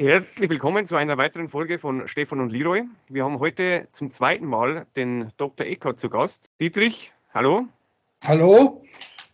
[0.00, 2.84] Herzlich willkommen zu einer weiteren Folge von Stefan und Leroy.
[3.10, 5.66] Wir haben heute zum zweiten Mal den Dr.
[5.66, 6.48] Eckert zu Gast.
[6.58, 7.66] Dietrich, hallo.
[8.22, 8.80] Hallo,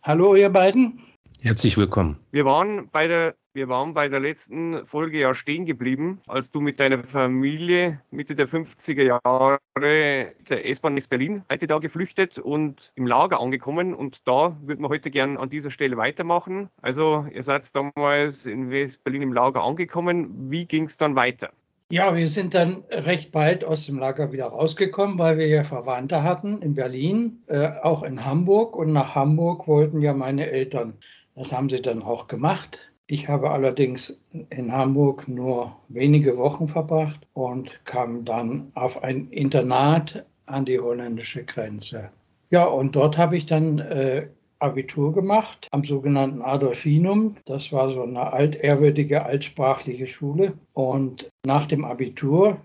[0.03, 0.99] hallo ihr beiden.
[1.39, 2.19] Herzlich willkommen.
[2.31, 6.61] Wir waren bei der wir waren bei der letzten Folge ja stehen geblieben, als du
[6.61, 12.91] mit deiner Familie Mitte der 50er Jahre der S-Bahn ist Berlin, heute da geflüchtet und
[12.93, 13.95] im Lager angekommen.
[13.95, 16.69] Und da würden wir heute gern an dieser Stelle weitermachen.
[16.83, 20.51] Also ihr seid damals in West-Berlin im Lager angekommen.
[20.51, 21.49] Wie ging es dann weiter?
[21.89, 26.21] Ja, wir sind dann recht bald aus dem Lager wieder rausgekommen, weil wir ja Verwandte
[26.21, 28.75] hatten in Berlin, äh, auch in Hamburg.
[28.75, 30.93] Und nach Hamburg wollten ja meine Eltern.
[31.33, 32.91] Das haben sie dann auch gemacht.
[33.09, 40.25] Ich habe allerdings in Hamburg nur wenige Wochen verbracht und kam dann auf ein Internat
[40.45, 42.09] an die holländische Grenze.
[42.49, 44.27] Ja, und dort habe ich dann äh,
[44.59, 47.37] Abitur gemacht am sogenannten Adolfinum.
[47.45, 50.53] Das war so eine altehrwürdige, altsprachliche Schule.
[50.73, 52.57] Und nach dem Abitur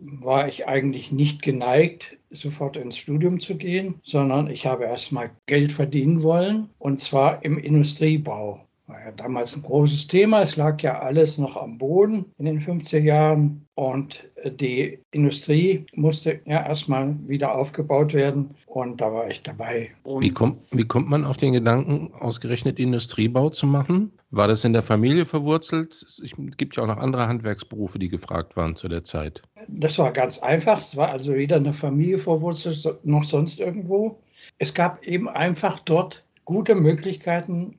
[0.00, 5.72] war ich eigentlich nicht geneigt, sofort ins Studium zu gehen, sondern ich habe erstmal Geld
[5.72, 10.42] verdienen wollen, und zwar im Industriebau war ja damals ein großes Thema.
[10.42, 16.40] Es lag ja alles noch am Boden in den 50er Jahren und die Industrie musste
[16.46, 19.90] ja erstmal wieder aufgebaut werden und da war ich dabei.
[20.04, 24.12] Wie kommt, wie kommt man auf den Gedanken, ausgerechnet Industriebau zu machen?
[24.30, 25.92] War das in der Familie verwurzelt?
[25.92, 29.42] Es gibt ja auch noch andere Handwerksberufe, die gefragt waren zu der Zeit.
[29.68, 30.80] Das war ganz einfach.
[30.80, 34.18] Es war also weder eine Familie verwurzelt noch sonst irgendwo.
[34.58, 37.77] Es gab eben einfach dort gute Möglichkeiten,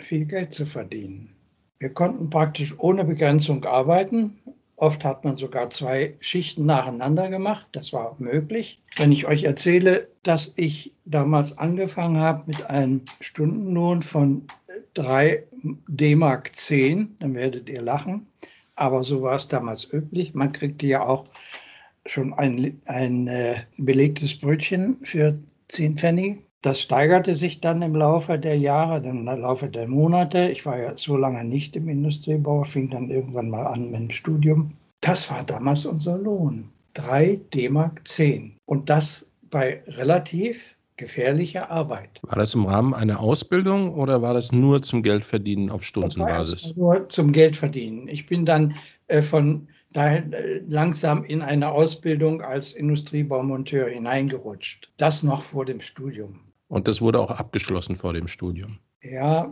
[0.00, 1.34] viel Geld zu verdienen.
[1.78, 4.38] Wir konnten praktisch ohne Begrenzung arbeiten.
[4.76, 7.66] Oft hat man sogar zwei Schichten nacheinander gemacht.
[7.72, 8.82] Das war möglich.
[8.96, 14.46] Wenn ich euch erzähle, dass ich damals angefangen habe mit einem Stundenlohn von
[14.94, 15.44] 3
[15.86, 18.26] D-Mark 10, dann werdet ihr lachen.
[18.74, 20.34] Aber so war es damals üblich.
[20.34, 21.24] Man kriegte ja auch
[22.06, 25.34] schon ein, ein äh, belegtes Brötchen für
[25.68, 26.42] 10 Pfennig.
[26.64, 30.48] Das steigerte sich dann im Laufe der Jahre, im Laufe der Monate.
[30.48, 34.10] Ich war ja so lange nicht im Industriebau, fing dann irgendwann mal an mit dem
[34.10, 34.72] Studium.
[35.02, 36.70] Das war damals unser Lohn.
[36.94, 38.56] 3 D-Mark 10.
[38.64, 42.18] Und das bei relativ gefährlicher Arbeit.
[42.22, 46.74] War das im Rahmen einer Ausbildung oder war das nur zum Geldverdienen auf Stundenbasis?
[46.76, 48.08] Nur zum Geldverdienen.
[48.08, 48.74] Ich bin dann
[49.08, 54.90] äh, von daher äh, langsam in eine Ausbildung als Industriebaumonteur hineingerutscht.
[54.96, 56.40] Das noch vor dem Studium.
[56.74, 58.80] Und das wurde auch abgeschlossen vor dem Studium.
[59.00, 59.48] Ja,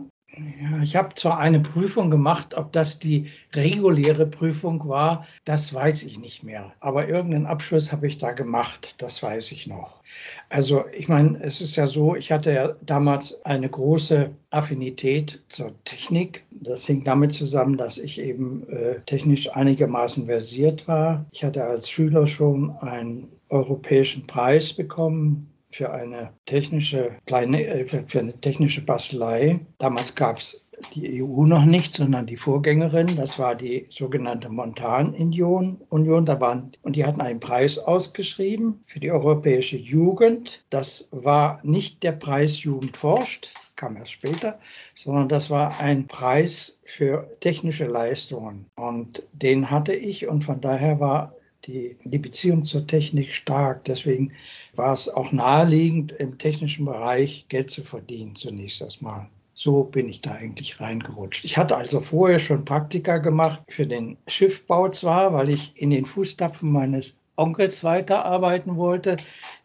[0.81, 6.19] ich habe zwar eine Prüfung gemacht, ob das die reguläre Prüfung war, das weiß ich
[6.19, 6.73] nicht mehr.
[6.81, 10.03] Aber irgendeinen Abschluss habe ich da gemacht, das weiß ich noch.
[10.49, 15.71] Also ich meine, es ist ja so, ich hatte ja damals eine große Affinität zur
[15.85, 16.43] Technik.
[16.51, 21.25] Das hing damit zusammen, dass ich eben äh, technisch einigermaßen versiert war.
[21.31, 28.19] Ich hatte als Schüler schon einen europäischen Preis bekommen für eine technische kleine, äh, für
[28.19, 29.59] eine technische Bastelei.
[29.79, 30.63] Damals gab es
[30.93, 33.15] die EU noch nicht, sondern die Vorgängerin.
[33.15, 35.81] Das war die sogenannte Montan-Union.
[36.25, 40.63] Da waren, und die hatten einen Preis ausgeschrieben für die europäische Jugend.
[40.69, 44.59] Das war nicht der Preis Jugend forscht, kam erst später,
[44.95, 48.65] sondern das war ein Preis für technische Leistungen.
[48.75, 51.35] Und den hatte ich und von daher war
[51.67, 53.85] die, die Beziehung zur Technik stark.
[53.85, 54.31] Deswegen
[54.75, 59.27] war es auch naheliegend, im technischen Bereich Geld zu verdienen, zunächst erstmal.
[59.55, 61.45] So bin ich da eigentlich reingerutscht.
[61.45, 66.05] Ich hatte also vorher schon Praktika gemacht für den Schiffbau zwar, weil ich in den
[66.05, 69.15] Fußstapfen meines Onkels weiterarbeiten wollte.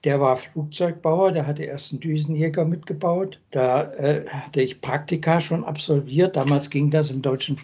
[0.05, 3.41] Der war Flugzeugbauer, der hatte erst einen Düsenjäger mitgebaut.
[3.51, 6.37] Da äh, hatte ich Praktika schon absolviert.
[6.37, 7.59] Damals ging das im deutschen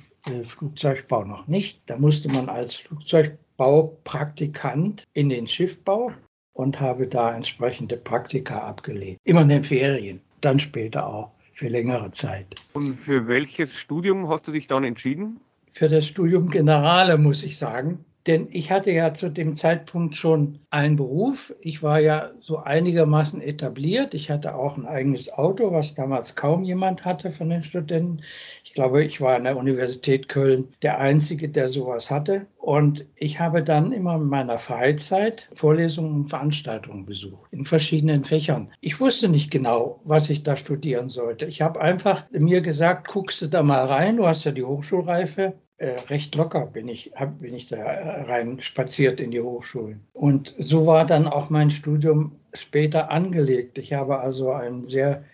[0.45, 1.83] Flugzeugbau noch nicht.
[1.87, 6.13] Da musste man als Flugzeugbaupraktikant in den Schiffbau
[6.55, 9.21] und habe da entsprechende Praktika abgelegt.
[9.25, 12.47] Immer in den Ferien, dann später auch für längere Zeit.
[12.73, 15.41] Und für welches Studium hast du dich dann entschieden?
[15.73, 18.05] Für das Studium Generale, muss ich sagen.
[18.27, 21.55] Denn ich hatte ja zu dem Zeitpunkt schon einen Beruf.
[21.61, 24.15] Ich war ja so einigermaßen etabliert.
[24.15, 28.23] Ich hatte auch ein eigenes Auto, was damals kaum jemand hatte von den Studenten.
[28.65, 32.47] Ich glaube, ich war an der Universität Köln der Einzige, der sowas hatte.
[32.57, 38.71] Und ich habe dann immer in meiner Freizeit Vorlesungen und Veranstaltungen besucht in verschiedenen Fächern.
[38.81, 41.45] Ich wusste nicht genau, was ich da studieren sollte.
[41.45, 45.55] Ich habe einfach mir gesagt, guckst du da mal rein, du hast ja die Hochschulreife
[46.09, 50.01] recht locker bin ich, hab, bin ich da rein spaziert in die Hochschulen.
[50.13, 53.79] Und so war dann auch mein Studium später angelegt.
[53.79, 55.25] Ich habe also einen sehr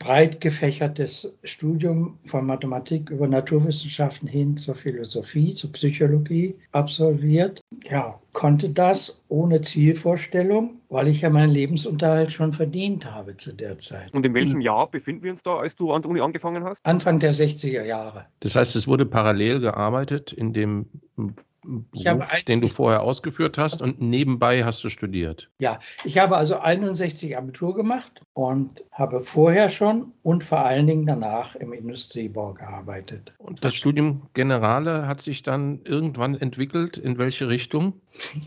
[0.00, 7.60] breit gefächertes Studium von Mathematik über Naturwissenschaften hin zur Philosophie, zur Psychologie absolviert.
[7.88, 13.78] Ja, konnte das ohne Zielvorstellung, weil ich ja meinen Lebensunterhalt schon verdient habe zu der
[13.78, 14.12] Zeit.
[14.14, 16.84] Und in welchem Jahr befinden wir uns da, als du an der Uni angefangen hast?
[16.84, 18.26] Anfang der 60er Jahre.
[18.40, 20.86] Das heißt, es wurde parallel gearbeitet in dem
[21.62, 25.50] Beruf, den du vorher ausgeführt hast und nebenbei hast du studiert.
[25.60, 31.06] Ja, ich habe also 61 Abitur gemacht und habe vorher schon und vor allen Dingen
[31.06, 33.32] danach im Industriebau gearbeitet.
[33.38, 36.96] Und das Studium Generale hat sich dann irgendwann entwickelt?
[36.96, 37.94] In welche Richtung?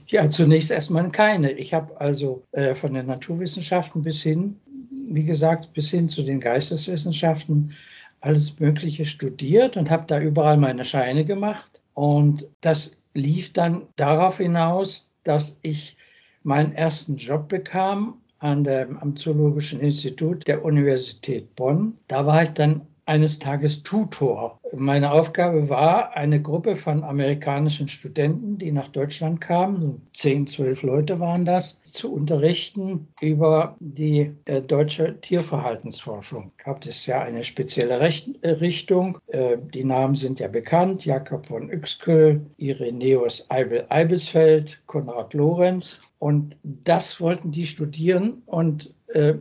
[0.08, 1.52] Ja, zunächst erstmal keine.
[1.52, 4.60] Ich habe also äh, von den Naturwissenschaften bis hin,
[4.90, 7.74] wie gesagt, bis hin zu den Geisteswissenschaften
[8.22, 11.82] alles Mögliche studiert und habe da überall meine Scheine gemacht.
[11.94, 15.98] Und das lief dann darauf hinaus, dass ich
[16.44, 21.98] meinen ersten Job bekam an der, am Zoologischen Institut der Universität Bonn.
[22.08, 24.60] Da war ich dann eines Tages Tutor.
[24.76, 31.20] Meine Aufgabe war, eine Gruppe von amerikanischen Studenten, die nach Deutschland kamen, zehn, zwölf Leute
[31.20, 36.52] waren das, zu unterrichten über die äh, deutsche Tierverhaltensforschung.
[36.64, 39.18] Gab es ja eine spezielle Recht, äh, Richtung.
[39.28, 46.02] Äh, die Namen sind ja bekannt: Jakob von Uexküll, Ireneus Eibel-Eibesfeld, Konrad Lorenz.
[46.20, 48.94] Und das wollten die studieren und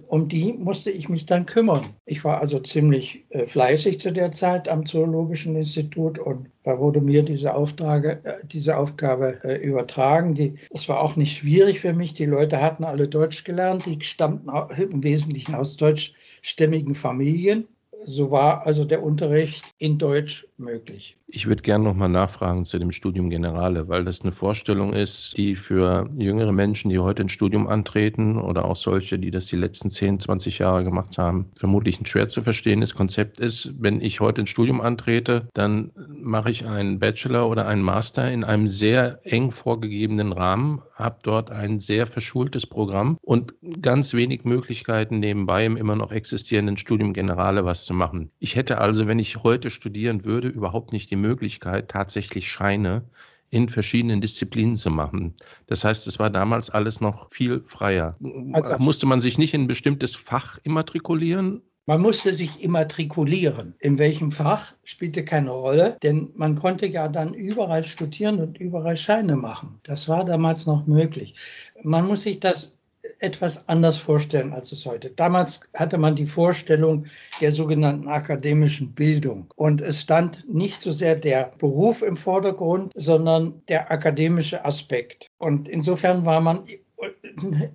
[0.08, 1.84] um die musste ich mich dann kümmern.
[2.04, 7.00] Ich war also ziemlich äh, fleißig zu der Zeit am Zoologischen Institut und da wurde
[7.00, 10.34] mir diese, Auftrage, äh, diese Aufgabe äh, übertragen.
[10.34, 12.12] Die, es war auch nicht schwierig für mich.
[12.12, 13.86] Die Leute hatten alle Deutsch gelernt.
[13.86, 17.66] Die stammten im Wesentlichen aus deutschstämmigen Familien.
[18.06, 21.16] So war also der Unterricht in Deutsch möglich.
[21.34, 25.56] Ich würde gerne nochmal nachfragen zu dem Studium Generale, weil das eine Vorstellung ist, die
[25.56, 29.90] für jüngere Menschen, die heute ein Studium antreten oder auch solche, die das die letzten
[29.90, 33.72] 10, 20 Jahre gemacht haben, vermutlich ein schwer zu verstehendes Konzept ist.
[33.78, 38.44] Wenn ich heute ein Studium antrete, dann mache ich einen Bachelor oder einen Master in
[38.44, 45.18] einem sehr eng vorgegebenen Rahmen, habe dort ein sehr verschultes Programm und ganz wenig Möglichkeiten
[45.18, 48.30] nebenbei im immer noch existierenden Studium Generale was zu machen.
[48.38, 53.04] Ich hätte also, wenn ich heute studieren würde, überhaupt nicht die Möglichkeit, tatsächlich Scheine
[53.50, 55.34] in verschiedenen Disziplinen zu machen.
[55.66, 58.16] Das heißt, es war damals alles noch viel freier.
[58.52, 61.62] Also, musste man sich nicht in ein bestimmtes Fach immatrikulieren?
[61.84, 63.74] Man musste sich immatrikulieren.
[63.80, 68.96] In welchem Fach spielte keine Rolle, denn man konnte ja dann überall studieren und überall
[68.96, 69.80] Scheine machen.
[69.82, 71.34] Das war damals noch möglich.
[71.82, 72.78] Man muss sich das
[73.18, 75.10] etwas anders vorstellen, als es heute.
[75.10, 77.06] Damals hatte man die Vorstellung
[77.40, 79.46] der sogenannten akademischen Bildung.
[79.56, 85.26] Und es stand nicht so sehr der Beruf im Vordergrund, sondern der akademische Aspekt.
[85.38, 86.66] Und insofern war man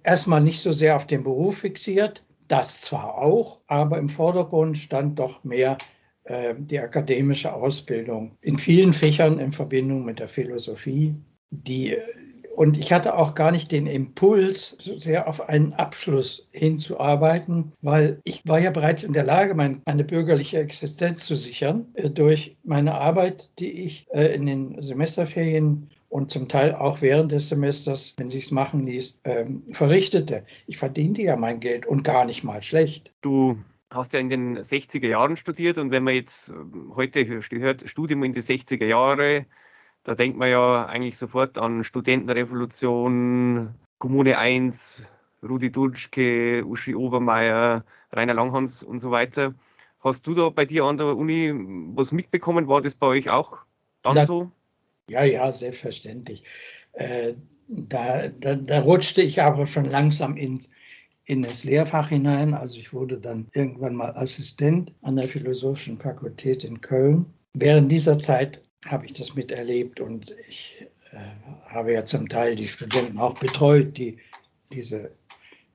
[0.03, 5.19] erstmal nicht so sehr auf den Beruf fixiert, das zwar auch, aber im Vordergrund stand
[5.19, 5.77] doch mehr
[6.23, 11.15] äh, die akademische Ausbildung in vielen Fächern in Verbindung mit der Philosophie,
[11.49, 11.97] die
[12.57, 18.19] und ich hatte auch gar nicht den Impuls, so sehr auf einen Abschluss hinzuarbeiten, weil
[18.23, 22.57] ich war ja bereits in der Lage, mein, meine bürgerliche Existenz zu sichern äh, durch
[22.63, 28.15] meine Arbeit, die ich äh, in den Semesterferien und zum Teil auch während des Semesters,
[28.17, 30.43] wenn sich's machen ließ, ähm, verrichtete.
[30.65, 33.13] Ich verdiente ja mein Geld und gar nicht mal schlecht.
[33.21, 33.59] Du
[33.91, 38.23] hast ja in den 60er Jahren studiert und wenn man jetzt ähm, heute hört, Studium
[38.23, 39.45] in die 60er Jahre,
[40.07, 45.05] da denkt man ja eigentlich sofort an Studentenrevolution, Kommune 1,
[45.43, 49.53] Rudi Dulschke, Uschi Obermeier, Rainer Langhans und so weiter.
[49.99, 51.51] Hast du da bei dir an der Uni
[51.93, 52.69] was mitbekommen?
[52.69, 53.57] War das bei euch auch
[54.01, 54.49] dann das, so?
[55.09, 56.45] Ja, ja, selbstverständlich.
[56.93, 57.33] Äh,
[57.67, 60.61] da, da, da, rutschte ich aber schon langsam in,
[61.25, 62.53] in das Lehrfach hinein.
[62.53, 67.25] Also ich wurde dann irgendwann mal Assistent an der Philosophischen Fakultät in Köln.
[67.53, 71.17] Während dieser Zeit habe ich das miterlebt und ich äh,
[71.69, 74.19] habe ja zum Teil die Studenten auch betreut, die
[74.71, 75.11] diese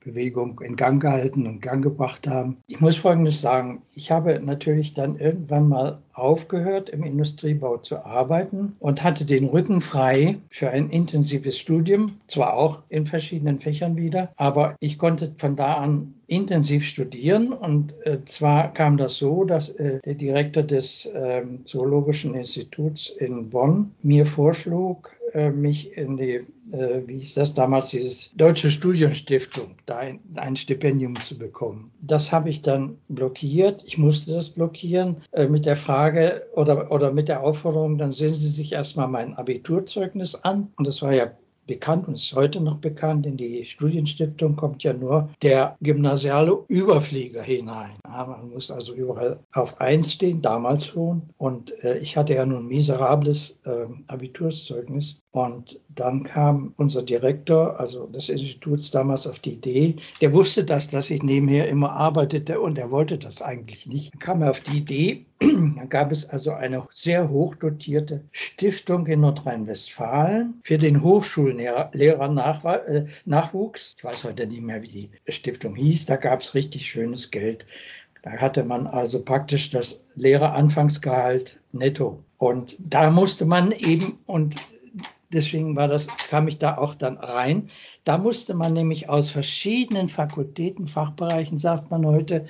[0.04, 2.58] Bewegung in Gang gehalten und Gang gebracht haben.
[2.66, 3.82] Ich muss Folgendes sagen.
[3.94, 9.80] Ich habe natürlich dann irgendwann mal aufgehört, im Industriebau zu arbeiten und hatte den Rücken
[9.80, 15.56] frei für ein intensives Studium, zwar auch in verschiedenen Fächern wieder, aber ich konnte von
[15.56, 21.06] da an intensiv studieren und äh, zwar kam das so, dass äh, der Direktor des
[21.06, 27.54] äh, Zoologischen Instituts in Bonn mir vorschlug, äh, mich in die, äh, wie hieß das
[27.54, 31.90] damals, dieses Deutsche Studienstiftung, da ein, ein Stipendium zu bekommen.
[32.00, 33.84] Das habe ich dann blockiert.
[33.86, 38.32] Ich musste das blockieren äh, mit der Frage oder, oder mit der Aufforderung, dann sehen
[38.32, 40.72] Sie sich erstmal mein Abiturzeugnis an.
[40.76, 41.32] Und das war ja
[41.66, 43.26] bekannt und ist heute noch bekannt.
[43.26, 47.92] In die Studienstiftung kommt ja nur der gymnasiale Überflieger hinein.
[48.04, 51.22] Ja, man muss also überall auf eins stehen, damals schon.
[51.38, 55.21] Und äh, ich hatte ja nun miserables äh, Abiturszeugnis.
[55.32, 60.90] Und dann kam unser Direktor, also des Instituts damals auf die Idee, der wusste das,
[60.90, 64.12] dass ich nebenher immer arbeitete und er wollte das eigentlich nicht.
[64.12, 69.20] Dann kam er auf die Idee, dann gab es also eine sehr hochdotierte Stiftung in
[69.20, 73.94] Nordrhein-Westfalen für den Hochschullehrernachwuchs.
[73.96, 76.04] Ich weiß heute nicht mehr, wie die Stiftung hieß.
[76.04, 77.64] Da gab es richtig schönes Geld.
[78.22, 82.22] Da hatte man also praktisch das Lehreranfangsgehalt netto.
[82.36, 84.56] Und da musste man eben, und
[85.32, 87.70] deswegen war das, kam ich da auch dann rein.
[88.04, 92.46] Da musste man nämlich aus verschiedenen Fakultäten, Fachbereichen, sagt man heute,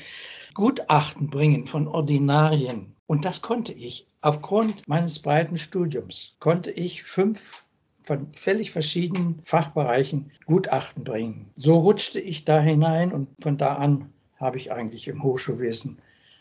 [0.54, 2.94] Gutachten bringen von Ordinarien.
[3.06, 4.06] Und das konnte ich.
[4.20, 7.64] Aufgrund meines breiten Studiums konnte ich fünf
[8.02, 11.50] von völlig verschiedenen Fachbereichen Gutachten bringen.
[11.54, 15.98] So rutschte ich da hinein und von da an habe ich eigentlich im Hochschulwesen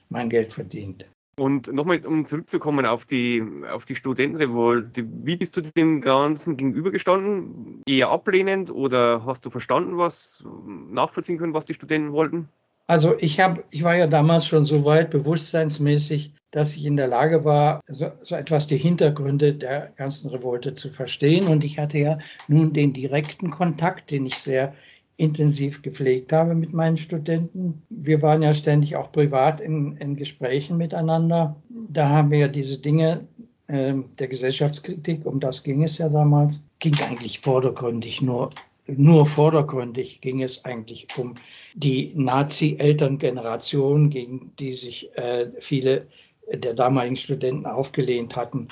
[0.09, 1.05] mein Geld verdient.
[1.41, 7.81] Und nochmal, um zurückzukommen auf die, auf die Studentenrevolte, wie bist du dem Ganzen gegenübergestanden?
[7.87, 10.43] Eher ablehnend oder hast du verstanden, was
[10.91, 12.47] nachvollziehen können, was die Studenten wollten?
[12.85, 17.07] Also ich habe, ich war ja damals schon so weit bewusstseinsmäßig, dass ich in der
[17.07, 21.47] Lage war, so, so, etwas die Hintergründe der ganzen Revolte zu verstehen.
[21.47, 22.19] Und ich hatte ja
[22.49, 24.75] nun den direkten Kontakt, den ich sehr
[25.17, 27.81] intensiv gepflegt habe mit meinen Studenten.
[27.89, 31.55] Wir waren ja ständig auch privat in, in Gesprächen miteinander.
[31.69, 33.27] Da haben wir ja diese Dinge
[33.67, 38.49] äh, der Gesellschaftskritik, um das ging es ja damals, ging eigentlich vordergründig nur
[38.87, 41.35] nur vordergründig ging es eigentlich um
[41.75, 46.07] die Nazi-Elterngeneration, gegen die sich äh, viele
[46.51, 48.67] der damaligen Studenten aufgelehnt hatten.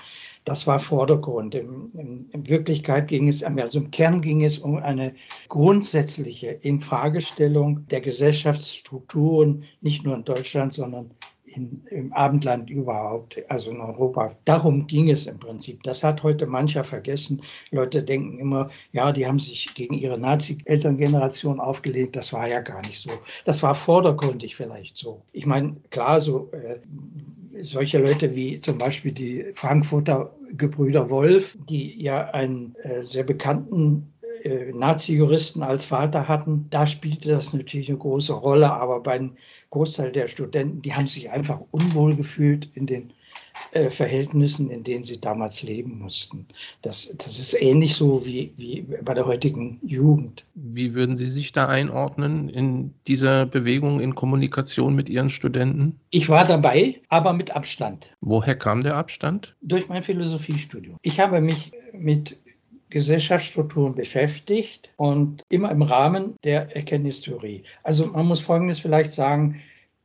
[0.45, 1.53] Das war Vordergrund.
[1.53, 5.13] In, in, in, Wirklichkeit ging es, also im Kern ging es um eine
[5.47, 11.11] grundsätzliche Infragestellung der Gesellschaftsstrukturen, nicht nur in Deutschland, sondern
[11.55, 14.35] in, im Abendland überhaupt, also in Europa.
[14.45, 15.83] Darum ging es im Prinzip.
[15.83, 17.41] Das hat heute mancher vergessen.
[17.71, 22.15] Leute denken immer, ja, die haben sich gegen ihre Nazi-Elterngeneration aufgelehnt.
[22.15, 23.11] Das war ja gar nicht so.
[23.45, 25.21] Das war vordergründig vielleicht so.
[25.31, 26.79] Ich meine, klar, so äh,
[27.63, 34.13] solche Leute wie zum Beispiel die Frankfurter Gebrüder Wolf, die ja einen äh, sehr bekannten
[34.43, 38.71] äh, Nazi-Juristen als Vater hatten, da spielte das natürlich eine große Rolle.
[38.71, 39.37] Aber beim
[39.69, 43.13] Großteil der Studenten, die haben sich einfach unwohl gefühlt in den
[43.71, 46.47] äh, Verhältnissen, in denen sie damals leben mussten.
[46.81, 50.43] Das, das ist ähnlich so wie, wie bei der heutigen Jugend.
[50.55, 55.99] Wie würden Sie sich da einordnen in dieser Bewegung in Kommunikation mit Ihren Studenten?
[56.09, 58.09] Ich war dabei, aber mit Abstand.
[58.21, 59.55] Woher kam der Abstand?
[59.61, 60.97] Durch mein Philosophiestudium.
[61.01, 62.37] Ich habe mich mit
[62.89, 67.63] Gesellschaftsstrukturen beschäftigt und immer im Rahmen der Erkenntnistheorie.
[67.83, 69.61] Also man muss Folgendes vielleicht sagen,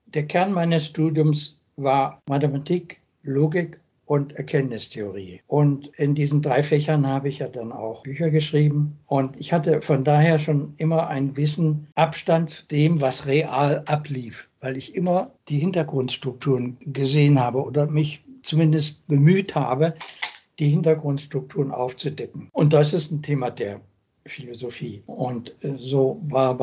[0.06, 5.40] der Kern meines Studiums war Mathematik, Logik und Erkenntnistheorie.
[5.46, 8.98] Und in diesen drei Fächern habe ich ja dann auch Bücher geschrieben.
[9.06, 14.50] Und ich hatte von daher schon immer einen gewissen Abstand zu dem, was real ablief,
[14.60, 19.94] weil ich immer die Hintergrundstrukturen gesehen habe oder mich zumindest bemüht habe,
[20.58, 22.48] die Hintergrundstrukturen aufzudecken.
[22.52, 23.80] Und das ist ein Thema der
[24.26, 25.02] Philosophie.
[25.06, 26.54] Und äh, so war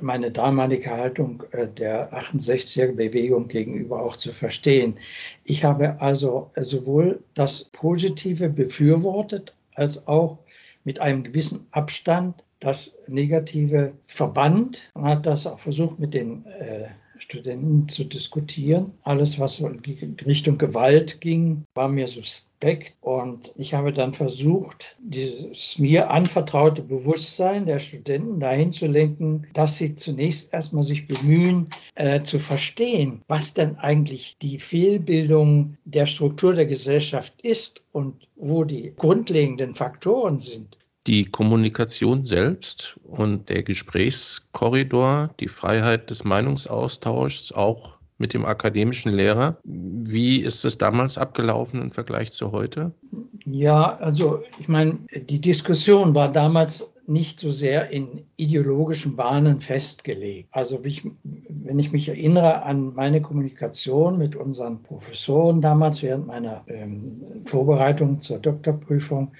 [0.00, 4.98] meine damalige Haltung äh, der 68er Bewegung gegenüber auch zu verstehen.
[5.44, 10.38] Ich habe also sowohl das Positive befürwortet als auch
[10.84, 14.90] mit einem gewissen Abstand das Negative verbannt.
[14.94, 18.92] Man hat das auch versucht mit den äh, Studenten zu diskutieren.
[19.02, 22.94] Alles, was in Richtung Gewalt ging, war mir suspekt.
[23.00, 29.76] Und ich habe dann versucht, dieses mir anvertraute Bewusstsein der Studenten dahin zu lenken, dass
[29.76, 36.54] sie zunächst erstmal sich bemühen, äh, zu verstehen, was denn eigentlich die Fehlbildung der Struktur
[36.54, 45.30] der Gesellschaft ist und wo die grundlegenden Faktoren sind die Kommunikation selbst und der Gesprächskorridor,
[45.40, 49.56] die Freiheit des Meinungsaustauschs, auch mit dem akademischen Lehrer.
[49.64, 52.92] Wie ist es damals abgelaufen im Vergleich zu heute?
[53.46, 60.50] Ja, also ich meine, die Diskussion war damals nicht so sehr in ideologischen Bahnen festgelegt.
[60.52, 66.64] Also ich, wenn ich mich erinnere an meine Kommunikation mit unseren Professoren damals während meiner
[66.66, 69.32] ähm, Vorbereitung zur Doktorprüfung,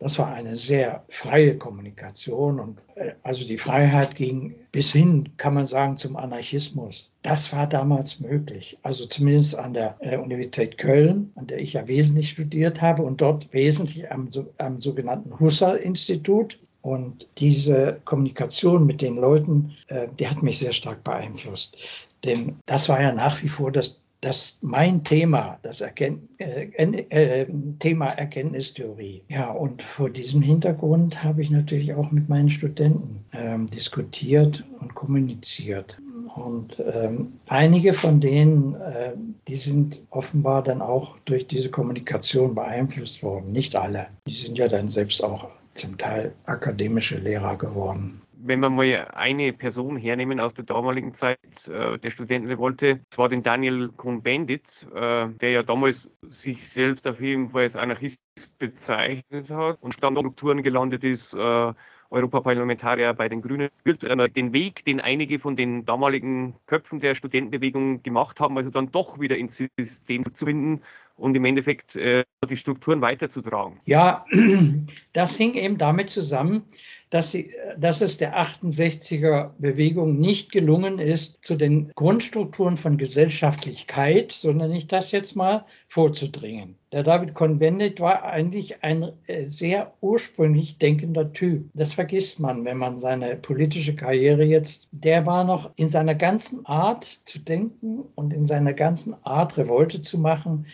[0.00, 5.54] das war eine sehr freie Kommunikation und äh, also die Freiheit ging bis hin, kann
[5.54, 7.10] man sagen, zum Anarchismus.
[7.22, 8.78] Das war damals möglich.
[8.82, 13.20] Also zumindest an der äh, Universität Köln, an der ich ja wesentlich studiert habe und
[13.20, 16.58] dort wesentlich am, am sogenannten Husserl-Institut.
[16.82, 21.76] Und diese Kommunikation mit den Leuten, äh, die hat mich sehr stark beeinflusst.
[22.24, 27.46] Denn das war ja nach wie vor das, das mein Thema, das Erken äh, äh,
[27.78, 29.22] Thema Erkenntnistheorie.
[29.28, 34.94] Ja, und vor diesem Hintergrund habe ich natürlich auch mit meinen Studenten ähm, diskutiert und
[34.94, 36.00] kommuniziert.
[36.36, 39.12] Und ähm, einige von denen, äh,
[39.48, 43.52] die sind offenbar dann auch durch diese Kommunikation beeinflusst worden.
[43.52, 44.06] Nicht alle.
[44.26, 48.20] Die sind ja dann selbst auch zum Teil akademische Lehrer geworden.
[48.42, 53.42] Wenn wir mal eine Person hernehmen aus der damaligen Zeit äh, der Studentenrevolte, zwar den
[53.42, 58.20] Daniel Cohn-Bendit, äh, der ja damals sich selbst auf jeden Fall als Anarchist
[58.58, 61.72] bezeichnet hat und dann Strukturen gelandet ist, äh,
[62.10, 68.40] Europaparlamentarier bei den Grünen, den Weg, den einige von den damaligen Köpfen der Studentenbewegung gemacht
[68.40, 70.82] haben, also dann doch wieder ins System zu finden
[71.16, 73.80] und im Endeffekt äh, die Strukturen weiterzutragen.
[73.84, 74.24] Ja,
[75.12, 76.64] das hing eben damit zusammen,
[77.10, 84.30] dass, sie, dass es der 68er Bewegung nicht gelungen ist, zu den Grundstrukturen von Gesellschaftlichkeit,
[84.30, 86.76] sondern ich das jetzt mal vorzudringen.
[86.92, 91.68] Der David Cohn-Bendit war eigentlich ein äh, sehr ursprünglich denkender Typ.
[91.74, 96.64] Das vergisst man, wenn man seine politische Karriere jetzt, der war noch in seiner ganzen
[96.66, 100.66] Art zu denken und in seiner ganzen Art Revolte zu machen,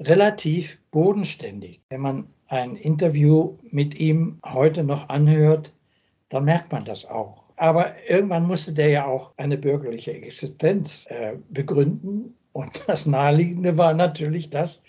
[0.00, 1.80] relativ bodenständig.
[1.88, 5.72] Wenn man ein Interview mit ihm heute noch anhört,
[6.28, 7.44] dann merkt man das auch.
[7.56, 12.36] Aber irgendwann musste der ja auch eine bürgerliche Existenz äh, begründen.
[12.52, 14.82] Und das Naheliegende war natürlich das,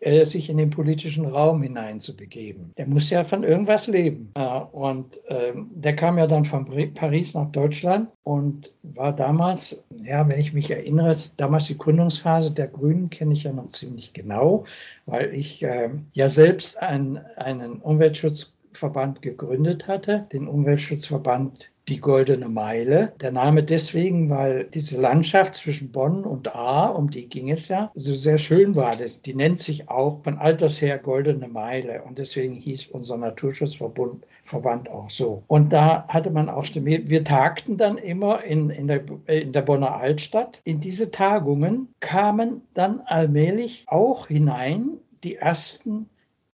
[0.00, 2.72] äh, sich in den politischen Raum hineinzubegeben.
[2.76, 4.30] Der muss ja von irgendwas leben.
[4.34, 10.30] Äh, und ähm, der kam ja dann von Paris nach Deutschland und war damals, ja,
[10.30, 14.66] wenn ich mich erinnere, damals die Gründungsphase der Grünen kenne ich ja noch ziemlich genau,
[15.06, 22.48] weil ich äh, ja selbst ein, einen Umweltschutz Verband gegründet hatte, den Umweltschutzverband die Goldene
[22.48, 23.14] Meile.
[23.20, 27.90] Der Name deswegen, weil diese Landschaft zwischen Bonn und A, um die ging es ja,
[27.94, 28.94] so sehr schön war.
[28.96, 34.90] Die nennt sich auch von alters her Goldene Meile und deswegen hieß unser Naturschutzverband Verband
[34.90, 35.42] auch so.
[35.46, 39.94] Und da hatte man auch, wir tagten dann immer in, in, der, in der Bonner
[39.96, 40.60] Altstadt.
[40.64, 46.08] In diese Tagungen kamen dann allmählich auch hinein die ersten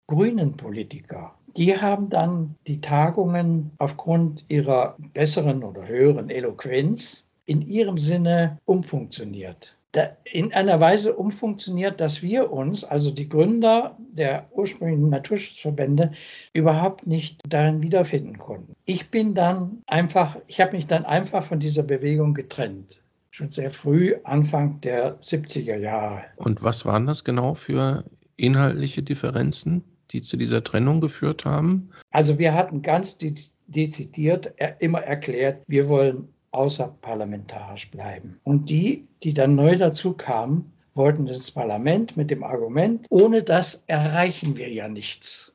[0.07, 7.99] grünen Politiker die haben dann die Tagungen aufgrund ihrer besseren oder höheren Eloquenz in ihrem
[7.99, 9.77] Sinne umfunktioniert.
[10.25, 16.11] In einer Weise umfunktioniert, dass wir uns, also die Gründer der ursprünglichen Naturschutzverbände,
[16.53, 18.75] überhaupt nicht darin wiederfinden konnten.
[18.87, 23.01] Ich bin dann einfach, ich habe mich dann einfach von dieser Bewegung getrennt
[23.35, 26.23] schon sehr früh, Anfang der 70er Jahre.
[26.37, 28.05] Und was waren das genau für
[28.37, 29.83] inhaltliche Differenzen?
[30.15, 31.91] Die zu dieser Trennung geführt haben?
[32.11, 33.19] Also wir hatten ganz
[33.67, 38.41] dezidiert immer erklärt, wir wollen außerparlamentarisch bleiben.
[38.45, 43.83] Und die, die dann neu dazu kamen, wollten das Parlament mit dem Argument, ohne das
[43.89, 45.53] erreichen wir ja nichts.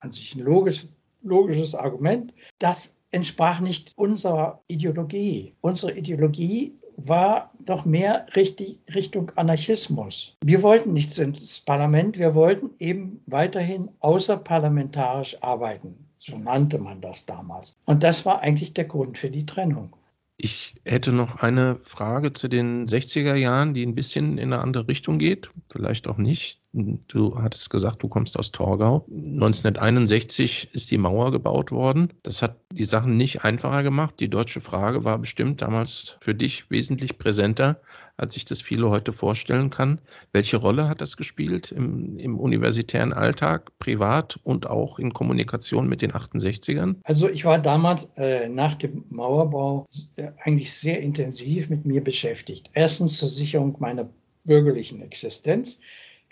[0.00, 0.86] An sich ein logisch,
[1.22, 2.34] logisches Argument.
[2.58, 5.54] Das entsprach nicht unserer Ideologie.
[5.62, 10.36] Unsere Ideologie war doch mehr richtig, Richtung Anarchismus.
[10.44, 16.06] Wir wollten nichts ins Parlament, wir wollten eben weiterhin außerparlamentarisch arbeiten.
[16.18, 17.76] So nannte man das damals.
[17.84, 19.94] Und das war eigentlich der Grund für die Trennung.
[20.36, 24.88] Ich hätte noch eine Frage zu den 60er Jahren, die ein bisschen in eine andere
[24.88, 26.60] Richtung geht, vielleicht auch nicht.
[26.74, 29.06] Du hattest gesagt, du kommst aus Torgau.
[29.08, 32.12] 1961 ist die Mauer gebaut worden.
[32.24, 34.18] Das hat die Sachen nicht einfacher gemacht.
[34.18, 37.80] Die deutsche Frage war bestimmt damals für dich wesentlich präsenter,
[38.16, 40.00] als ich das viele heute vorstellen kann.
[40.32, 46.02] Welche Rolle hat das gespielt im, im universitären Alltag, privat und auch in Kommunikation mit
[46.02, 46.96] den 68ern?
[47.04, 52.68] Also ich war damals äh, nach dem Mauerbau äh, eigentlich sehr intensiv mit mir beschäftigt.
[52.72, 54.08] Erstens zur Sicherung meiner
[54.44, 55.80] bürgerlichen Existenz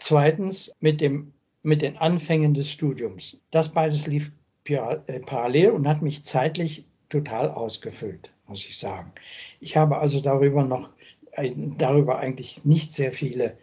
[0.04, 3.38] Zweitens mit, dem, mit den Anfängen des Studiums.
[3.50, 4.32] Das beides lief
[4.64, 9.12] äh, parallel und hat mich zeitlich total ausgefüllt, muss ich sagen.
[9.60, 10.90] Ich habe also darüber noch
[11.78, 13.56] darüber eigentlich nicht sehr viele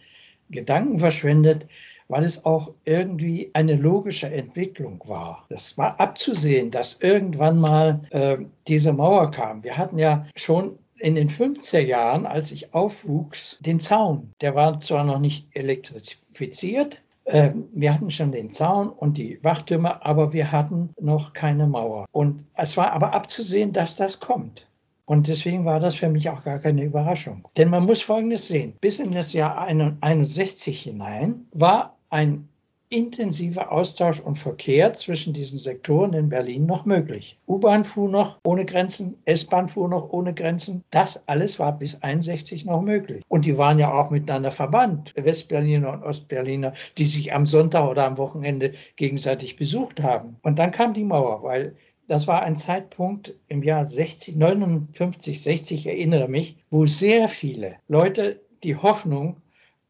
[0.49, 1.67] Gedanken verschwendet,
[2.07, 5.45] weil es auch irgendwie eine logische Entwicklung war.
[5.49, 9.63] Das war abzusehen, dass irgendwann mal äh, diese Mauer kam.
[9.63, 14.33] Wir hatten ja schon in den 50er Jahren, als ich aufwuchs, den Zaun.
[14.41, 16.19] Der war zwar noch nicht elektrifiziert,
[17.25, 22.05] ähm, wir hatten schon den Zaun und die Wachtürme, aber wir hatten noch keine Mauer.
[22.11, 24.65] Und es war aber abzusehen, dass das kommt.
[25.05, 27.47] Und deswegen war das für mich auch gar keine Überraschung.
[27.57, 28.73] Denn man muss Folgendes sehen.
[28.79, 32.47] Bis in das Jahr 61 hinein war ein
[32.89, 37.37] intensiver Austausch und Verkehr zwischen diesen Sektoren in Berlin noch möglich.
[37.47, 40.83] U-Bahn fuhr noch ohne Grenzen, S-Bahn fuhr noch ohne Grenzen.
[40.89, 43.23] Das alles war bis 61 noch möglich.
[43.27, 48.05] Und die waren ja auch miteinander verbannt, Westberliner und Ostberliner, die sich am Sonntag oder
[48.05, 50.37] am Wochenende gegenseitig besucht haben.
[50.41, 51.75] Und dann kam die Mauer, weil
[52.07, 58.41] das war ein Zeitpunkt im Jahr 60, 59, 60, erinnere mich, wo sehr viele Leute
[58.63, 59.37] die Hoffnung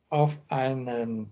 [0.09, 1.27] auf eine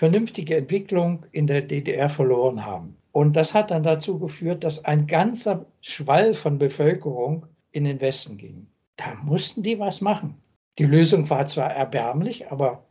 [0.00, 2.96] vernünftige Entwicklung in der DDR verloren haben.
[3.12, 8.38] Und das hat dann dazu geführt, dass ein ganzer Schwall von Bevölkerung in den Westen
[8.38, 8.66] ging.
[8.96, 10.36] Da mussten die was machen.
[10.78, 12.82] Die Lösung war zwar erbärmlich, aber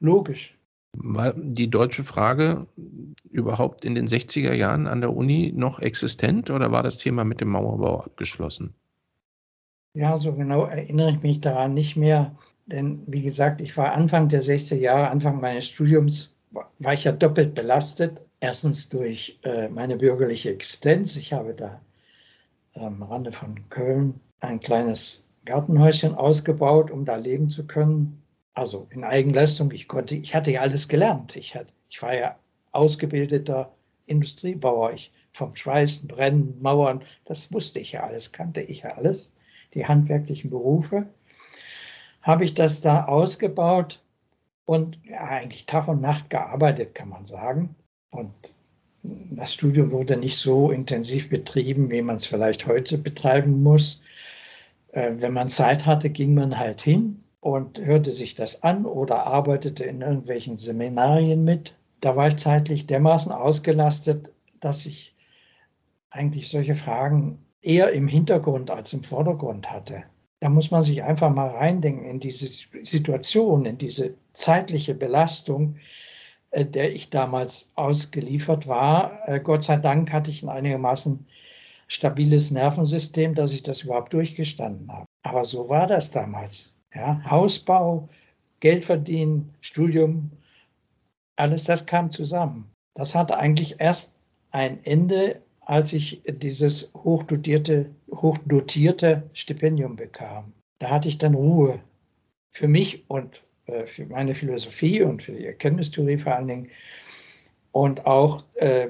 [0.00, 0.58] logisch.
[0.94, 2.66] War die deutsche Frage
[3.30, 7.40] überhaupt in den 60er Jahren an der Uni noch existent oder war das Thema mit
[7.40, 8.74] dem Mauerbau abgeschlossen?
[9.94, 12.34] Ja, so genau erinnere ich mich daran nicht mehr.
[12.66, 16.34] Denn wie gesagt, ich war Anfang der 60er Jahre, Anfang meines Studiums,
[16.78, 18.22] war ich ja doppelt belastet.
[18.40, 21.16] Erstens durch äh, meine bürgerliche Existenz.
[21.16, 21.80] Ich habe da
[22.74, 28.22] am Rande von Köln ein kleines Gartenhäuschen ausgebaut, um da leben zu können
[28.56, 29.70] also in Eigenleistung.
[29.70, 31.36] Ich konnte, ich hatte ja alles gelernt.
[31.36, 32.36] Ich, hatte, ich war ja
[32.72, 33.72] ausgebildeter
[34.06, 34.94] Industriebauer.
[34.94, 39.34] Ich vom Schweißen, Brennen, Mauern, das wusste ich ja alles, kannte ich ja alles.
[39.74, 41.06] Die handwerklichen Berufe.
[42.26, 44.02] Habe ich das da ausgebaut
[44.64, 47.76] und ja, eigentlich Tag und Nacht gearbeitet, kann man sagen.
[48.10, 48.32] Und
[49.04, 54.02] das Studium wurde nicht so intensiv betrieben, wie man es vielleicht heute betreiben muss.
[54.90, 59.24] Äh, wenn man Zeit hatte, ging man halt hin und hörte sich das an oder
[59.24, 61.76] arbeitete in irgendwelchen Seminarien mit.
[62.00, 65.14] Da war ich zeitlich dermaßen ausgelastet, dass ich
[66.10, 70.02] eigentlich solche Fragen eher im Hintergrund als im Vordergrund hatte.
[70.40, 72.46] Da muss man sich einfach mal reindenken in diese
[72.84, 75.76] Situation, in diese zeitliche Belastung,
[76.50, 79.28] äh, der ich damals ausgeliefert war.
[79.28, 81.26] Äh, Gott sei Dank hatte ich ein einigermaßen
[81.88, 85.06] stabiles Nervensystem, dass ich das überhaupt durchgestanden habe.
[85.22, 86.72] Aber so war das damals.
[86.94, 88.08] Ja, Hausbau,
[88.60, 90.30] Geld verdienen, Studium,
[91.36, 92.70] alles das kam zusammen.
[92.94, 94.14] Das hatte eigentlich erst
[94.50, 100.52] ein Ende, als ich dieses hochdotierte, hochdotierte Stipendium bekam.
[100.78, 101.80] Da hatte ich dann Ruhe
[102.52, 106.68] für mich und äh, für meine Philosophie und für die Erkenntnistheorie vor allen Dingen
[107.72, 108.88] und auch äh,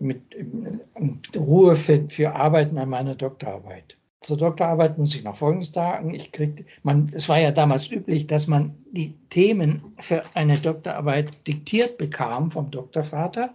[0.00, 3.96] mit äh, Ruhe für, für Arbeiten an meiner Doktorarbeit.
[4.20, 6.12] Zur Doktorarbeit muss ich noch Folgendes sagen.
[6.12, 11.46] Ich krieg, man, es war ja damals üblich, dass man die Themen für eine Doktorarbeit
[11.46, 13.54] diktiert bekam vom Doktorvater.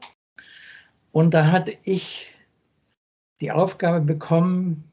[1.11, 2.34] Und da hatte ich
[3.41, 4.83] die Aufgabe bekommen,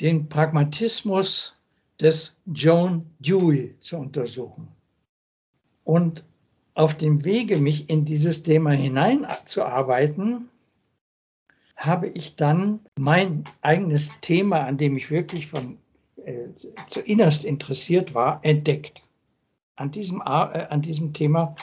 [0.00, 1.54] den Pragmatismus
[2.00, 4.68] des John Dewey zu untersuchen.
[5.84, 6.24] Und
[6.74, 10.48] auf dem Wege, mich in dieses Thema hineinzuarbeiten,
[11.76, 15.78] habe ich dann mein eigenes Thema, an dem ich wirklich von
[16.24, 16.48] äh,
[16.88, 19.02] zuinnerst interessiert war, entdeckt.
[19.76, 21.54] An diesem, äh, an diesem Thema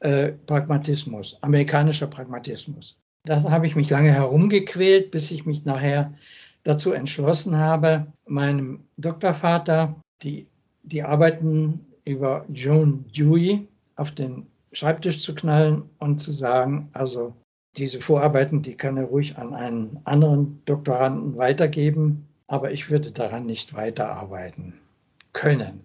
[0.00, 2.98] äh, Pragmatismus, amerikanischer Pragmatismus.
[3.28, 6.14] Da habe ich mich lange herumgequält, bis ich mich nachher
[6.62, 10.46] dazu entschlossen habe, meinem Doktorvater die,
[10.82, 17.34] die Arbeiten über Joan Dewey auf den Schreibtisch zu knallen und zu sagen, also
[17.76, 23.44] diese Vorarbeiten, die kann er ruhig an einen anderen Doktoranden weitergeben, aber ich würde daran
[23.44, 24.72] nicht weiterarbeiten
[25.34, 25.82] können.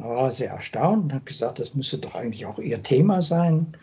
[0.00, 3.76] Er war sehr erstaunt und hat gesagt, das müsste doch eigentlich auch Ihr Thema sein.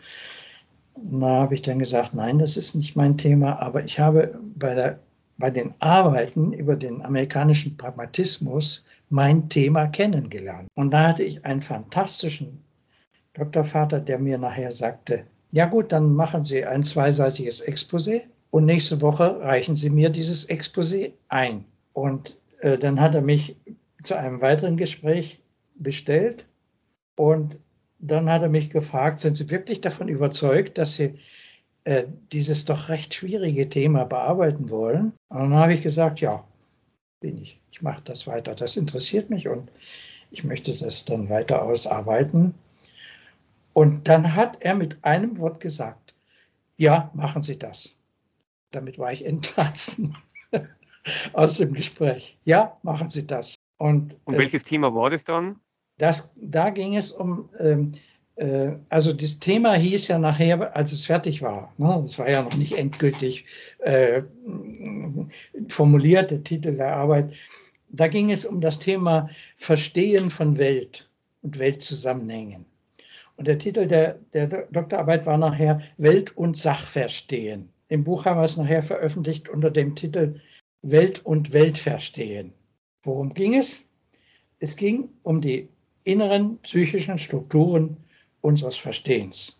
[0.96, 4.74] Da habe ich dann gesagt, nein, das ist nicht mein Thema, aber ich habe bei,
[4.74, 4.98] der,
[5.38, 10.68] bei den Arbeiten über den amerikanischen Pragmatismus mein Thema kennengelernt.
[10.74, 12.62] Und da hatte ich einen fantastischen
[13.34, 19.00] Doktorvater, der mir nachher sagte, ja gut, dann machen Sie ein zweiseitiges Exposé und nächste
[19.00, 21.64] Woche reichen Sie mir dieses Exposé ein.
[21.92, 23.56] Und äh, dann hat er mich
[24.02, 25.40] zu einem weiteren Gespräch
[25.74, 26.46] bestellt
[27.16, 27.58] und
[28.02, 31.18] dann hat er mich gefragt, sind Sie wirklich davon überzeugt, dass Sie
[31.84, 35.12] äh, dieses doch recht schwierige Thema bearbeiten wollen?
[35.28, 36.44] Und dann habe ich gesagt, ja,
[37.20, 37.60] bin ich.
[37.70, 38.54] Ich mache das weiter.
[38.54, 39.70] Das interessiert mich und
[40.30, 42.54] ich möchte das dann weiter ausarbeiten.
[43.72, 46.14] Und dann hat er mit einem Wort gesagt,
[46.76, 47.94] ja, machen Sie das.
[48.72, 50.16] Damit war ich entlassen
[51.32, 52.36] aus dem Gespräch.
[52.44, 53.54] Ja, machen Sie das.
[53.78, 55.60] Und, um äh, welches Thema war das dann?
[56.02, 57.92] Das, da ging es um, ähm,
[58.34, 62.42] äh, also das Thema hieß ja nachher, als es fertig war, ne, das war ja
[62.42, 63.44] noch nicht endgültig
[63.78, 64.22] äh,
[65.68, 67.32] formuliert, der Titel der Arbeit,
[67.88, 71.08] da ging es um das Thema Verstehen von Welt
[71.42, 72.66] und Weltzusammenhängen.
[73.36, 77.68] Und der Titel der, der Doktorarbeit war nachher Welt und Sachverstehen.
[77.86, 80.40] Im Buch haben wir es nachher veröffentlicht unter dem Titel
[80.82, 82.52] Welt und Weltverstehen.
[83.04, 83.84] Worum ging es?
[84.58, 85.68] Es ging um die
[86.04, 87.96] inneren psychischen Strukturen
[88.40, 89.56] unseres Verstehens.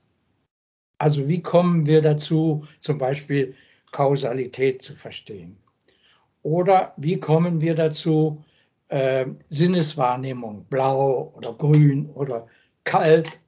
[0.99, 3.55] Also wie kommen wir dazu, zum Beispiel
[3.91, 5.57] Kausalität zu verstehen?
[6.43, 8.45] Oder wie kommen wir dazu,
[8.89, 12.47] äh, Sinneswahrnehmung, blau oder grün oder
[12.85, 13.41] kalt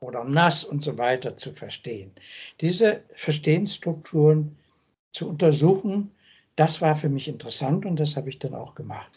[0.00, 2.12] oder nass und so weiter zu verstehen?
[2.60, 4.56] Diese Verstehensstrukturen
[5.12, 6.10] zu untersuchen,
[6.56, 9.10] das war für mich interessant und das habe ich dann auch gemacht.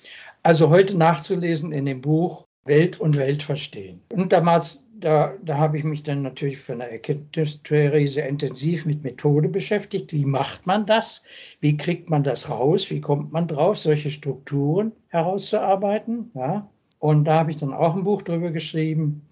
[0.44, 4.02] Also heute nachzulesen in dem Buch Welt und Welt verstehen.
[4.12, 9.04] Und damals, da, da habe ich mich dann natürlich für eine Erkenntnistheorie sehr intensiv mit
[9.04, 10.13] Methode beschäftigt.
[10.13, 11.24] Wie macht man das?
[11.60, 12.89] Wie kriegt man das raus?
[12.91, 16.32] Wie kommt man drauf, solche Strukturen herauszuarbeiten?
[16.36, 16.69] Ja?
[17.00, 19.24] Und da habe ich dann auch ein Buch drüber geschrieben.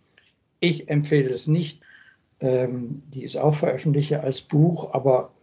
[0.60, 1.82] Ich empfehle es nicht.
[2.42, 5.34] Ähm, die ist auch veröffentlicht als Buch, aber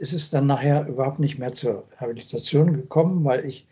[0.00, 3.66] es ist dann nachher überhaupt nicht mehr zur Habilitation gekommen, weil ich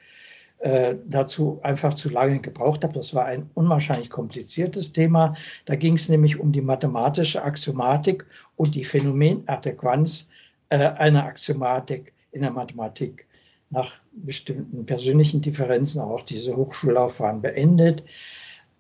[0.59, 2.95] äh, dazu einfach zu lange gebraucht habe.
[2.95, 5.37] Das war ein unwahrscheinlich kompliziertes Thema.
[5.67, 8.25] Da ging es nämlich um die mathematische Axiomatik
[8.57, 10.31] und die Phänomenadäquanz
[10.71, 13.27] äh, einer Axiomatik in der Mathematik.
[13.71, 18.03] Nach bestimmten persönlichen Differenzen auch diese Hochschullaufbahn beendet.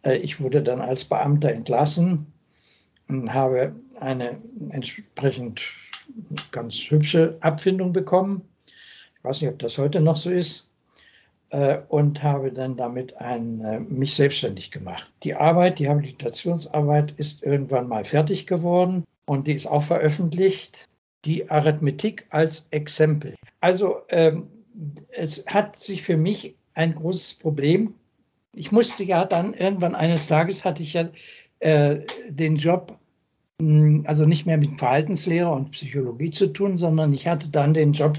[0.02, 2.32] Äh, ich wurde dann als Beamter entlassen
[3.08, 4.38] und habe eine
[4.70, 5.62] entsprechend
[6.50, 8.42] ganz hübsche Abfindung bekommen.
[9.16, 10.70] Ich weiß nicht, ob das heute noch so ist.
[11.54, 15.12] Äh, und habe dann damit ein, äh, mich selbstständig gemacht.
[15.22, 20.88] Die Arbeit, die Habilitationsarbeit ist irgendwann mal fertig geworden und die ist auch veröffentlicht.
[21.24, 23.36] Die Arithmetik als Exempel.
[23.60, 24.48] Also ähm,
[25.12, 27.94] es hat sich für mich ein großes Problem.
[28.52, 31.08] Ich musste ja dann irgendwann eines Tages hatte ich ja
[31.60, 32.98] äh, den Job,
[33.62, 37.92] hm, also nicht mehr mit Verhaltenslehre und Psychologie zu tun, sondern ich hatte dann den
[37.92, 38.18] Job,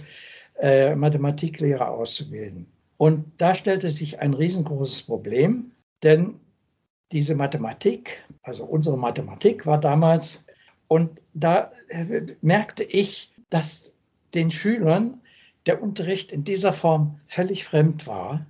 [0.57, 2.67] äh, Mathematiklehrer auszubilden.
[2.97, 5.71] Und da stellte sich ein riesengroßes Problem,
[6.03, 6.39] denn
[7.11, 10.45] diese Mathematik, also unsere Mathematik war damals,
[10.87, 11.71] und da
[12.41, 13.91] merkte ich, dass
[14.33, 15.21] den Schülern
[15.65, 18.45] der Unterricht in dieser Form völlig fremd war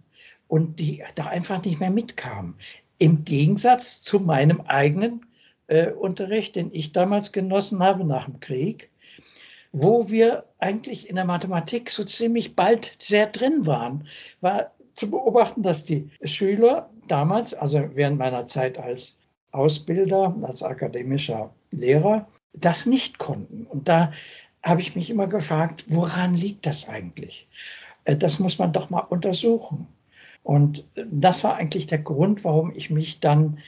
[0.47, 2.55] und die da einfach nicht mehr mitkamen.
[2.97, 5.25] Im Gegensatz zu meinem eigenen
[5.67, 8.89] äh, Unterricht, den ich damals genossen habe nach dem Krieg,
[9.77, 14.07] wo wir eigentlich in der Mathematik so ziemlich bald sehr drin waren,
[14.39, 19.17] war zu beobachten, dass die Schüler damals, also während meiner Zeit als
[19.51, 23.65] Ausbilder, als akademischer Lehrer, das nicht konnten.
[23.65, 24.13] Und da
[24.63, 27.49] habe ich mich immer gefragt, woran liegt das eigentlich?
[28.05, 29.87] Äh, das muss man doch mal untersuchen.
[30.41, 33.59] Und das war eigentlich der Grund, warum ich mich dann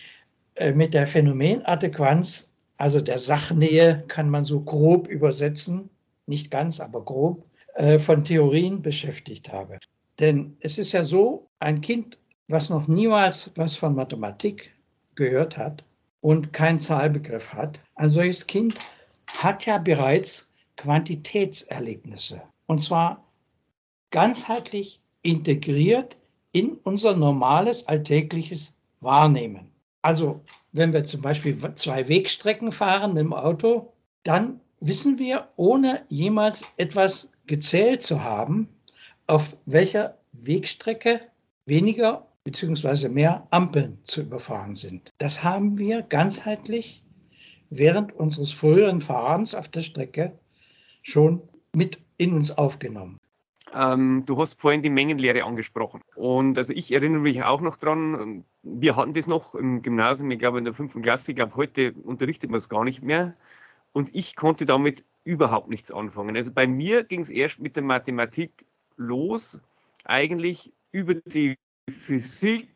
[0.55, 5.89] äh, mit der Phänomenadäquanz, also der Sachnähe, kann man so grob übersetzen,
[6.27, 9.79] nicht ganz, aber grob, äh, von Theorien beschäftigt habe.
[10.19, 14.73] Denn es ist ja so, ein Kind, was noch niemals was von Mathematik
[15.15, 15.83] gehört hat
[16.21, 18.75] und keinen Zahlbegriff hat, ein solches Kind
[19.27, 22.41] hat ja bereits Quantitätserlebnisse.
[22.65, 23.25] Und zwar
[24.11, 26.17] ganzheitlich integriert
[26.51, 29.71] in unser normales alltägliches Wahrnehmen.
[30.01, 36.03] Also wenn wir zum Beispiel zwei Wegstrecken fahren mit dem Auto, dann wissen wir, ohne
[36.09, 38.69] jemals etwas gezählt zu haben,
[39.25, 41.21] auf welcher Wegstrecke
[41.65, 43.09] weniger bzw.
[43.09, 45.13] mehr Ampeln zu überfahren sind.
[45.17, 47.03] Das haben wir ganzheitlich
[47.69, 50.37] während unseres früheren Fahrens auf der Strecke
[51.01, 51.41] schon
[51.75, 53.19] mit in uns aufgenommen.
[53.73, 56.01] Ähm, du hast vorhin die Mengenlehre angesprochen.
[56.15, 60.39] Und also ich erinnere mich auch noch dran, wir hatten das noch im Gymnasium, ich
[60.39, 63.35] glaube in der fünften Klasse, ich glaube heute unterrichtet man es gar nicht mehr.
[63.97, 66.35] Und ich konnte damit überhaupt nichts anfangen.
[66.35, 68.63] Also bei mir ging es erst mit der Mathematik
[68.95, 69.59] los,
[70.03, 71.55] eigentlich über die
[71.89, 72.69] Physik,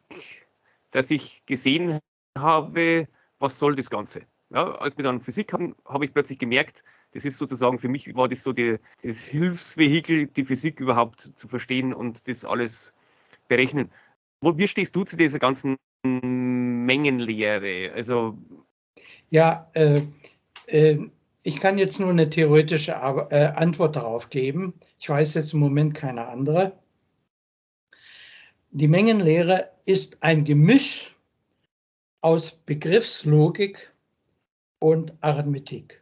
[0.89, 1.99] dass ich gesehen
[2.35, 3.07] habe,
[3.37, 4.23] was soll das Ganze.
[4.49, 8.15] Ja, als wir dann Physik hatten, habe ich plötzlich gemerkt, das ist sozusagen für mich
[8.15, 12.95] war das so die, das Hilfsvehikel, die Physik überhaupt zu verstehen und das alles
[13.47, 13.91] berechnen.
[14.41, 17.93] Wo, wie stehst du zu dieser ganzen Mengenlehre?
[17.93, 18.39] Also
[19.29, 20.01] ja, äh,
[21.43, 24.73] ich kann jetzt nur eine theoretische äh, Antwort darauf geben.
[24.99, 26.79] Ich weiß jetzt im Moment keine andere.
[28.71, 31.15] Die Mengenlehre ist ein Gemisch
[32.21, 33.91] aus Begriffslogik
[34.79, 36.01] und Arithmetik.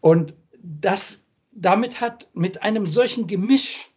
[0.00, 3.90] Und das, damit hat, mit einem solchen Gemisch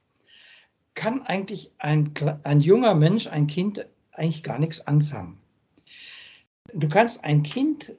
[0.93, 5.39] kann eigentlich ein, ein junger Mensch, ein Kind eigentlich gar nichts anfangen.
[6.73, 7.93] Du kannst ein Kind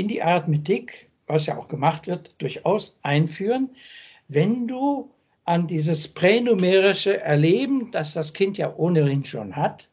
[0.00, 3.70] in die Arithmetik, was ja auch gemacht wird, durchaus einführen,
[4.28, 5.10] wenn du
[5.44, 9.88] an dieses pränumerische Erleben, das das Kind ja ohnehin schon hat,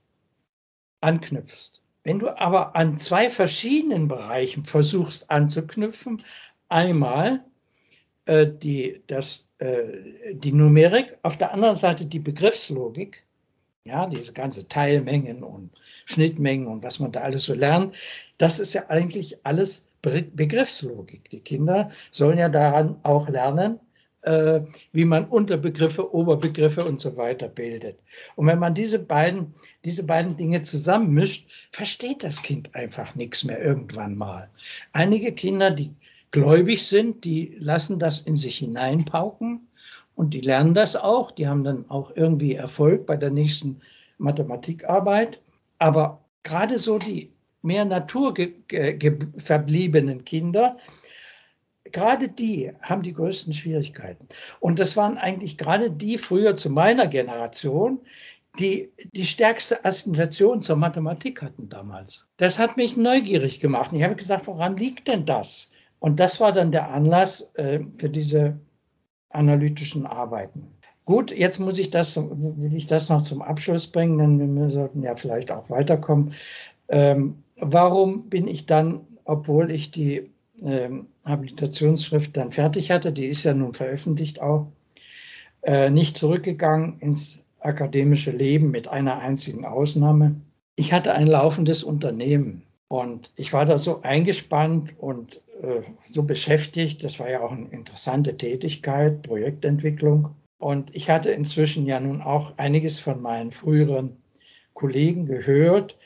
[1.02, 1.82] anknüpfst.
[2.04, 6.24] Wenn du aber an zwei verschiedenen Bereichen versuchst anzuknüpfen,
[6.70, 7.44] einmal
[8.26, 9.84] äh, die, das, äh,
[10.32, 13.24] die Numerik, auf der anderen Seite die Begriffslogik,
[13.84, 15.72] ja, diese ganze Teilmengen und
[16.06, 17.96] Schnittmengen und was man da alles so lernt,
[18.38, 21.30] das ist ja eigentlich alles Begriffslogik.
[21.30, 23.80] Die Kinder sollen ja daran auch lernen,
[24.22, 28.00] äh, wie man Unterbegriffe, Oberbegriffe und so weiter bildet.
[28.36, 29.54] Und wenn man diese beiden,
[29.86, 34.50] diese beiden Dinge zusammenmischt, versteht das Kind einfach nichts mehr irgendwann mal.
[34.92, 35.94] Einige Kinder, die
[36.32, 39.68] gläubig sind, die lassen das in sich hineinpauken
[40.16, 41.32] und die lernen das auch.
[41.32, 43.82] Die haben dann auch irgendwie Erfolg bei der nächsten
[44.18, 45.40] Mathematikarbeit.
[45.80, 47.32] Aber gerade so die
[47.68, 50.78] mehr naturverbliebenen Kinder,
[51.92, 54.28] gerade die haben die größten Schwierigkeiten.
[54.60, 58.00] Und das waren eigentlich gerade die früher zu meiner Generation,
[58.60, 62.26] die die stärkste Assimilation zur Mathematik hatten damals.
[62.38, 63.94] Das hat mich neugierig gemacht.
[63.94, 65.70] Ich habe gesagt, woran liegt denn das?
[66.00, 68.60] Und das war dann der Anlass äh, für diese
[69.30, 70.68] analytischen Arbeiten.
[71.06, 75.04] Gut, jetzt muss ich das, will ich das noch zum Abschluss bringen, denn wir sollten
[75.04, 76.34] ja vielleicht auch weiterkommen.
[76.90, 80.30] Ähm, warum bin ich dann, obwohl ich die
[80.62, 84.68] ähm, Habilitationsschrift dann fertig hatte, die ist ja nun veröffentlicht auch,
[85.62, 90.36] äh, nicht zurückgegangen ins akademische Leben mit einer einzigen Ausnahme.
[90.76, 97.04] Ich hatte ein laufendes Unternehmen und ich war da so eingespannt und äh, so beschäftigt.
[97.04, 100.30] Das war ja auch eine interessante Tätigkeit, Projektentwicklung.
[100.60, 104.18] Und ich hatte inzwischen ja nun auch einiges von meinen früheren
[104.74, 105.98] Kollegen gehört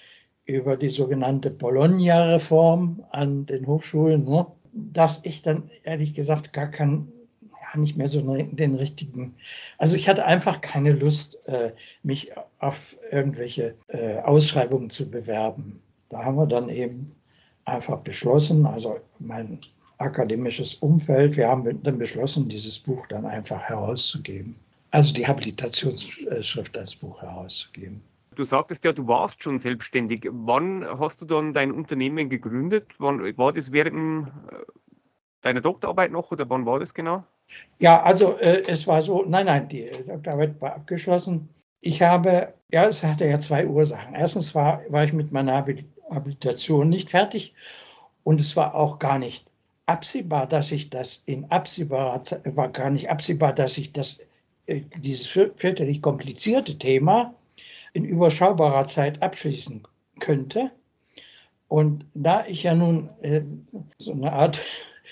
[0.46, 4.48] über die sogenannte Bologna-Reform an den Hochschulen, ne?
[4.74, 9.36] dass ich dann ehrlich gesagt gar kein, ja, nicht mehr so den richtigen,
[9.78, 11.72] also ich hatte einfach keine Lust, äh,
[12.04, 15.82] mich auf irgendwelche äh, Ausschreibungen zu bewerben.
[16.10, 17.16] Da haben wir dann eben
[17.66, 19.60] einfach beschlossen, also mein
[19.98, 24.56] akademisches Umfeld, wir haben dann beschlossen, dieses Buch dann einfach herauszugeben.
[24.90, 28.02] Also die Habilitationsschrift als Buch herauszugeben.
[28.36, 30.28] Du sagtest ja, du warst schon selbstständig.
[30.32, 32.88] Wann hast du dann dein Unternehmen gegründet?
[32.98, 34.32] Wann war das während äh,
[35.42, 37.26] deiner Doktorarbeit noch oder wann war das genau?
[37.80, 41.50] Ja, also äh, es war so, nein, nein, die Doktorarbeit war abgeschlossen.
[41.82, 44.16] Ich habe, ja, es hatte ja zwei Ursachen.
[44.16, 45.66] Erstens war, war ich mit meiner
[46.10, 47.54] Habilitation nicht fertig
[48.24, 49.46] und es war auch gar nicht
[49.88, 54.20] absehbar, dass ich das in absehbarer Zeit, war gar nicht absehbar, dass ich das,
[54.68, 57.34] äh, dieses fürchterlich komplizierte Thema
[57.94, 59.84] in überschaubarer Zeit abschließen
[60.20, 60.72] könnte.
[61.68, 63.42] Und da ich ja nun äh,
[63.98, 64.60] so eine Art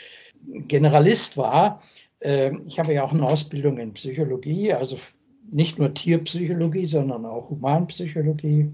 [0.68, 1.82] Generalist war,
[2.22, 4.98] äh, ich habe ja auch eine Ausbildung in Psychologie, also
[5.52, 8.72] nicht nur Tierpsychologie, sondern auch Humanpsychologie.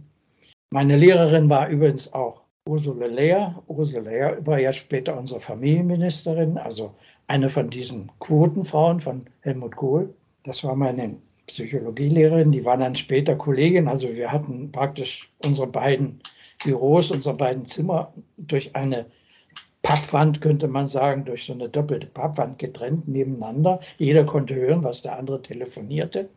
[0.71, 3.61] Meine Lehrerin war übrigens auch Ursula Lehr.
[3.67, 6.95] Ursula Lehr war ja später unsere Familienministerin, also
[7.27, 10.13] eine von diesen Quotenfrauen von Helmut Kohl.
[10.43, 13.87] Das war meine Psychologielehrerin, die war dann später Kollegin.
[13.87, 16.21] Also wir hatten praktisch unsere beiden
[16.63, 19.05] Büros, unsere beiden Zimmer durch eine
[19.81, 23.79] Pappwand, könnte man sagen, durch so eine doppelte Pappwand getrennt nebeneinander.
[23.99, 26.29] Jeder konnte hören, was der andere telefonierte.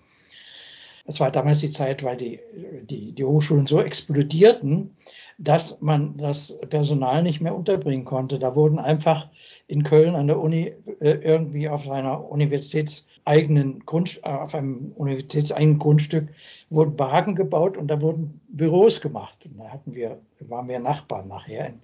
[1.06, 2.40] Es war damals die Zeit, weil die,
[2.82, 4.94] die, die Hochschulen so explodierten,
[5.38, 8.38] dass man das Personal nicht mehr unterbringen konnte.
[8.38, 9.28] Da wurden einfach
[9.68, 15.78] in Köln an der Uni äh, irgendwie auf einer universitätseigenen Grund, äh, auf einem universitätseigenen
[15.78, 16.28] Grundstück
[16.70, 19.44] wurden Baracken gebaut und da wurden Büros gemacht.
[19.44, 21.80] Und da hatten wir, waren wir Nachbarn nachher in,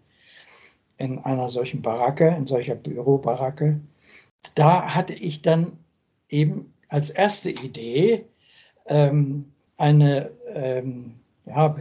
[0.97, 3.79] in einer solchen Baracke, in solcher Bürobaracke.
[4.55, 5.73] Da hatte ich dann
[6.31, 8.25] eben als erste Idee
[8.87, 11.77] ähm, eine, ähm, ja,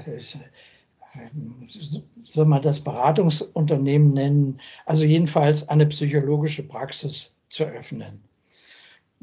[2.23, 8.23] soll man das Beratungsunternehmen nennen, also jedenfalls eine psychologische Praxis zu öffnen.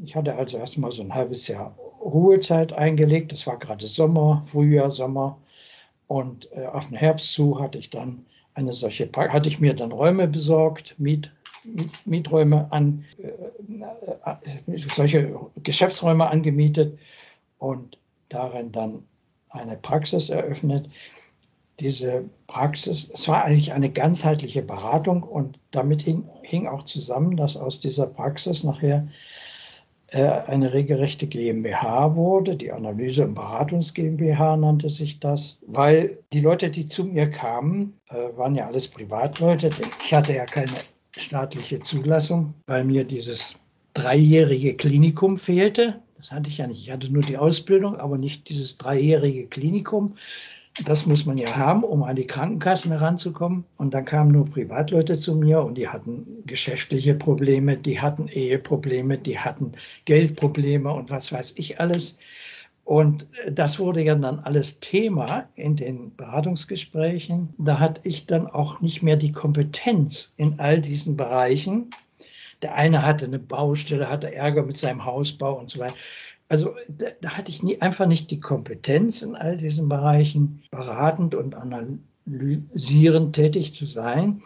[0.03, 3.33] Ich hatte also erstmal so ein halbes Jahr Ruhezeit eingelegt.
[3.33, 5.39] Das war gerade Sommer, Frühjahr, Sommer.
[6.07, 8.25] Und äh, auf den Herbst zu hatte ich dann
[8.55, 11.31] eine solche, hatte ich mir dann Räume besorgt, Miet,
[11.65, 13.29] Miet, Mieträume an, äh,
[14.73, 16.99] äh, solche Geschäftsräume angemietet
[17.59, 19.05] und darin dann
[19.51, 20.89] eine Praxis eröffnet.
[21.81, 27.57] Diese Praxis, es war eigentlich eine ganzheitliche Beratung und damit hing, hing auch zusammen, dass
[27.57, 29.09] aus dieser Praxis nachher
[30.09, 32.57] äh, eine regelrechte GmbH wurde.
[32.57, 37.99] Die Analyse- und Beratungs GmbH nannte sich das, weil die Leute, die zu mir kamen,
[38.09, 39.71] äh, waren ja alles Privatleute.
[40.05, 40.73] Ich hatte ja keine
[41.17, 43.55] staatliche Zulassung, weil mir dieses
[43.95, 46.01] dreijährige Klinikum fehlte.
[46.19, 46.83] Das hatte ich ja nicht.
[46.83, 50.17] Ich hatte nur die Ausbildung, aber nicht dieses dreijährige Klinikum.
[50.85, 53.65] Das muss man ja haben, um an die Krankenkassen heranzukommen.
[53.77, 59.19] Und dann kamen nur Privatleute zu mir und die hatten geschäftliche Probleme, die hatten Eheprobleme,
[59.19, 59.73] die hatten
[60.05, 62.17] Geldprobleme und was weiß ich alles.
[62.85, 67.55] Und das wurde ja dann alles Thema in den Beratungsgesprächen.
[67.59, 71.91] Da hatte ich dann auch nicht mehr die Kompetenz in all diesen Bereichen.
[72.63, 75.95] Der eine hatte eine Baustelle, hatte Ärger mit seinem Hausbau und so weiter.
[76.51, 81.37] Also da, da hatte ich nie, einfach nicht die Kompetenz in all diesen Bereichen beratend
[81.37, 84.43] und analysierend tätig zu sein.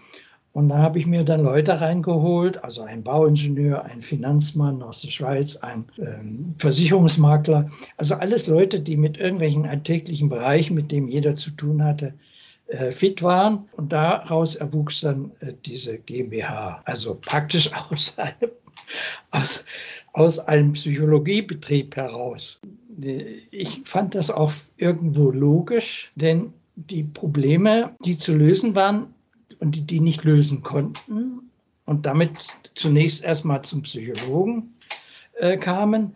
[0.53, 5.11] Und da habe ich mir dann Leute reingeholt, also ein Bauingenieur, ein Finanzmann aus der
[5.11, 11.37] Schweiz, ein ähm, Versicherungsmakler, also alles Leute, die mit irgendwelchen alltäglichen Bereichen, mit dem jeder
[11.37, 12.13] zu tun hatte,
[12.67, 13.69] äh, fit waren.
[13.79, 17.71] Und daraus erwuchs dann äh, diese GmbH, also praktisch
[18.17, 18.51] einem,
[19.31, 19.65] aus,
[20.15, 22.61] aus einem Psychologiebetrieb heraus.
[23.51, 29.09] Ich fand das auch irgendwo logisch, denn die Probleme, die zu lösen waren
[29.59, 31.51] und die die nicht lösen konnten
[31.85, 32.31] und damit
[32.75, 34.75] zunächst erstmal zum Psychologen
[35.35, 36.15] äh, kamen,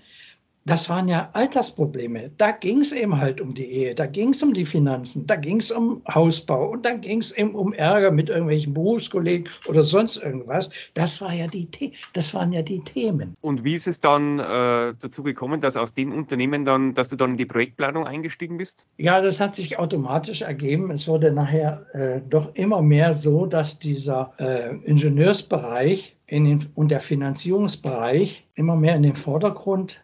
[0.69, 2.31] das waren ja Alltagsprobleme.
[2.37, 5.37] Da ging es eben halt um die Ehe, da ging es um die Finanzen, da
[5.37, 9.83] ging es um Hausbau und dann ging es eben um Ärger mit irgendwelchen Berufskollegen oder
[9.83, 10.69] sonst irgendwas.
[10.93, 11.69] Das, war ja die,
[12.13, 13.35] das waren ja die Themen.
[13.41, 17.17] Und wie ist es dann äh, dazu gekommen, dass aus dem Unternehmen dann, dass du
[17.17, 18.87] dann in die Projektplanung eingestiegen bist?
[18.99, 20.91] Ja, das hat sich automatisch ergeben.
[20.91, 27.01] Es wurde nachher äh, doch immer mehr so, dass dieser äh, Ingenieursbereich den, und der
[27.01, 30.03] Finanzierungsbereich immer mehr in den Vordergrund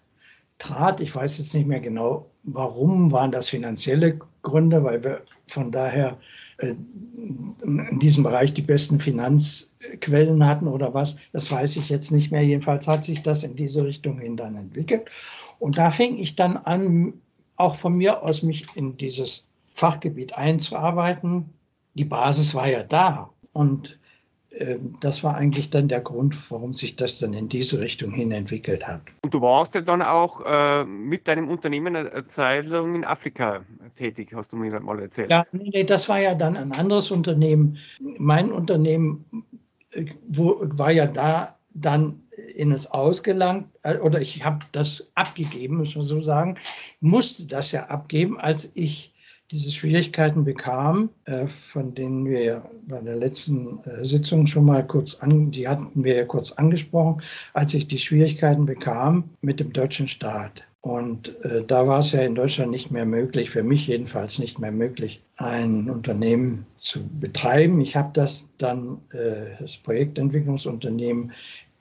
[0.65, 1.01] trat.
[1.01, 6.19] Ich weiß jetzt nicht mehr genau, warum waren das finanzielle Gründe, weil wir von daher
[6.59, 6.75] äh,
[7.63, 11.17] in diesem Bereich die besten Finanzquellen hatten oder was.
[11.33, 12.43] Das weiß ich jetzt nicht mehr.
[12.43, 15.09] Jedenfalls hat sich das in diese Richtung hin dann entwickelt.
[15.59, 17.15] Und da fing ich dann an,
[17.57, 19.45] auch von mir aus mich in dieses
[19.75, 21.51] Fachgebiet einzuarbeiten.
[21.95, 23.31] Die Basis war ja da.
[23.53, 23.99] Und
[25.01, 28.87] das war eigentlich dann der Grund, warum sich das dann in diese Richtung hin entwickelt
[28.87, 29.03] hat.
[29.23, 33.63] Und du warst ja dann auch äh, mit deinem Unternehmen eine Zeit lang in Afrika
[33.97, 35.31] tätig, hast du mir mal erzählt.
[35.31, 37.79] Ja, nee, das war ja dann ein anderes Unternehmen.
[38.19, 39.25] Mein Unternehmen
[39.91, 42.21] äh, wo, war ja da dann
[42.55, 46.57] in es ausgelangt, äh, oder ich habe das abgegeben, muss man so sagen,
[47.01, 49.14] musste das ja abgeben, als ich
[49.51, 55.17] diese Schwierigkeiten bekam, äh, von denen wir bei der letzten äh, Sitzung schon mal kurz
[55.17, 57.23] an, die hatten wir ja kurz angesprochen,
[57.53, 60.65] als ich die Schwierigkeiten bekam mit dem deutschen Staat.
[60.81, 64.59] Und äh, da war es ja in Deutschland nicht mehr möglich, für mich jedenfalls nicht
[64.59, 67.81] mehr möglich, ein Unternehmen zu betreiben.
[67.81, 69.01] Ich habe das dann,
[69.59, 71.33] das Projektentwicklungsunternehmen,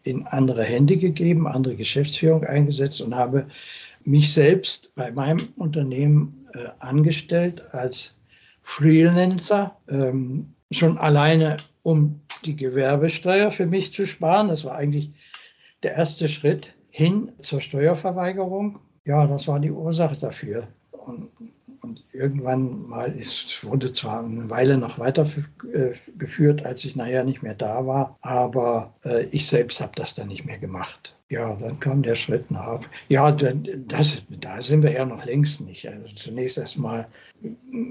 [0.03, 3.47] in andere Hände gegeben, andere Geschäftsführung eingesetzt und habe
[4.05, 8.15] mich selbst bei meinem Unternehmen äh, angestellt als
[8.61, 14.47] Freelancer, ähm, schon alleine um die Gewerbesteuer für mich zu sparen.
[14.47, 15.11] Das war eigentlich
[15.83, 18.79] der erste Schritt hin zur Steuerverweigerung.
[19.05, 20.67] Ja, das war die Ursache dafür.
[20.91, 21.29] Und
[21.83, 27.43] und irgendwann mal, es wurde zwar eine Weile noch weitergeführt, äh, als ich nachher nicht
[27.43, 31.15] mehr da war, aber äh, ich selbst habe das dann nicht mehr gemacht.
[31.29, 32.81] Ja, dann kam der Schritt nach.
[33.09, 35.87] Ja, das, da sind wir ja noch längst nicht.
[35.87, 37.07] Also zunächst erstmal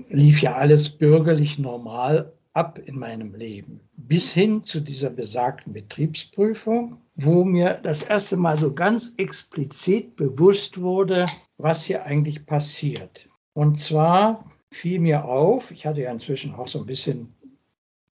[0.09, 3.81] lief ja alles bürgerlich normal ab in meinem Leben.
[3.97, 10.81] Bis hin zu dieser besagten Betriebsprüfung, wo mir das erste Mal so ganz explizit bewusst
[10.81, 11.27] wurde,
[11.59, 13.29] was hier eigentlich passiert.
[13.55, 17.35] Und zwar fiel mir auf, ich hatte ja inzwischen auch so ein bisschen,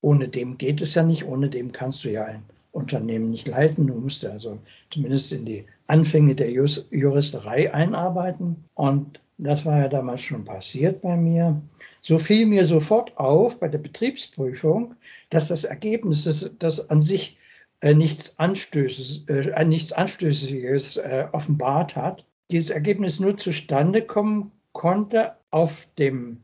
[0.01, 3.87] ohne dem geht es ja nicht, ohne dem kannst du ja ein Unternehmen nicht leiten.
[3.87, 4.59] Du musst ja also
[4.91, 8.63] zumindest in die Anfänge der Juristerei einarbeiten.
[8.75, 11.59] Und das war ja damals schon passiert bei mir.
[11.99, 14.95] So fiel mir sofort auf bei der Betriebsprüfung,
[15.29, 17.37] dass das Ergebnis, das, das an sich
[17.81, 24.51] äh, nichts, Anstößiges, äh, nichts Anstößiges äh, offenbart hat, dieses Ergebnis nur zustande kommen
[24.82, 26.41] konnte auf dem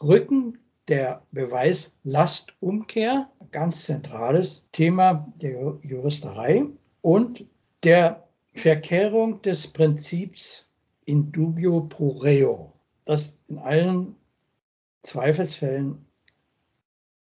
[0.00, 6.66] Rücken der Beweislastumkehr, ganz zentrales Thema der Juristerei,
[7.00, 7.44] und
[7.82, 10.68] der Verkehrung des Prinzips
[11.04, 12.72] in dubio pro reo,
[13.06, 14.14] das in allen
[15.02, 16.06] Zweifelsfällen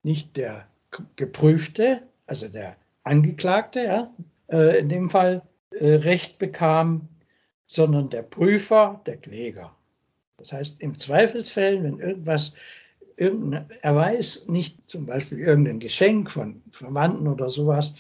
[0.03, 0.69] nicht der
[1.17, 4.13] Geprüfte, also der Angeklagte, ja,
[4.47, 5.41] äh, in dem Fall
[5.71, 7.09] äh, Recht bekam,
[7.65, 9.75] sondern der Prüfer, der Kläger.
[10.37, 12.53] Das heißt, im Zweifelsfällen, wenn irgendwas,
[13.17, 17.93] irgendein Erweis, nicht zum Beispiel irgendein Geschenk von Verwandten oder sowas,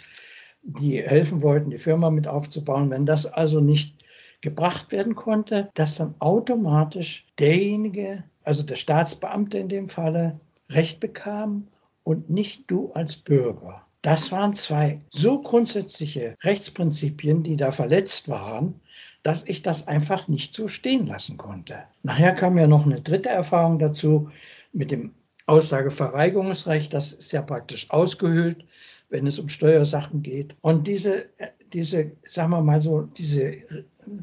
[0.61, 4.03] die helfen wollten, die Firma mit aufzubauen, wenn das also nicht
[4.41, 11.67] gebracht werden konnte, dass dann automatisch derjenige, also der Staatsbeamte in dem Falle, Recht bekam
[12.03, 13.85] und nicht du als Bürger.
[14.01, 18.81] Das waren zwei so grundsätzliche Rechtsprinzipien, die da verletzt waren,
[19.25, 21.79] dass ich das einfach nicht so stehen lassen konnte.
[22.03, 24.29] Nachher kam ja noch eine dritte Erfahrung dazu
[24.71, 25.15] mit dem
[25.47, 26.93] Aussageverweigerungsrecht.
[26.93, 28.65] Das ist ja praktisch ausgehöhlt,
[29.09, 30.55] wenn es um Steuersachen geht.
[30.61, 31.25] Und diese,
[31.73, 33.63] diese, sagen wir mal so, diese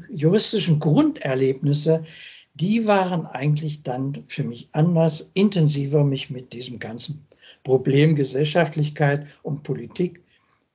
[0.09, 2.05] juristischen Grunderlebnisse,
[2.53, 7.25] die waren eigentlich dann für mich anders, intensiver, mich mit diesem ganzen
[7.65, 10.21] Problem Gesellschaftlichkeit und Politik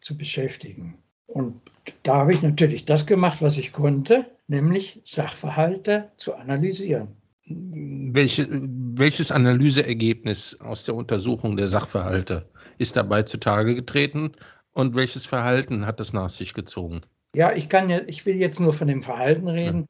[0.00, 0.98] zu beschäftigen.
[1.28, 1.62] Und
[2.02, 7.08] da habe ich natürlich das gemacht, was ich konnte, nämlich Sachverhalte zu analysieren.
[7.46, 14.32] Welche, welches Analyseergebnis aus der Untersuchung der Sachverhalte ist dabei zutage getreten
[14.72, 17.00] und welches Verhalten hat das nach sich gezogen?
[17.34, 19.86] Ja, ich kann ja, ich will jetzt nur von dem Verhalten reden,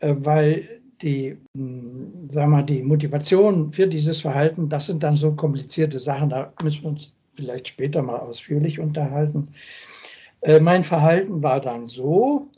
[0.00, 0.08] ja.
[0.08, 5.32] Äh, weil die, hm, sagen wir, die Motivation für dieses Verhalten, das sind dann so
[5.32, 9.48] komplizierte Sachen, da müssen wir uns vielleicht später mal ausführlich unterhalten.
[10.42, 12.48] Äh, mein Verhalten war dann so,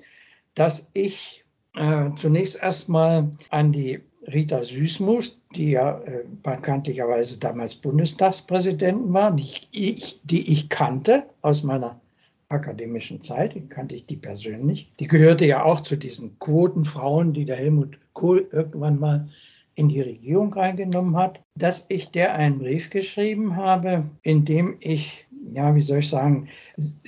[0.54, 9.12] dass ich äh, zunächst erstmal an die Rita Süßmuth, die ja äh, bekanntlicherweise damals Bundestagspräsidentin
[9.12, 12.00] war, die ich, die ich kannte aus meiner
[12.48, 14.92] akademischen Zeit, kannte ich die persönlich.
[15.00, 19.28] Die gehörte ja auch zu diesen Quotenfrauen, die der Helmut Kohl irgendwann mal
[19.74, 25.23] in die Regierung reingenommen hat, dass ich der einen Brief geschrieben habe, in dem ich,
[25.52, 26.48] ja, wie soll ich sagen,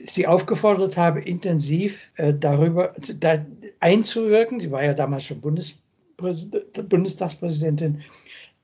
[0.07, 3.45] sie aufgefordert habe, intensiv äh, darüber da
[3.81, 4.61] einzuwirken.
[4.61, 8.03] Sie war ja damals schon Bundestagspräsidentin,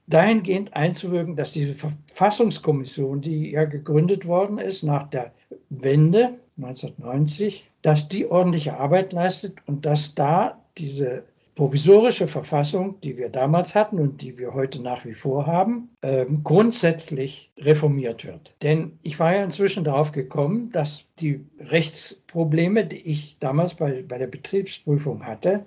[0.07, 5.33] dahingehend einzuwirken, dass diese Verfassungskommission, die ja gegründet worden ist nach der
[5.71, 13.29] Wende 1990, dass die ordentliche Arbeit leistet und dass da diese provisorische Verfassung, die wir
[13.29, 18.55] damals hatten und die wir heute nach wie vor haben, ähm, grundsätzlich reformiert wird.
[18.63, 24.19] Denn ich war ja inzwischen darauf gekommen, dass die Rechtsprobleme, die ich damals bei, bei
[24.19, 25.67] der Betriebsprüfung hatte,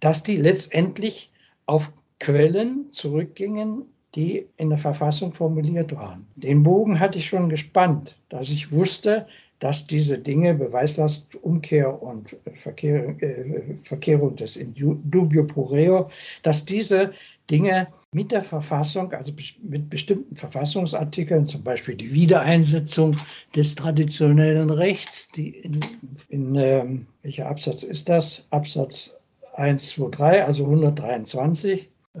[0.00, 1.30] dass die letztendlich
[1.64, 6.26] auf Quellen zurückgingen, die in der Verfassung formuliert waren.
[6.36, 9.26] Den Bogen hatte ich schon gespannt, dass ich wusste,
[9.58, 16.10] dass diese Dinge, Beweislastumkehr und Verkehr, äh, Verkehrung des Dubio pro reo,
[16.42, 17.12] dass diese
[17.50, 19.32] Dinge mit der Verfassung, also
[19.62, 23.16] mit bestimmten Verfassungsartikeln, zum Beispiel die Wiedereinsetzung
[23.54, 25.80] des traditionellen Rechts, die in,
[26.28, 28.44] in ähm, welcher Absatz ist das?
[28.50, 29.14] Absatz
[29.54, 32.18] 1, 2, 3, also 123, äh,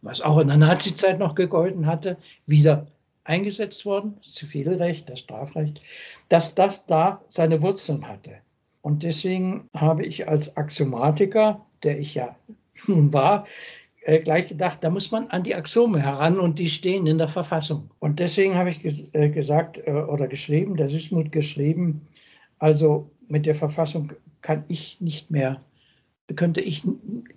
[0.00, 2.16] was auch in der Nazizeit noch gegolten hatte,
[2.46, 2.86] wieder
[3.24, 5.80] eingesetzt worden, das Zivilrecht, das Strafrecht,
[6.28, 8.32] dass das da seine Wurzeln hatte.
[8.80, 12.36] Und deswegen habe ich als Axiomatiker, der ich ja
[12.86, 13.46] nun war,
[14.04, 17.28] äh, gleich gedacht, da muss man an die Axiome heran und die stehen in der
[17.28, 17.90] Verfassung.
[18.00, 22.08] Und deswegen habe ich äh, gesagt äh, oder geschrieben, der Süßmut geschrieben,
[22.58, 25.60] also mit der Verfassung kann ich nicht mehr,
[26.34, 26.82] könnte ich,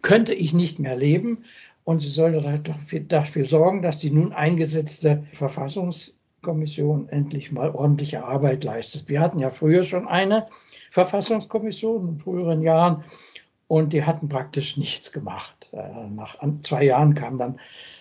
[0.02, 1.46] könnte ich nicht mehr leben
[1.86, 2.60] und sie sollte
[3.08, 9.08] dafür sorgen, dass die nun eingesetzte Verfassungskommission endlich mal ordentliche Arbeit leistet.
[9.08, 10.48] Wir hatten ja früher schon eine
[10.92, 13.04] Verfassungskommission in früheren Jahren
[13.68, 15.70] und die hatten praktisch nichts gemacht.
[15.74, 17.60] Äh, nach zwei Jahren kam dann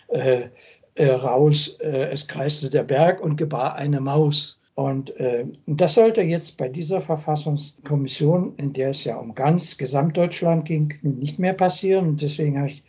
[0.09, 0.49] äh,
[0.95, 4.59] äh, raus, äh, es kreiste der Berg und gebar eine Maus.
[4.75, 10.65] Und äh, das sollte jetzt bei dieser Verfassungskommission, in der es ja um ganz Gesamtdeutschland
[10.65, 12.09] ging, nicht mehr passieren.
[12.09, 12.83] Und deswegen habe ich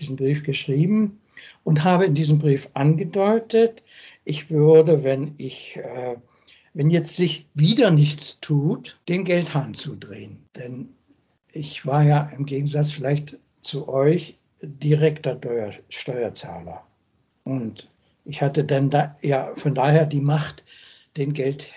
[0.00, 1.20] diesen Brief geschrieben
[1.64, 3.82] und habe in diesem Brief angedeutet,
[4.24, 6.16] ich würde, wenn ich, äh,
[6.74, 10.44] wenn jetzt sich wieder nichts tut, den Geldhahn zudrehen.
[10.56, 10.88] Denn
[11.52, 15.38] ich war ja im Gegensatz vielleicht zu euch direkter
[15.88, 16.84] Steuerzahler.
[17.44, 17.88] Und
[18.24, 20.64] ich hatte dann da, ja von daher die Macht,
[21.16, 21.72] den, Geld,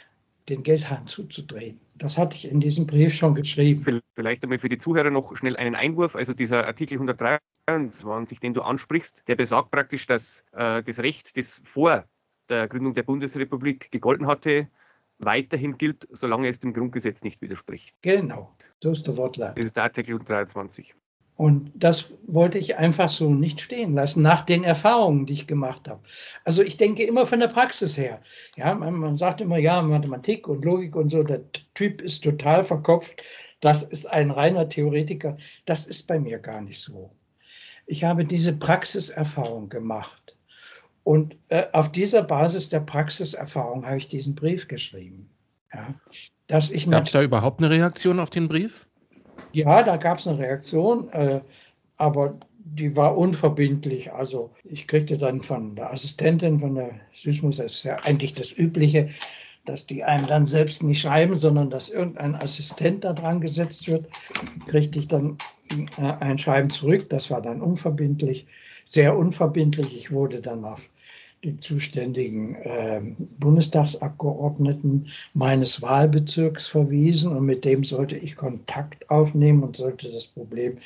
[0.50, 1.80] den Geldhahn zuzudrehen.
[1.96, 4.02] Das hatte ich in diesem Brief schon geschrieben.
[4.16, 6.16] Vielleicht einmal für die Zuhörer noch schnell einen Einwurf.
[6.16, 11.62] Also dieser Artikel 123, den du ansprichst, der besagt praktisch, dass äh, das Recht, das
[11.64, 12.06] vor
[12.50, 14.68] der Gründung der Bundesrepublik gegolten hatte,
[15.20, 17.96] weiterhin gilt, solange es dem Grundgesetz nicht widerspricht.
[18.02, 19.58] Genau, so ist der Wortlaut.
[19.58, 20.96] Das ist der Artikel 123.
[21.36, 25.90] Und das wollte ich einfach so nicht stehen lassen, nach den Erfahrungen, die ich gemacht
[25.90, 26.02] habe.
[26.44, 28.22] Also ich denke immer von der Praxis her.
[28.56, 31.42] Ja, man, man sagt immer, ja, Mathematik und Logik und so, der
[31.74, 33.24] Typ ist total verkopft.
[33.62, 35.38] Das ist ein reiner Theoretiker.
[35.66, 37.12] Das ist bei mir gar nicht so.
[37.88, 40.38] Ich habe diese Praxiserfahrung gemacht.
[41.04, 45.30] Und äh, auf dieser Basis der Praxiserfahrung habe ich diesen Brief geschrieben.
[45.74, 45.96] Ja,
[46.48, 48.88] dass ich Gab es da überhaupt eine Reaktion auf den Brief?
[49.54, 51.41] Ja, da gab es eine Reaktion, äh,
[51.97, 54.12] aber die war unverbindlich.
[54.12, 58.51] Also ich kriegte dann von der Assistentin von der Süßmus, das ist ja eigentlich das
[58.51, 59.10] Übliche,
[59.66, 64.08] dass die einem dann selbst nicht schreiben, sondern dass irgendein Assistent da dran gesetzt wird,
[64.68, 65.38] kriegte ich dann
[65.97, 67.10] äh, ein Schreiben zurück.
[67.10, 68.47] Das war dann unverbindlich,
[68.89, 69.95] sehr unverbindlich.
[69.95, 70.82] Ich wurde dann auf
[71.44, 73.02] die zuständigen äh,
[73.39, 80.78] Bundestagsabgeordneten meines Wahlbezirks verwiesen und mit dem sollte ich Kontakt aufnehmen und sollte das Problem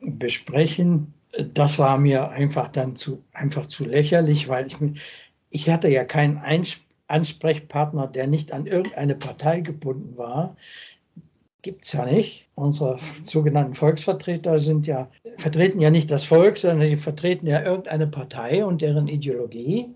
[0.00, 1.12] besprechen.
[1.54, 4.76] Das war mir einfach dann zu, einfach zu lächerlich, weil ich,
[5.50, 6.40] ich hatte ja keinen
[7.06, 10.56] Ansprechpartner, der nicht an irgendeine Partei gebunden war
[11.62, 12.48] gibt es ja nicht.
[12.54, 15.08] Unsere sogenannten Volksvertreter sind ja,
[15.38, 19.94] vertreten ja nicht das Volk, sondern sie vertreten ja irgendeine Partei und deren Ideologie.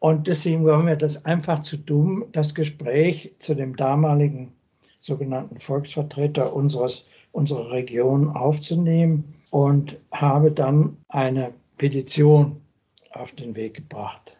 [0.00, 4.52] Und deswegen war mir das einfach zu dumm, das Gespräch zu dem damaligen
[4.98, 12.60] sogenannten Volksvertreter unseres, unserer Region aufzunehmen und habe dann eine Petition
[13.12, 14.36] auf den Weg gebracht.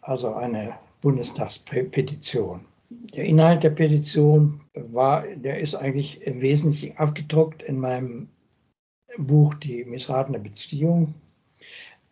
[0.00, 2.64] Also eine Bundestagspetition.
[3.14, 8.28] Der Inhalt der Petition war, der ist eigentlich im Wesentlichen abgedruckt in meinem
[9.18, 11.14] Buch Die missratene Beziehung.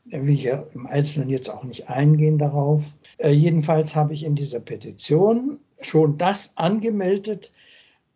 [0.05, 2.83] Da will ich ja im Einzelnen jetzt auch nicht eingehen darauf.
[3.18, 7.53] Äh, jedenfalls habe ich in dieser Petition schon das angemeldet,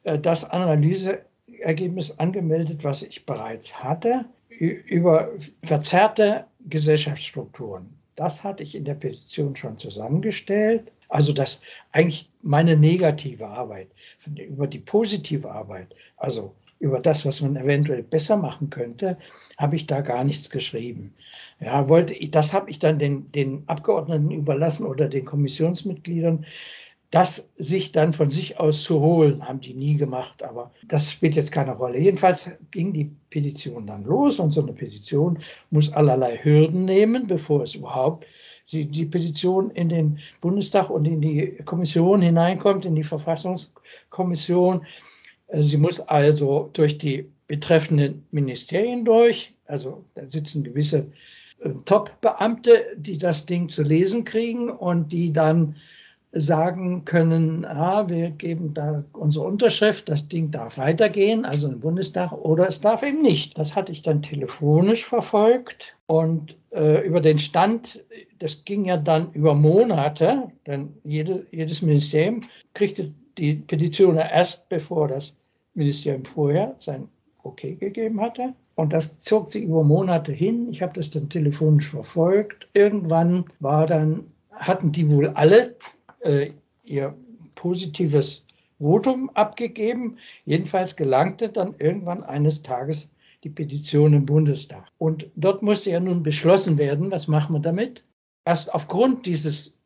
[0.03, 5.31] äh, das Analyseergebnis angemeldet, was ich bereits hatte, über
[5.63, 7.89] verzerrte Gesellschaftsstrukturen.
[8.15, 10.93] Das hatte ich in der Petition schon zusammengestellt.
[11.15, 11.61] Also das
[11.93, 13.87] eigentlich meine negative Arbeit,
[14.27, 19.17] über die positive Arbeit, also über das, was man eventuell besser machen könnte,
[19.57, 21.15] habe ich da gar nichts geschrieben.
[21.61, 26.47] Ja, wollte, das habe ich dann den, den Abgeordneten überlassen oder den Kommissionsmitgliedern,
[27.13, 31.37] das sich dann von sich aus zu holen, haben die nie gemacht, aber das spielt
[31.37, 32.01] jetzt keine Rolle.
[32.01, 35.39] Jedenfalls ging die Petition dann los und so eine Petition
[35.71, 38.27] muss allerlei Hürden nehmen, bevor es überhaupt
[38.73, 44.87] die, die Petition in den Bundestag und in die Kommission hineinkommt, in die Verfassungskommission.
[45.49, 51.13] Äh, sie muss also durch die betreffenden Ministerien durch, also da sitzen gewisse
[51.61, 55.77] äh, Top-Beamte, die das Ding zu lesen kriegen und die dann
[56.35, 62.33] sagen können, ah, wir geben da unsere Unterschrift, das Ding darf weitergehen, also im Bundestag,
[62.33, 63.57] oder es darf eben nicht.
[63.57, 68.05] Das hatte ich dann telefonisch verfolgt und äh, über den Stand,
[68.41, 72.41] das ging ja dann über Monate, denn jede, jedes Ministerium
[72.75, 75.35] kriegte die Petition erst, bevor das
[75.75, 77.09] Ministerium vorher sein
[77.43, 78.55] Okay gegeben hatte.
[78.75, 80.69] Und das zog sich über Monate hin.
[80.71, 82.69] Ich habe das dann telefonisch verfolgt.
[82.75, 85.77] Irgendwann war dann, hatten die wohl alle
[86.25, 86.53] äh,
[86.85, 87.15] ihr
[87.55, 88.45] positives
[88.79, 90.19] Votum abgegeben.
[90.45, 93.11] Jedenfalls gelangte dann irgendwann eines Tages
[93.45, 94.87] die Petition im Bundestag.
[94.99, 98.03] Und dort musste ja nun beschlossen werden, was machen wir damit?
[98.45, 99.79] Erst aufgrund dieses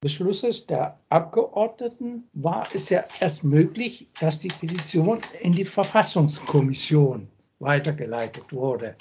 [0.00, 8.52] Beschlusses der Abgeordneten war es ja erst möglich, dass die Petition in die Verfassungskommission weitergeleitet
[8.52, 8.96] wurde.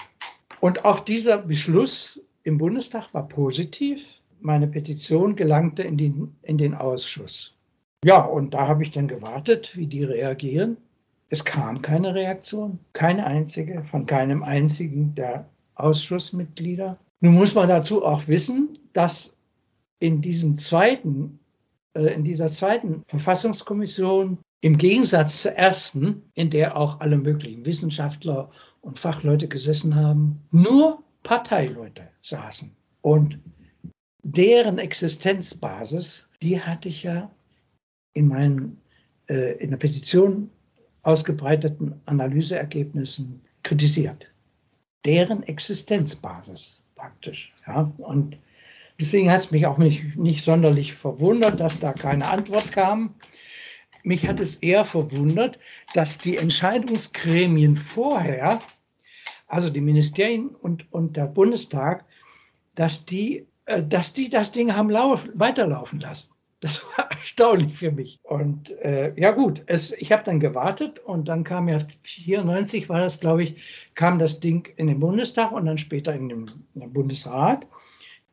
[0.59, 4.01] Und auch dieser Beschluss im Bundestag war positiv
[4.44, 7.56] meine Petition gelangte in den, in den Ausschuss.
[8.04, 10.78] Ja, und da habe ich dann gewartet, wie die reagieren.
[11.30, 16.98] Es kam keine Reaktion, keine einzige von keinem einzigen der Ausschussmitglieder.
[17.22, 19.34] Nun muss man dazu auch wissen, dass
[20.00, 21.39] in diesem zweiten,
[21.94, 28.52] äh, in dieser zweiten Verfassungskommission im Gegensatz zur ersten, in der auch alle möglichen Wissenschaftler
[28.82, 32.76] und Fachleute gesessen haben, nur Parteileute saßen.
[33.02, 33.39] Und
[34.24, 37.30] deren Existenzbasis, die hatte ich ja
[38.13, 38.82] in meinen
[39.30, 40.49] äh, in der Petition
[41.03, 44.34] ausgebreiteten Analyseergebnissen kritisiert.
[45.05, 47.53] Deren Existenzbasis praktisch.
[47.67, 47.91] Ja?
[47.97, 48.38] Und
[48.99, 53.15] deswegen hat es mich auch nicht, nicht sonderlich verwundert, dass da keine Antwort kam.
[54.03, 55.59] Mich hat es eher verwundert,
[55.93, 58.61] dass die Entscheidungsgremien vorher,
[59.47, 62.05] also die Ministerien und, und der Bundestag,
[62.76, 66.32] dass die dass die das Ding haben weiterlaufen lassen.
[66.59, 68.20] Das war erstaunlich für mich.
[68.24, 72.99] Und äh, ja gut, es, ich habe dann gewartet und dann kam ja 94 war
[72.99, 73.55] das, glaube ich,
[73.95, 77.68] kam das Ding in den Bundestag und dann später in den, in den Bundesrat.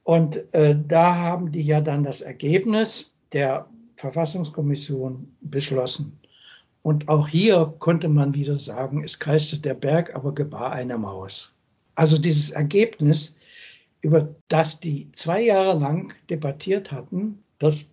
[0.04, 3.66] Und äh, da haben die ja dann das Ergebnis der
[3.96, 6.18] Verfassungskommission beschlossen.
[6.82, 11.52] Und auch hier konnte man wieder sagen, es kreiste der Berg, aber gebar eine Maus.
[11.94, 13.36] Also dieses Ergebnis,
[14.02, 17.84] über das die zwei Jahre lang debattiert hatten, das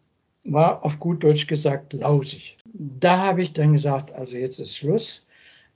[0.43, 2.57] war auf gut Deutsch gesagt lausig.
[2.73, 5.25] Da habe ich dann gesagt, also jetzt ist Schluss.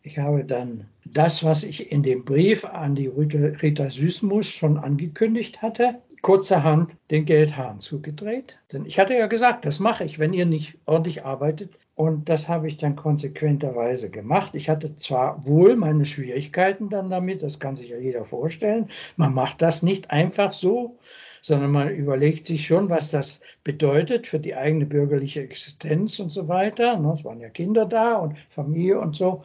[0.04, 5.62] Ich habe dann das, was ich in dem Brief an die Rita Süßmus schon angekündigt
[5.62, 8.58] hatte, kurzerhand den Geldhahn zugedreht.
[8.72, 11.78] Denn ich hatte ja gesagt, das mache ich, wenn ihr nicht ordentlich arbeitet.
[12.02, 14.56] Und das habe ich dann konsequenterweise gemacht.
[14.56, 18.90] Ich hatte zwar wohl meine Schwierigkeiten dann damit, das kann sich ja jeder vorstellen.
[19.18, 20.98] Man macht das nicht einfach so,
[21.42, 26.48] sondern man überlegt sich schon, was das bedeutet für die eigene bürgerliche Existenz und so
[26.48, 26.98] weiter.
[26.98, 29.44] Ne, es waren ja Kinder da und Familie und so.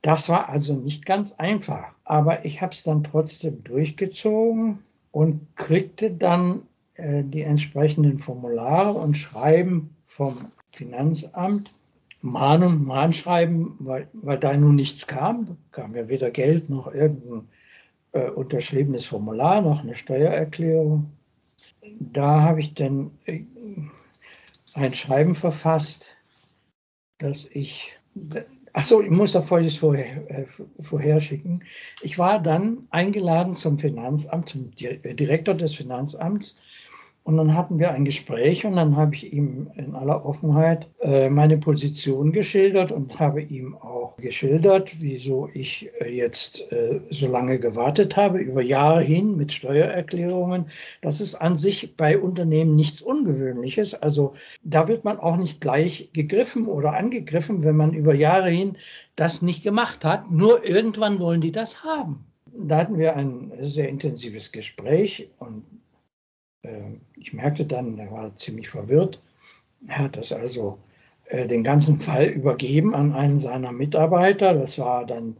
[0.00, 6.12] Das war also nicht ganz einfach, aber ich habe es dann trotzdem durchgezogen und kriegte
[6.12, 11.74] dann äh, die entsprechenden Formulare und Schreiben vom Finanzamt.
[12.20, 15.46] Mahnung, Mahnschreiben, weil, weil da nun nichts kam.
[15.46, 17.48] Da kam ja weder Geld noch irgendein
[18.12, 21.10] äh, unterschriebenes Formular, noch eine Steuererklärung.
[22.00, 23.42] Da habe ich dann äh,
[24.74, 26.16] ein Schreiben verfasst,
[27.18, 27.92] dass ich
[28.72, 30.46] Achso, ich muss da Folgendes vorher, äh,
[30.80, 31.62] vorher schicken.
[32.02, 36.60] Ich war dann eingeladen zum Finanzamt, zum Direktor des Finanzamts
[37.28, 41.28] und dann hatten wir ein Gespräch und dann habe ich ihm in aller Offenheit äh,
[41.28, 47.58] meine Position geschildert und habe ihm auch geschildert, wieso ich äh, jetzt äh, so lange
[47.58, 50.70] gewartet habe, über Jahre hin mit Steuererklärungen.
[51.02, 53.92] Das ist an sich bei Unternehmen nichts Ungewöhnliches.
[53.92, 58.78] Also da wird man auch nicht gleich gegriffen oder angegriffen, wenn man über Jahre hin
[59.16, 60.30] das nicht gemacht hat.
[60.30, 62.24] Nur irgendwann wollen die das haben.
[62.56, 65.64] Da hatten wir ein sehr intensives Gespräch und
[67.16, 69.22] ich merkte dann, er war ziemlich verwirrt.
[69.86, 70.78] Er hat das also
[71.26, 74.54] äh, den ganzen Fall übergeben an einen seiner Mitarbeiter.
[74.54, 75.36] Das war dann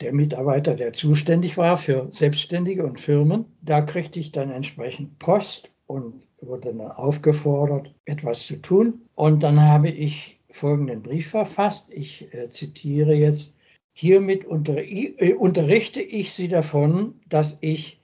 [0.00, 3.46] der Mitarbeiter, der zuständig war für Selbstständige und Firmen.
[3.62, 9.02] Da kriegte ich dann entsprechend Post und wurde dann aufgefordert, etwas zu tun.
[9.14, 11.90] Und dann habe ich folgenden Brief verfasst.
[11.92, 13.56] Ich äh, zitiere jetzt.
[13.92, 17.97] Hiermit unter, äh, unterrichte ich Sie davon, dass ich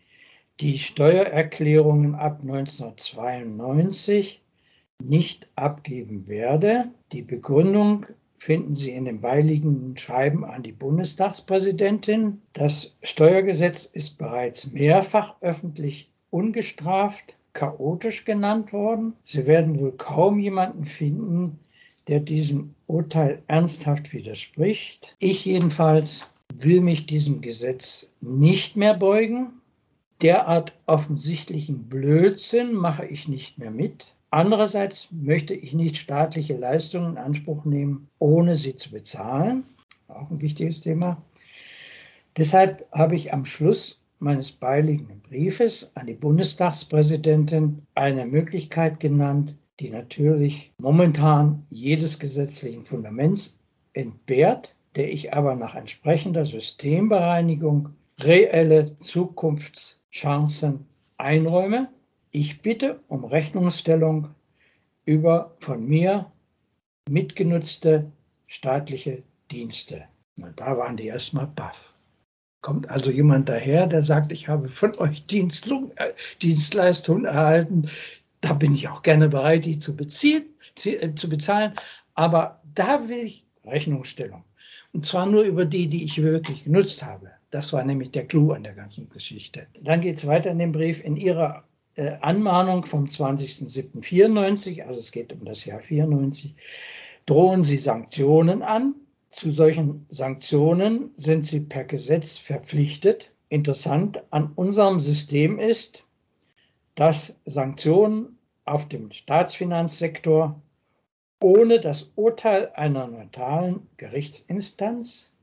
[0.61, 4.41] die Steuererklärungen ab 1992
[5.03, 6.91] nicht abgeben werde.
[7.13, 8.07] Die Begründung
[8.39, 12.41] finden Sie in dem beiliegenden Schreiben an die Bundestagspräsidentin.
[12.53, 19.15] Das Steuergesetz ist bereits mehrfach öffentlich ungestraft, chaotisch genannt worden.
[19.25, 21.59] Sie werden wohl kaum jemanden finden,
[22.07, 25.17] der diesem Urteil ernsthaft widerspricht.
[25.19, 29.61] Ich jedenfalls will mich diesem Gesetz nicht mehr beugen
[30.25, 34.15] derart offensichtlichen Blödsinn mache ich nicht mehr mit.
[34.31, 39.65] Andererseits möchte ich nicht staatliche Leistungen in Anspruch nehmen, ohne sie zu bezahlen.
[40.09, 41.21] Auch ein wichtiges Thema.
[42.39, 49.91] Deshalb habe ich am Schluss meines beiliegenden Briefes an die Bundestagspräsidentin eine Möglichkeit genannt, die
[49.91, 53.59] natürlich momentan jedes gesetzlichen Fundaments
[53.93, 60.87] entbehrt, der ich aber nach entsprechender Systembereinigung reelle Zukunfts Chancen
[61.19, 61.89] einräume.
[62.31, 64.29] Ich bitte um Rechnungsstellung
[65.05, 66.31] über von mir
[67.11, 68.13] mitgenutzte
[68.47, 70.05] staatliche Dienste.
[70.37, 71.95] Na, da waren die erstmal baff.
[72.63, 77.91] Kommt also jemand daher, der sagt, ich habe von euch äh, Dienstleistungen erhalten,
[78.41, 80.45] da bin ich auch gerne bereit, die zu, beziehen,
[80.85, 81.75] äh, zu bezahlen,
[82.15, 84.45] aber da will ich Rechnungsstellung.
[84.93, 87.33] Und zwar nur über die, die ich wirklich genutzt habe.
[87.55, 89.69] Das war nämlich der Clou an der ganzen Geschichte.
[89.81, 91.05] Dann geht es weiter in dem Brief.
[91.05, 91.63] In Ihrer
[91.95, 96.57] äh, Anmahnung vom 20.07.94, also es geht um das Jahr 94,
[97.27, 98.97] drohen Sie Sanktionen an.
[99.29, 103.31] Zu solchen Sanktionen sind Sie per Gesetz verpflichtet.
[103.51, 106.03] Interessant an unserem System ist,
[106.97, 110.61] dass Sanktionen auf dem Staatsfinanzsektor
[111.41, 115.34] ohne das Urteil einer neutralen Gerichtsinstanz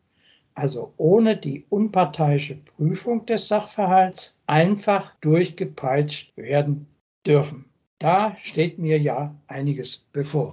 [0.53, 6.87] also ohne die unparteiische Prüfung des Sachverhalts, einfach durchgepeitscht werden
[7.25, 7.65] dürfen.
[7.99, 10.51] Da steht mir ja einiges bevor.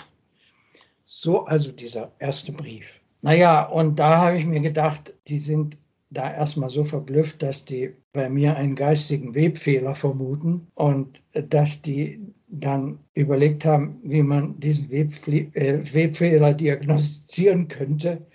[1.06, 3.00] So also dieser erste Brief.
[3.22, 5.78] Naja, und da habe ich mir gedacht, die sind
[6.10, 12.20] da erstmal so verblüfft, dass die bei mir einen geistigen Webfehler vermuten und dass die
[12.48, 18.26] dann überlegt haben, wie man diesen äh, Webfehler diagnostizieren könnte.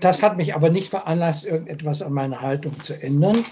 [0.00, 3.44] Das hat mich aber nicht veranlasst, irgendetwas an meiner Haltung zu ändern.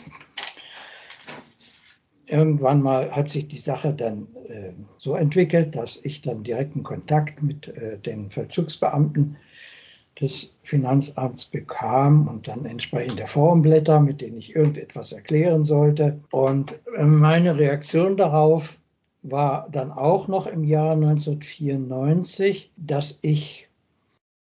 [2.26, 7.43] Irgendwann mal hat sich die Sache dann äh, so entwickelt, dass ich dann direkten Kontakt
[7.43, 9.37] mit äh, den Vollzugsbeamten
[10.20, 16.20] des Finanzamts bekam und dann entsprechende Formblätter, mit denen ich irgendetwas erklären sollte.
[16.31, 18.76] Und äh, meine Reaktion darauf
[19.22, 23.68] war dann auch noch im Jahr 1994, dass ich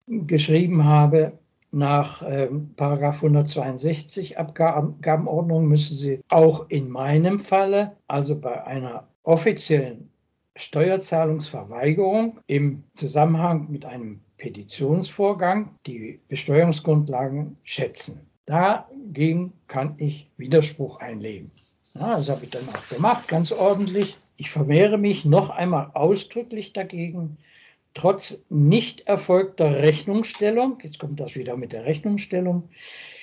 [0.06, 1.32] geschrieben habe,
[1.72, 2.48] nach äh,
[2.78, 10.10] 162 Abgabenordnung müssen Sie auch in meinem Falle, also bei einer offiziellen
[10.56, 18.26] Steuerzahlungsverweigerung im Zusammenhang mit einem Petitionsvorgang die Besteuerungsgrundlagen schätzen.
[18.46, 21.50] Dagegen kann ich Widerspruch einlegen.
[21.94, 24.16] Ja, das habe ich dann auch gemacht, ganz ordentlich.
[24.36, 27.38] Ich vermehre mich noch einmal ausdrücklich dagegen,
[27.96, 32.68] trotz nicht erfolgter Rechnungsstellung, jetzt kommt das wieder mit der Rechnungsstellung,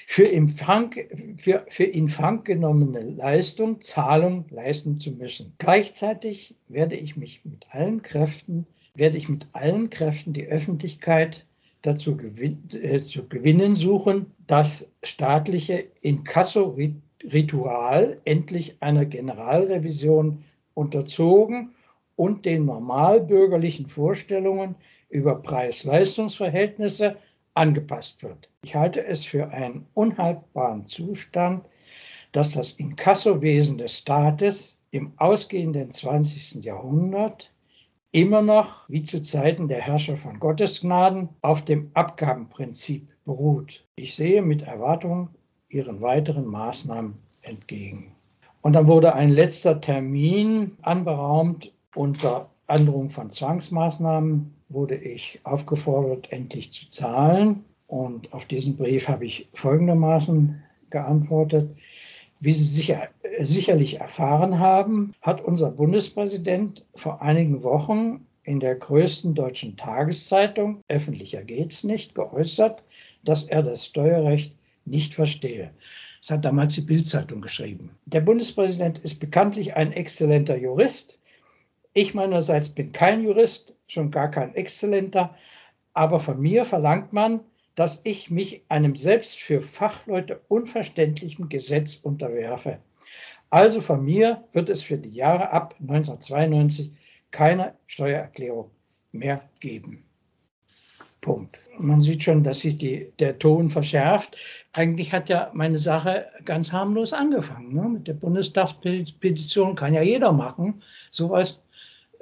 [0.07, 0.93] für, Empfang,
[1.37, 2.11] für, für in
[2.43, 5.53] genommene Leistung Zahlung leisten zu müssen.
[5.59, 8.65] Gleichzeitig werde ich mich mit allen Kräften,
[8.95, 11.45] werde ich mit allen Kräften die Öffentlichkeit
[11.83, 20.43] dazu gewin, äh, zu gewinnen suchen, das staatliche Inkasso-Ritual endlich einer Generalrevision
[20.73, 21.69] unterzogen
[22.15, 24.75] und den normalbürgerlichen Vorstellungen
[25.09, 27.17] über Preis-Leistungs-Verhältnisse
[27.53, 28.49] angepasst wird.
[28.63, 31.65] Ich halte es für einen unhaltbaren Zustand,
[32.31, 36.63] dass das Inkassowesen des Staates im ausgehenden 20.
[36.63, 37.51] Jahrhundert
[38.11, 43.83] immer noch, wie zu Zeiten der Herrscher von Gottesgnaden, auf dem Abgabenprinzip beruht.
[43.95, 45.29] Ich sehe mit Erwartung
[45.69, 48.11] Ihren weiteren Maßnahmen entgegen.
[48.61, 56.71] Und dann wurde ein letzter Termin anberaumt unter Androhung von Zwangsmaßnahmen wurde ich aufgefordert, endlich
[56.71, 57.63] zu zahlen.
[57.87, 61.75] Und auf diesen Brief habe ich folgendermaßen geantwortet.
[62.39, 69.33] Wie Sie sicher, sicherlich erfahren haben, hat unser Bundespräsident vor einigen Wochen in der größten
[69.35, 72.83] deutschen Tageszeitung, öffentlicher geht's nicht, geäußert,
[73.23, 74.53] dass er das Steuerrecht
[74.85, 75.71] nicht verstehe.
[76.21, 77.91] Das hat damals die Bildzeitung geschrieben.
[78.05, 81.19] Der Bundespräsident ist bekanntlich ein exzellenter Jurist,
[81.93, 85.35] ich meinerseits bin kein Jurist, schon gar kein Exzellenter,
[85.93, 87.41] aber von mir verlangt man,
[87.75, 92.79] dass ich mich einem selbst für Fachleute unverständlichen Gesetz unterwerfe.
[93.49, 96.91] Also von mir wird es für die Jahre ab 1992
[97.31, 98.71] keine Steuererklärung
[99.11, 100.03] mehr geben.
[101.21, 101.57] Punkt.
[101.79, 104.37] Man sieht schon, dass sich die, der Ton verschärft.
[104.73, 107.73] Eigentlich hat ja meine Sache ganz harmlos angefangen.
[107.73, 107.89] Ne?
[107.89, 110.83] Mit der Bundestagspetition kann ja jeder machen.
[111.09, 111.62] Sowas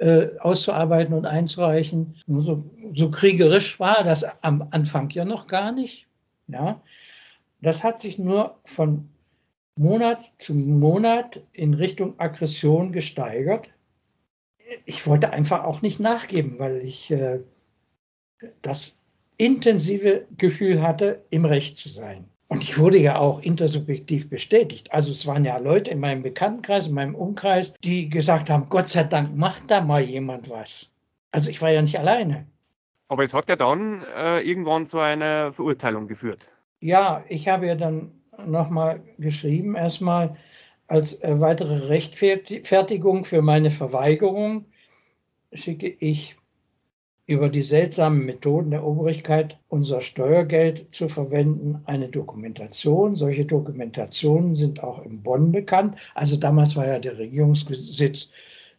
[0.02, 2.16] äh, auszuarbeiten und einzureichen.
[2.26, 6.08] So, so, kriegerisch war das am Anfang ja noch gar nicht.
[6.48, 6.82] Ja,
[7.60, 9.08] das hat sich nur von
[9.76, 13.70] Monat zu Monat in Richtung Aggression gesteigert.
[14.86, 17.38] Ich wollte einfach auch nicht nachgeben, weil ich äh,
[18.60, 18.98] das
[19.36, 22.24] intensive Gefühl hatte, im Recht zu sein.
[22.52, 24.92] Und ich wurde ja auch intersubjektiv bestätigt.
[24.92, 28.90] Also es waren ja Leute in meinem Bekanntenkreis, in meinem Umkreis, die gesagt haben, Gott
[28.90, 30.90] sei Dank macht da mal jemand was.
[31.30, 32.46] Also ich war ja nicht alleine.
[33.08, 36.52] Aber es hat ja dann äh, irgendwann zu einer Verurteilung geführt.
[36.80, 38.10] Ja, ich habe ja dann
[38.46, 40.34] nochmal geschrieben, erstmal
[40.88, 44.66] als äh, weitere Rechtfertigung für meine Verweigerung
[45.54, 46.36] schicke ich
[47.26, 53.14] über die seltsamen Methoden der Obrigkeit, unser Steuergeld zu verwenden, eine Dokumentation.
[53.14, 55.96] Solche Dokumentationen sind auch in Bonn bekannt.
[56.14, 58.30] Also damals war ja der Regierungssitz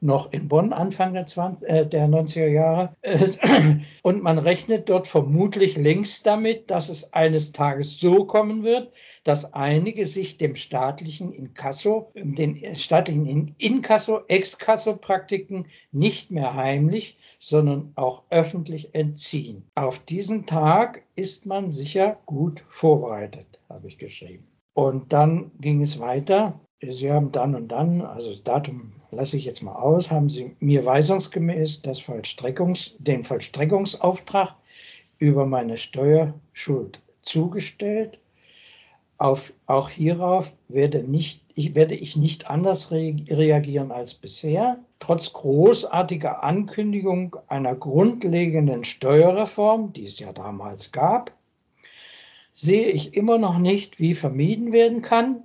[0.03, 2.95] noch in Bonn Anfang der, 20, äh, der 90er Jahre.
[4.03, 8.91] Und man rechnet dort vermutlich längst damit, dass es eines Tages so kommen wird,
[9.23, 18.23] dass einige sich dem staatlichen Inkasso, den staatlichen Inkasso, Exkasso-Praktiken nicht mehr heimlich, sondern auch
[18.29, 19.63] öffentlich entziehen.
[19.75, 24.47] Auf diesen Tag ist man sicher gut vorbereitet, habe ich geschrieben.
[24.73, 26.59] Und dann ging es weiter.
[26.81, 30.55] Sie haben dann und dann, also das Datum lasse ich jetzt mal aus, haben Sie
[30.59, 34.55] mir weisungsgemäß Vollstreckungs-, den Vollstreckungsauftrag
[35.19, 38.19] über meine Steuerschuld zugestellt.
[39.17, 44.79] Auf, auch hierauf werde, nicht, ich, werde ich nicht anders re reagieren als bisher.
[44.99, 51.31] Trotz großartiger Ankündigung einer grundlegenden Steuerreform, die es ja damals gab,
[52.53, 55.43] sehe ich immer noch nicht, wie vermieden werden kann,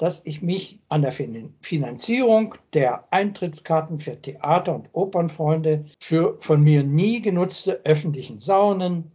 [0.00, 6.82] dass ich mich an der Finanzierung der Eintrittskarten für Theater- und Opernfreunde für von mir
[6.82, 9.12] nie genutzte öffentlichen Saunen,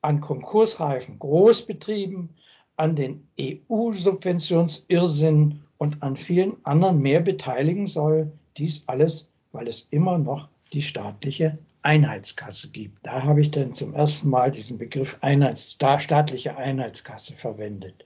[0.00, 2.28] an konkursreifen Großbetrieben,
[2.76, 8.30] an den EU-Subventionsirrsinn und an vielen anderen mehr beteiligen soll.
[8.56, 13.04] Dies alles, weil es immer noch die staatliche Einheitskasse gibt.
[13.04, 18.04] Da habe ich dann zum ersten Mal diesen Begriff Einheits, staatliche Einheitskasse verwendet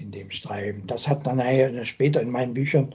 [0.00, 0.86] in dem Schreiben.
[0.86, 2.94] Das hat dann nachher später in meinen Büchern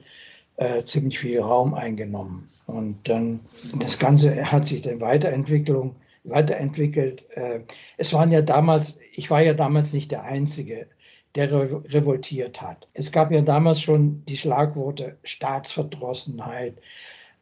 [0.58, 2.50] äh, ziemlich viel Raum eingenommen.
[2.68, 3.42] Und dann
[3.78, 7.30] das Ganze hat sich dann Weiterentwicklung, weiterentwickelt.
[7.32, 7.62] Äh,
[7.98, 10.88] es waren ja damals, ich war ja damals nicht der Einzige,
[11.36, 12.88] der re revoltiert hat.
[12.94, 16.78] Es gab ja damals schon die Schlagworte Staatsverdrossenheit,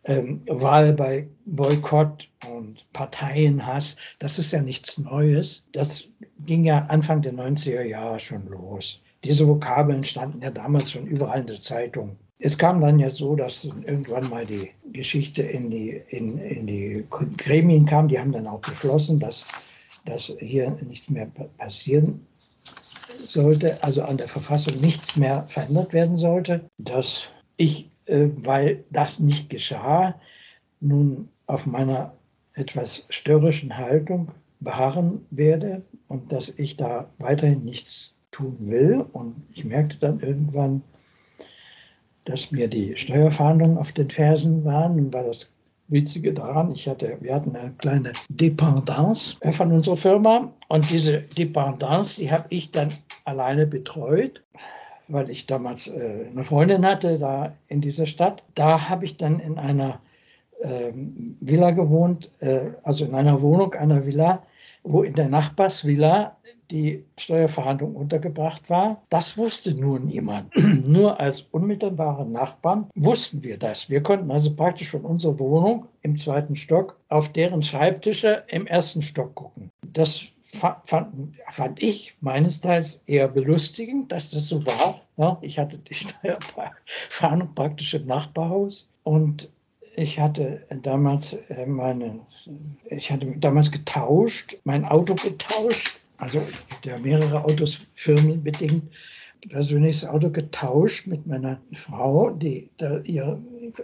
[0.06, 5.66] ähm, Wahl bei Boykott und Parteienhass, das ist ja nichts Neues.
[5.72, 6.10] Das
[6.40, 9.03] ging ja Anfang der 90er Jahre schon los.
[9.24, 12.18] Diese Vokabeln standen ja damals schon überall in der Zeitung.
[12.40, 17.06] Es kam dann ja so, dass irgendwann mal die Geschichte in die, in, in die
[17.38, 18.10] Gremien kam.
[18.10, 19.46] Die haben dann auch beschlossen, dass,
[20.06, 22.26] dass hier nichts mehr passieren
[23.28, 26.70] sollte, also an der Verfassung nichts mehr verändert werden sollte.
[26.78, 27.24] Dass
[27.56, 30.20] ich äh, weil das nicht geschah,
[30.80, 32.14] nun auf meiner
[32.54, 39.06] etwas störrischen Haltung beharren werde und dass ich da weiterhin nichts tun will.
[39.14, 40.82] Und ich merkte dann irgendwann,
[42.26, 45.00] dass mir die Steuerfahndungen auf den Fersen waren.
[45.00, 45.54] Und war das
[45.88, 52.20] Witzige daran, ich hatte, wir hatten eine kleine Dependance von unserer Firma und diese Dependance,
[52.20, 52.90] die habe ich dann
[53.26, 54.42] alleine betreut
[55.08, 58.44] weil ich damals äh, eine Freundin hatte da in dieser Stadt.
[58.56, 60.00] Da habe ich dann in einer
[60.62, 64.44] ähm, Villa gewohnt, äh, also in einer Wohnung einer Villa,
[64.84, 66.38] wo in der Nachbarsvilla
[66.74, 69.02] die Steuerverhandlung untergebracht war.
[69.10, 70.52] Das wusste nur niemand.
[70.88, 73.90] nur als unmittelbare Nachbarn wussten wir das.
[73.92, 79.04] Wir konnten also praktisch von unserer Wohnung im zweiten Stock auf deren Schreibtische im ersten
[79.04, 79.70] Stock gucken.
[79.94, 80.78] Das fand,
[81.50, 85.40] fand ich meines Teils eher belustigend, dass das so war.
[85.42, 89.50] Ich hatte die Steuerfahndung praktisch im Nachbarhaus und
[89.96, 92.22] ich hatte damals äh, meine,
[92.86, 96.00] ich hatte damals getauscht, mein Auto getauscht.
[96.24, 98.84] Also habe ja mehrere Autos firmenbedingt
[99.50, 102.70] persönliches Auto getauscht mit meiner Frau, die
[103.04, 103.38] ihr,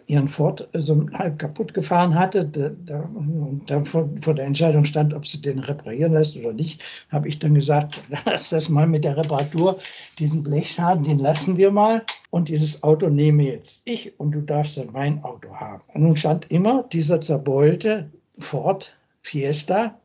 [0.07, 2.45] ihren Ford so halb kaputt gefahren hatte.
[2.45, 6.53] Da, da, und da vor, vor, der Entscheidung stand, ob sie den reparieren lässt oder
[6.53, 9.77] nicht, habe ich dann gesagt, lass das mal mit der Reparatur,
[10.17, 12.05] diesen Blechschaden, den lassen wir mal.
[12.29, 15.83] Und dieses Auto nehme jetzt ich und du darfst dann mein Auto haben.
[15.93, 19.99] Und nun stand immer dieser zerbeulte Ford Fiesta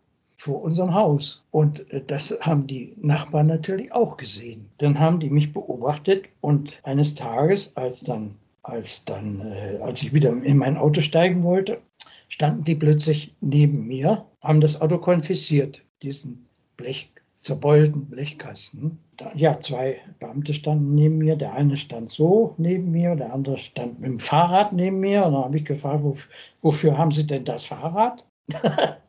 [0.45, 1.42] vor unserem Haus.
[1.51, 4.68] Und äh, das haben die Nachbarn natürlich auch gesehen.
[4.76, 10.12] Dann haben die mich beobachtet und eines Tages, als dann, als dann, äh, als ich
[10.12, 11.80] wieder in mein Auto steigen wollte,
[12.28, 18.99] standen die plötzlich neben mir, haben das Auto konfisziert, diesen Blech, zerbeulten Blechkasten.
[19.16, 21.36] Da, ja, zwei Beamte standen neben mir.
[21.36, 25.24] Der eine stand so neben mir, der andere stand mit dem Fahrrad neben mir.
[25.24, 26.28] Und dann habe ich gefragt, wof
[26.61, 28.26] wofür haben Sie denn das Fahrrad?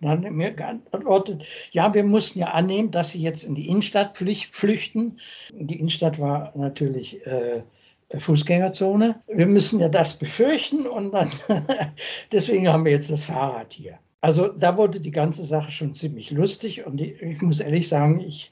[0.00, 3.68] Dann hat er mir geantwortet, ja, wir mussten ja annehmen, dass sie jetzt in die
[3.68, 5.20] Innenstadt flüchten.
[5.52, 7.62] Die Innenstadt war natürlich äh,
[8.16, 9.22] Fußgängerzone.
[9.26, 11.28] Wir müssen ja das befürchten und dann
[12.32, 13.98] deswegen haben wir jetzt das Fahrrad hier.
[14.20, 18.50] Also da wurde die ganze Sache schon ziemlich lustig und ich muss ehrlich sagen, ich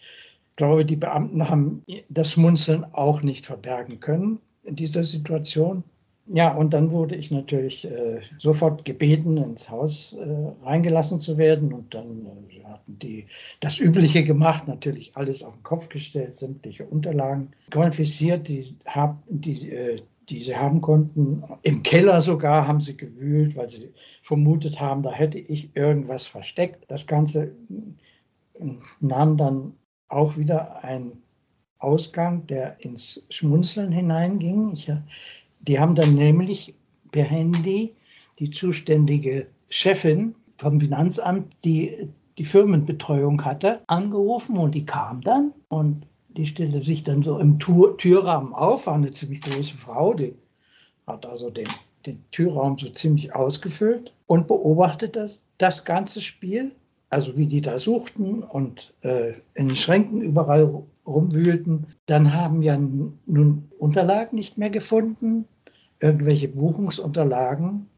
[0.54, 5.84] glaube, die Beamten haben das Schmunzeln auch nicht verbergen können in dieser Situation.
[6.28, 11.72] Ja, und dann wurde ich natürlich äh, sofort gebeten, ins Haus äh, reingelassen zu werden.
[11.72, 13.26] Und dann äh, hatten die
[13.60, 19.70] das Übliche gemacht, natürlich alles auf den Kopf gestellt, sämtliche Unterlagen konfisziert, die, hab, die,
[19.70, 21.44] äh, die sie haben konnten.
[21.62, 26.84] Im Keller sogar haben sie gewühlt, weil sie vermutet haben, da hätte ich irgendwas versteckt.
[26.88, 27.52] Das Ganze
[28.58, 28.64] äh,
[28.98, 29.74] nahm dann
[30.08, 31.22] auch wieder einen
[31.78, 34.72] Ausgang, der ins Schmunzeln hineinging.
[34.72, 34.90] Ich
[35.60, 36.74] die haben dann nämlich
[37.10, 37.94] per Handy
[38.38, 46.06] die zuständige Chefin vom Finanzamt, die die Firmenbetreuung hatte, angerufen und die kam dann und
[46.28, 50.34] die stellte sich dann so im Tür Türrahmen auf, war eine ziemlich große Frau, die
[51.06, 51.68] hat also den,
[52.04, 56.72] den Türraum so ziemlich ausgefüllt und beobachtet das, das ganze Spiel,
[57.16, 61.86] also wie die da suchten und äh, in den Schränken überall rumwühlten.
[62.04, 65.46] Dann haben ja nun Unterlagen nicht mehr gefunden
[65.98, 67.88] irgendwelche Buchungsunterlagen.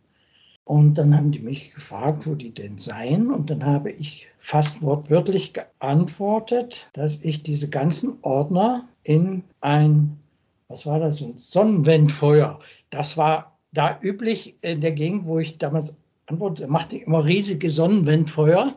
[0.62, 3.32] Und dann haben die mich gefragt, wo die denn seien.
[3.32, 10.20] Und dann habe ich fast wortwörtlich geantwortet, dass ich diese ganzen Ordner in ein
[10.68, 11.20] was war das?
[11.20, 12.60] Ein Sonnenwendfeuer.
[12.90, 15.96] Das war da üblich in der Gegend, wo ich damals
[16.26, 18.74] antwortete, machte ich immer riesige Sonnenwendfeuer.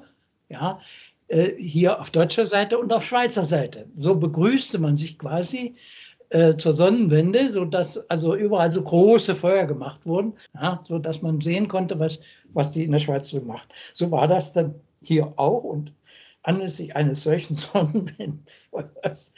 [0.52, 0.80] Ja,
[1.28, 3.88] äh, hier auf deutscher Seite und auf Schweizer Seite.
[3.96, 5.76] So begrüßte man sich quasi
[6.30, 11.22] äh, zur Sonnenwende, so dass also überall so große Feuer gemacht wurden, ja, so dass
[11.22, 12.22] man sehen konnte, was,
[12.54, 13.74] was die in der Schweiz so macht.
[13.94, 15.94] So war das dann hier auch und
[16.44, 19.34] anlässlich eines solchen Sonnenwendfeuers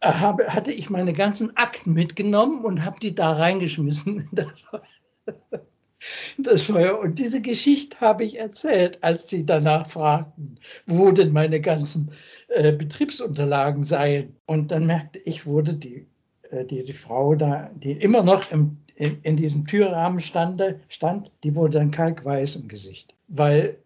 [0.00, 4.28] äh, habe, hatte ich meine ganzen Akten mitgenommen und habe die da reingeschmissen.
[4.32, 4.82] Das war,
[6.38, 6.98] das Feuer.
[6.98, 12.12] Und diese Geschichte habe ich erzählt, als sie danach fragten, wo denn meine ganzen
[12.48, 14.36] äh, Betriebsunterlagen seien.
[14.46, 16.06] Und dann merkte ich, wurde die,
[16.50, 21.54] äh, diese Frau da, die immer noch im, in, in, diesem Türrahmen stande, stand, die
[21.54, 23.14] wurde dann kalkweiß im Gesicht.
[23.28, 23.78] Weil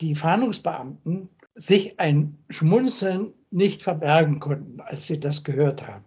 [0.00, 6.04] die Fahndungsbeamten sich ein Schmunzeln nicht verbergen konnten, als sie das gehört haben.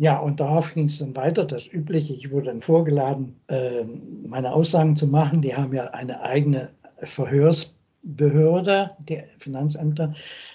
[0.00, 2.14] Ja, und darauf ging es dann weiter, das Übliche.
[2.14, 5.42] Ich wurde dann vorgeladen, ähm, meine Aussagen zu machen.
[5.42, 6.70] Die haben ja eine eigene
[7.02, 10.14] Verhörsbehörde, die Finanzämter.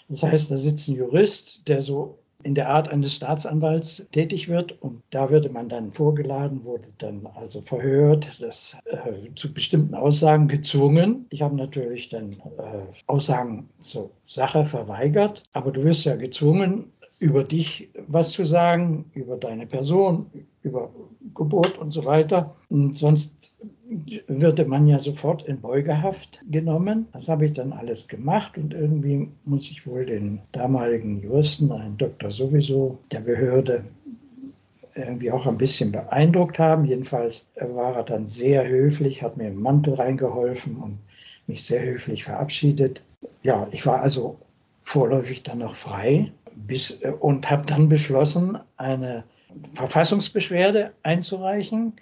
[0.10, 4.80] Das heißt, da sitzt ein Jurist, der so in der Art eines Staatsanwalts tätig wird
[4.82, 10.48] und da würde man dann vorgeladen, wurde dann also verhört, das äh, zu bestimmten Aussagen
[10.48, 11.26] gezwungen.
[11.32, 17.44] Ich habe natürlich dann äh, Aussagen zur Sache verweigert, aber du wirst ja gezwungen, über
[17.44, 20.26] dich was zu sagen, über deine Person,
[20.64, 20.90] über
[21.34, 22.56] Geburt und so weiter.
[22.70, 23.54] Und sonst
[24.28, 27.08] würde man ja sofort in Beugehaft genommen.
[27.14, 31.98] Das habe ich dann alles gemacht und irgendwie muss ich wohl den damaligen Juristen, einen
[31.98, 33.86] Doktor sowieso der Behörde,
[34.96, 36.86] irgendwie auch ein bisschen beeindruckt haben.
[36.86, 40.98] Jedenfalls war er dann sehr höflich, hat mir im Mantel reingeholfen und
[41.48, 43.02] mich sehr höflich verabschiedet.
[43.44, 44.38] Ja, ich war also
[44.84, 49.24] vorläufig dann noch frei bis, äh, und habe dann beschlossen, eine
[49.74, 51.94] Verfassungsbeschwerde einzureichen.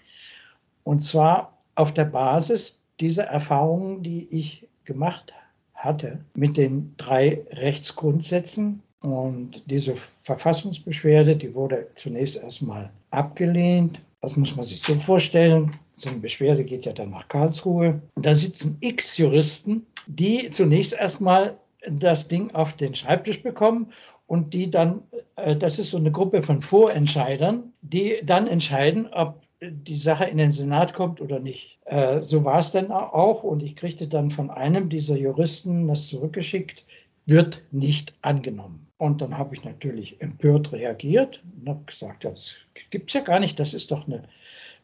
[0.84, 5.34] Und zwar auf der Basis dieser Erfahrungen, die ich gemacht
[5.74, 8.82] hatte mit den drei Rechtsgrundsätzen.
[9.02, 14.00] Und diese Verfassungsbeschwerde, die wurde zunächst erstmal abgelehnt.
[14.22, 15.72] Das muss man sich so vorstellen.
[15.96, 18.02] So eine Beschwerde geht ja dann nach Karlsruhe.
[18.16, 21.58] Und da sitzen x Juristen, die zunächst erstmal
[21.90, 23.92] das Ding auf den Schreibtisch bekommen
[24.28, 25.04] und die dann,
[25.36, 30.38] äh, das ist so eine Gruppe von Vorentscheidern, die dann entscheiden, ob die Sache in
[30.38, 31.80] den Senat kommt oder nicht.
[31.86, 36.08] Äh, so war es dann auch und ich kriegte dann von einem dieser Juristen das
[36.08, 36.86] zurückgeschickt,
[37.26, 38.88] wird nicht angenommen.
[38.98, 42.56] Und dann habe ich natürlich empört reagiert und habe gesagt, das
[42.90, 44.24] gibt es ja gar nicht, das ist doch eine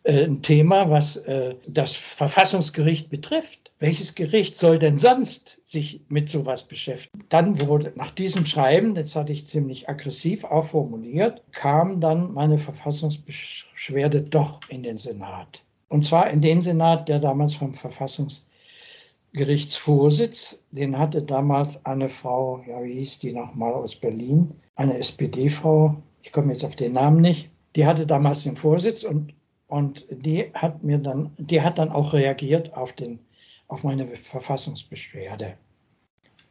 [0.05, 3.71] ein Thema, was äh, das Verfassungsgericht betrifft.
[3.79, 7.25] Welches Gericht soll denn sonst sich mit sowas beschäftigen?
[7.29, 12.57] Dann wurde nach diesem Schreiben, das hatte ich ziemlich aggressiv auch formuliert, kam dann meine
[12.57, 15.61] Verfassungsbeschwerde doch in den Senat.
[15.89, 22.83] Und zwar in den Senat, der damals vom Verfassungsgerichtsvorsitz, den hatte damals eine Frau, ja,
[22.83, 27.49] wie hieß die nochmal aus Berlin, eine SPD-Frau, ich komme jetzt auf den Namen nicht,
[27.75, 29.33] die hatte damals den Vorsitz und
[29.69, 33.19] und die hat mir dann, die hat dann auch reagiert auf, den,
[33.67, 35.53] auf meine Verfassungsbeschwerde.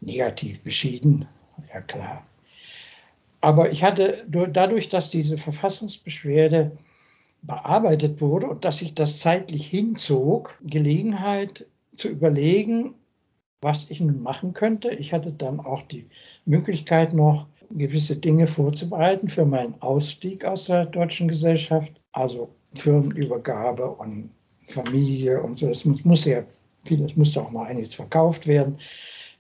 [0.01, 1.27] Negativ beschieden,
[1.75, 2.25] ja klar.
[3.41, 6.71] Aber ich hatte dadurch, dass diese Verfassungsbeschwerde
[7.43, 12.95] bearbeitet wurde und dass sich das zeitlich hinzog, Gelegenheit zu überlegen,
[13.61, 14.91] was ich nun machen könnte.
[14.91, 16.09] Ich hatte dann auch die
[16.45, 22.01] Möglichkeit noch, gewisse Dinge vorzubereiten für meinen Ausstieg aus der deutschen Gesellschaft.
[22.13, 24.31] Also Firmenübergabe und
[24.65, 25.69] Familie und so.
[25.69, 26.45] Es musste ja
[26.85, 28.79] vieles musste auch mal einiges verkauft werden.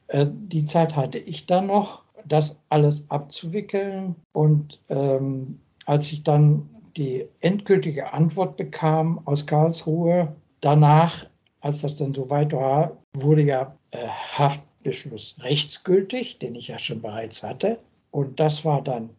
[0.08, 4.16] Äh, die Zeit hatte ich dann noch, das alles abzuwickeln.
[4.32, 11.26] Und ähm, als ich dann die endgültige Antwort bekam aus Karlsruhe, danach,
[11.60, 17.42] als das dann soweit war, wurde ja äh, Haftbeschluss rechtsgültig, den ich ja schon bereits
[17.42, 17.78] hatte.
[18.10, 19.10] Und das war dann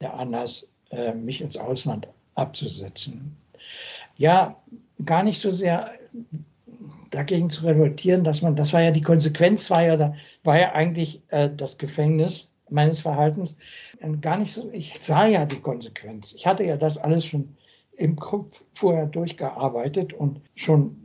[0.00, 3.36] der Anlass, äh, mich ins Ausland abzusetzen
[4.16, 4.56] ja
[5.04, 5.90] gar nicht so sehr
[7.10, 11.22] dagegen zu revoltieren, dass man, das war ja die Konsequenz, war ja, war ja eigentlich
[11.28, 13.56] äh, das Gefängnis meines Verhaltens.
[14.00, 16.34] Und gar nicht so, ich sah ja die Konsequenz.
[16.34, 17.56] Ich hatte ja das alles schon
[17.96, 20.96] im Kopf vorher durchgearbeitet und schon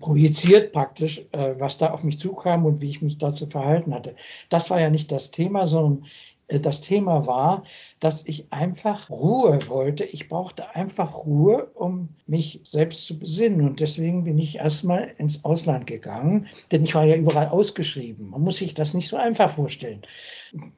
[0.00, 4.14] projiziert praktisch, äh, was da auf mich zukam und wie ich mich dazu verhalten hatte.
[4.48, 6.06] Das war ja nicht das Thema, sondern
[6.48, 7.64] das Thema war,
[7.98, 10.04] dass ich einfach Ruhe wollte.
[10.04, 13.66] Ich brauchte einfach Ruhe, um mich selbst zu besinnen.
[13.66, 18.30] Und deswegen bin ich erstmal ins Ausland gegangen, denn ich war ja überall ausgeschrieben.
[18.30, 20.02] Man muss sich das nicht so einfach vorstellen.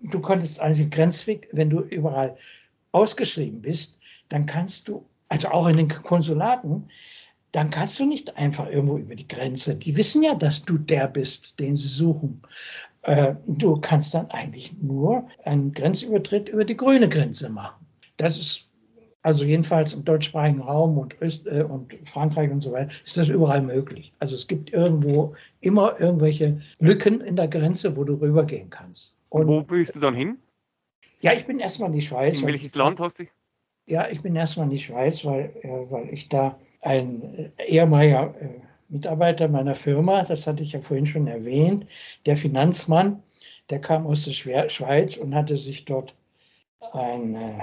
[0.01, 2.37] Du konntest also Grenzweg, wenn du überall
[2.93, 3.99] ausgeschrieben bist,
[4.31, 6.89] dann kannst du, also auch in den Konsulaten,
[7.53, 9.75] dann kannst du nicht einfach irgendwo über die Grenze.
[9.75, 12.41] Die wissen ja, dass du der bist, den sie suchen.
[13.03, 17.87] Äh, du kannst dann eigentlich nur einen Grenzübertritt über die grüne Grenze machen.
[18.17, 18.69] Das ist
[19.23, 23.29] also jedenfalls im deutschsprachigen Raum und, Öst, äh, und Frankreich und so weiter ist das
[23.29, 24.13] überall möglich.
[24.19, 29.15] Also es gibt irgendwo immer irgendwelche Lücken in der Grenze, wo du rübergehen kannst.
[29.31, 30.39] Und wo bist du dann hin?
[31.21, 32.41] Ja, ich bin erstmal in die Schweiz.
[32.41, 33.25] In welches Land hast du?
[33.87, 38.61] Ja, ich bin erstmal in die Schweiz, weil, äh, weil ich da ein ehemaliger äh,
[38.89, 41.87] Mitarbeiter meiner Firma, das hatte ich ja vorhin schon erwähnt,
[42.27, 43.23] der Finanzmann,
[43.71, 46.15] der kam aus der Schweiz und hatte sich dort
[46.93, 47.59] ein äh,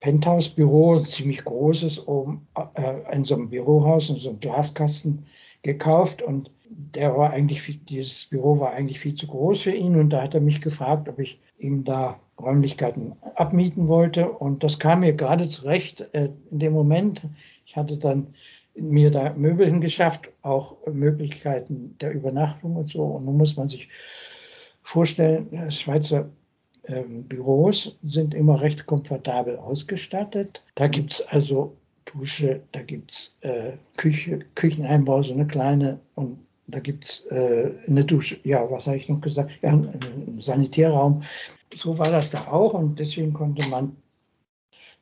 [0.00, 5.26] Penthouse-Büro, ein ziemlich großes, um, äh, in so einem Bürohaus, in so einem Glaskasten
[5.62, 10.10] gekauft und der war eigentlich, dieses Büro war eigentlich viel zu groß für ihn und
[10.10, 15.00] da hat er mich gefragt, ob ich ihm da Räumlichkeiten abmieten wollte und das kam
[15.00, 17.22] mir gerade zurecht in dem Moment.
[17.72, 18.34] Ich hatte dann
[18.74, 23.02] mir da Möbel hingeschafft, auch Möglichkeiten der Übernachtung und so.
[23.02, 23.88] Und nun muss man sich
[24.82, 26.28] vorstellen, Schweizer
[26.82, 30.62] äh, Büros sind immer recht komfortabel ausgestattet.
[30.74, 31.74] Da gibt es also
[32.04, 36.36] Dusche, da gibt es äh, Küche, Kücheneinbau, so eine kleine und
[36.66, 39.50] da gibt es äh, eine Dusche, ja, was habe ich noch gesagt?
[39.62, 41.22] Ja, einen Sanitärraum.
[41.74, 43.96] So war das da auch und deswegen konnte man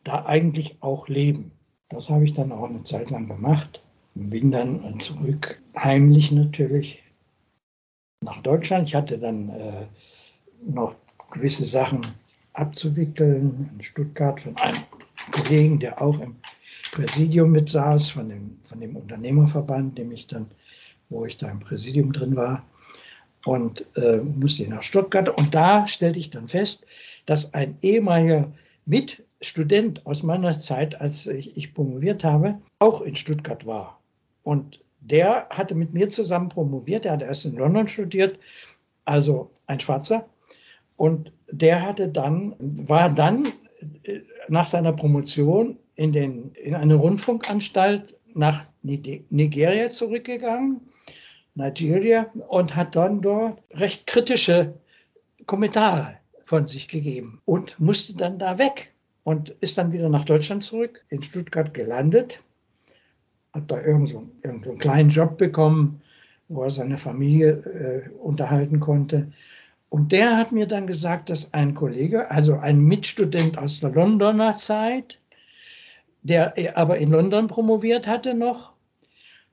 [0.04, 1.50] da eigentlich auch leben.
[1.90, 3.82] Das habe ich dann auch eine Zeit lang gemacht.
[4.14, 7.02] Bin dann zurück, heimlich natürlich,
[8.22, 8.88] nach Deutschland.
[8.88, 9.86] Ich hatte dann äh,
[10.66, 10.94] noch
[11.32, 12.00] gewisse Sachen
[12.52, 14.82] abzuwickeln in Stuttgart von einem
[15.32, 16.36] Kollegen, der auch im
[16.92, 20.46] Präsidium mitsaß, von dem, von dem Unternehmerverband, dem ich dann,
[21.08, 22.64] wo ich da im Präsidium drin war.
[23.46, 25.28] Und äh, musste nach Stuttgart.
[25.28, 26.84] Und da stellte ich dann fest,
[27.26, 28.52] dass ein ehemaliger
[28.86, 34.00] Mit Student aus meiner Zeit, als ich, ich promoviert habe, auch in Stuttgart war.
[34.42, 37.06] Und der hatte mit mir zusammen promoviert.
[37.06, 38.38] Er hat erst in London studiert,
[39.04, 40.28] also ein Schwarzer.
[40.96, 43.48] Und der hatte dann, war dann
[44.02, 50.80] äh, nach seiner Promotion in, den, in eine Rundfunkanstalt nach Nigeria zurückgegangen,
[51.54, 54.74] Nigeria, und hat dann dort recht kritische
[55.46, 56.19] Kommentare
[56.50, 61.04] von sich gegeben und musste dann da weg und ist dann wieder nach Deutschland zurück,
[61.08, 62.42] in Stuttgart gelandet,
[63.52, 66.02] hat da irgend so, irgend so einen kleinen Job bekommen,
[66.48, 69.30] wo er seine Familie äh, unterhalten konnte.
[69.90, 74.56] Und der hat mir dann gesagt, dass ein Kollege, also ein Mitstudent aus der Londoner
[74.56, 75.20] Zeit,
[76.22, 78.72] der aber in London promoviert hatte noch,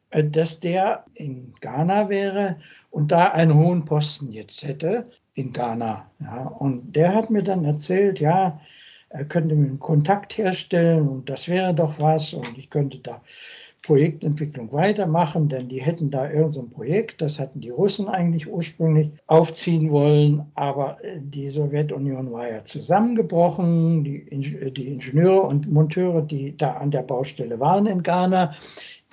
[0.10, 2.58] äh, dass der in Ghana wäre
[2.90, 5.06] und da einen hohen Posten jetzt hätte
[5.38, 6.10] in Ghana.
[6.20, 8.60] Ja, und der hat mir dann erzählt, ja,
[9.10, 13.22] er könnte mir einen Kontakt herstellen und das wäre doch was und ich könnte da
[13.84, 19.12] Projektentwicklung weitermachen, denn die hätten da irgendein so Projekt, das hatten die Russen eigentlich ursprünglich
[19.28, 24.26] aufziehen wollen, aber äh, die Sowjetunion war ja zusammengebrochen, die,
[24.72, 28.56] die Ingenieure und Monteure, die da an der Baustelle waren in Ghana,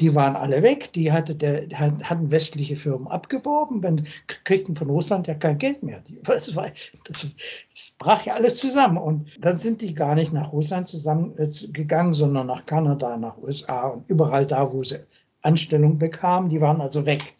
[0.00, 5.26] die waren alle weg, die hatte der, hatten westliche Firmen abgeworben, wenn, kriegten von Russland
[5.28, 6.02] ja kein Geld mehr.
[6.24, 6.70] Das, war,
[7.04, 7.28] das,
[7.72, 8.98] das brach ja alles zusammen.
[8.98, 13.88] Und dann sind die gar nicht nach Russland zusammengegangen, äh, sondern nach Kanada, nach USA
[13.88, 14.98] und überall da, wo sie
[15.42, 17.34] Anstellung bekamen, die waren also weg.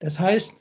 [0.00, 0.54] Das heißt,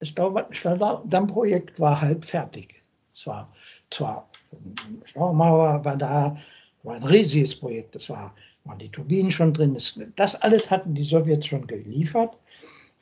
[0.00, 0.08] das
[0.50, 2.82] Staudammprojekt war halb fertig.
[3.14, 3.52] Es war
[3.90, 4.28] zwar,
[5.04, 6.36] Staumauer war da,
[6.82, 8.34] war ein riesiges Projekt, das war
[8.66, 9.76] waren die Turbinen schon drin.
[10.16, 12.36] Das alles hatten die Sowjets schon geliefert,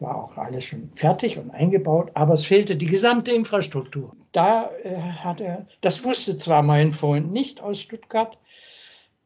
[0.00, 4.14] war auch alles schon fertig und eingebaut, aber es fehlte die gesamte Infrastruktur.
[4.32, 8.36] Da äh, hat er, das wusste zwar mein Freund nicht aus Stuttgart,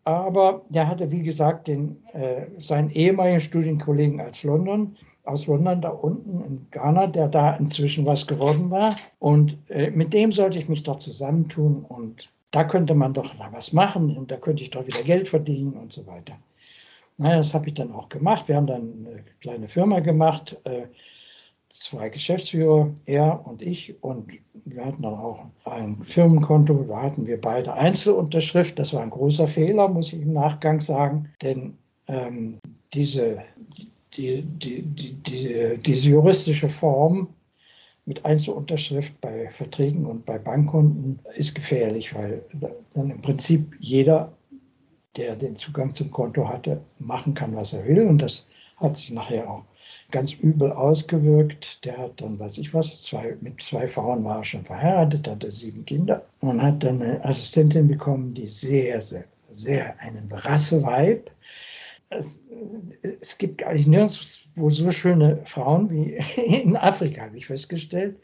[0.04, 5.90] aber der hatte, wie gesagt, den, äh, seinen ehemaligen Studienkollegen aus London, aus London da
[5.90, 8.96] unten in Ghana, der da inzwischen was geworden war.
[9.18, 13.72] Und äh, mit dem sollte ich mich doch zusammentun und da könnte man doch was
[13.72, 16.38] machen und da könnte ich doch wieder Geld verdienen und so weiter.
[17.18, 18.48] Naja, das habe ich dann auch gemacht.
[18.48, 20.86] Wir haben dann eine kleine Firma gemacht, äh,
[21.68, 24.02] zwei Geschäftsführer, er und ich.
[24.02, 24.32] Und
[24.64, 26.84] wir hatten dann auch ein Firmenkonto.
[26.88, 28.78] Da hatten wir beide Einzelunterschrift.
[28.78, 31.28] Das war ein großer Fehler, muss ich im Nachgang sagen.
[31.42, 31.76] Denn
[32.06, 32.58] ähm,
[32.94, 33.42] diese,
[34.16, 37.28] die, die, die, diese juristische Form
[38.08, 42.42] mit Einzelunterschrift bei Verträgen und bei Bankkonten ist gefährlich, weil
[42.94, 44.32] dann im Prinzip jeder,
[45.18, 48.06] der den Zugang zum Konto hatte, machen kann, was er will.
[48.06, 48.48] Und das
[48.78, 49.62] hat sich nachher auch
[50.10, 51.84] ganz übel ausgewirkt.
[51.84, 55.50] Der hat dann, weiß ich was, zwei, mit zwei Frauen war er schon verheiratet, hatte
[55.50, 61.30] sieben Kinder und hat dann eine Assistentin bekommen, die sehr, sehr, sehr einen Rasseweib.
[62.10, 62.40] Es,
[63.20, 68.16] es gibt eigentlich nirgendwo so schöne Frauen wie in Afrika, habe ich festgestellt.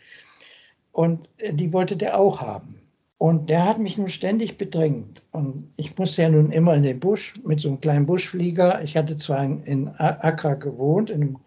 [0.93, 2.81] Und die wollte der auch haben.
[3.19, 5.23] Und der hat mich nun ständig bedrängt.
[5.33, 8.83] Und ich musste ja nun immer in den Busch mit so einem kleinen Buschflieger.
[8.83, 11.39] Ich hatte zwar in Accra gewohnt, in einem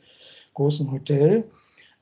[0.54, 1.44] großen Hotel.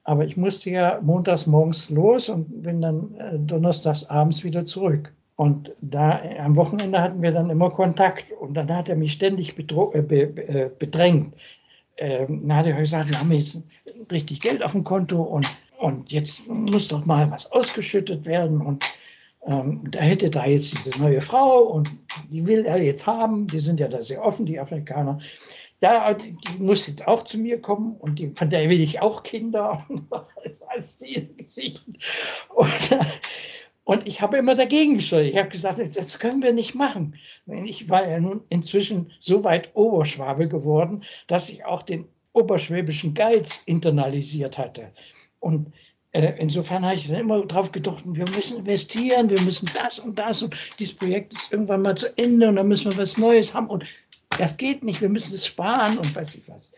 [0.04, 5.12] Aber ich musste ja montags morgens los und bin dann äh, donnerstags abends wieder zurück.
[5.36, 9.56] Und da am Wochenende hatten wir dann immer Kontakt und dann hat er mich ständig
[9.58, 11.36] äh, äh, bedrängt.
[11.98, 13.62] Ähm, dann hat er gesagt, wir haben jetzt
[14.12, 15.48] richtig Geld auf dem Konto und,
[15.78, 18.62] und jetzt muss doch mal was ausgeschüttet werden.
[18.62, 18.86] Und
[19.46, 21.90] ähm, da hätte da jetzt diese neue Frau und
[22.32, 23.48] die will er jetzt haben.
[23.48, 25.20] Die sind ja da sehr offen, die Afrikaner
[25.82, 29.24] ja, die, muss jetzt auch zu mir kommen und die, von der will ich auch
[29.24, 30.12] Kinder und
[30.68, 31.98] alles diese Geschichten.
[32.54, 33.00] Und,
[33.86, 35.28] und ich habe immer dagegen gesteuert.
[35.28, 37.16] Ich habe gesagt, das können wir nicht machen.
[37.46, 43.62] Ich war ja nun inzwischen so weit Oberschwabe geworden, dass ich auch den oberschwäbischen Geiz
[43.68, 44.92] internalisiert hatte.
[45.40, 45.72] Und
[46.14, 50.18] äh, insofern habe ich dann immer darauf gedacht, wir müssen investieren, wir müssen das und
[50.18, 53.54] das und dieses Projekt ist irgendwann mal zu Ende und dann müssen wir was Neues
[53.54, 53.68] haben.
[53.68, 53.86] Und
[54.40, 56.74] das geht nicht, wir müssen es sparen und weiß ich was.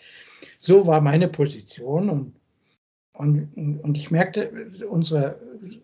[0.59, 2.35] So war meine Position und,
[3.17, 4.51] und, und ich merkte,
[4.89, 5.37] unser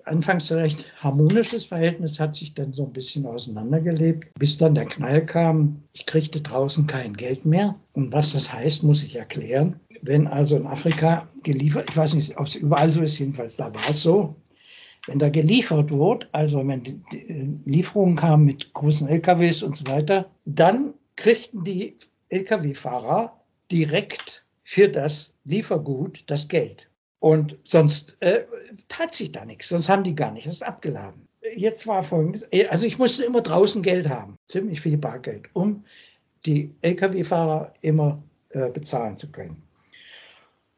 [0.05, 5.25] anfangs recht harmonisches Verhältnis hat sich dann so ein bisschen auseinandergelebt, bis dann der Knall
[5.25, 7.75] kam, ich kriegte draußen kein Geld mehr.
[7.93, 9.79] Und was das heißt, muss ich erklären.
[10.01, 13.73] Wenn also in Afrika geliefert, ich weiß nicht, ob es überall so ist, jedenfalls da
[13.73, 14.35] war es so,
[15.07, 17.01] wenn da geliefert wurde, also wenn die
[17.65, 21.97] Lieferungen kamen mit großen LKWs und so weiter, dann kriegten die
[22.29, 23.39] Lkw-Fahrer
[23.71, 26.89] direkt für das Liefergut das Geld.
[27.23, 28.43] Und sonst äh,
[28.89, 31.25] tat sich da nichts, sonst haben die gar nicht, ist abgeladen.
[31.55, 35.85] Jetzt war folgendes, äh, also ich musste immer draußen Geld haben, ziemlich viel Bargeld, um
[36.45, 39.63] die Lkw-Fahrer immer äh, bezahlen zu können.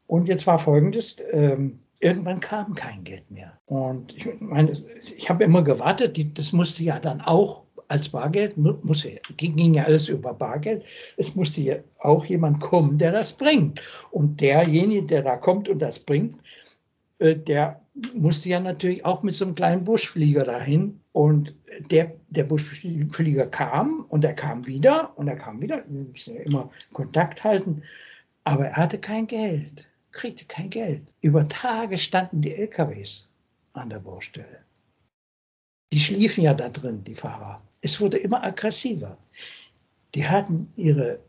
[0.06, 3.58] Und jetzt war folgendes, ähm, irgendwann kam kein Geld mehr.
[3.66, 4.70] Und ich meine,
[5.16, 9.06] ich habe immer gewartet, die, das musste ja dann auch als Bargeld, muss,
[9.36, 10.84] ging ja alles über Bargeld.
[11.16, 13.80] Es musste ja auch jemand kommen, der das bringt.
[14.10, 16.36] Und derjenige, der da kommt und das bringt,
[17.18, 17.80] äh, der
[18.14, 21.00] musste ja natürlich auch mit so einem kleinen Buschflieger dahin.
[21.12, 21.54] Und
[21.90, 25.82] der, der Buschflieger kam und er kam wieder und er kam wieder.
[25.88, 27.82] Wir müssen ja immer Kontakt halten.
[28.44, 31.02] Aber er hatte kein Geld, kriegte kein Geld.
[31.20, 33.28] Über Tage standen die LKWs
[33.72, 34.60] an der Baustelle.
[35.92, 37.62] Die schliefen ja da drin, die Fahrer.
[37.86, 39.16] Es wurde immer aggressiver.
[40.16, 41.20] Die hatten ihre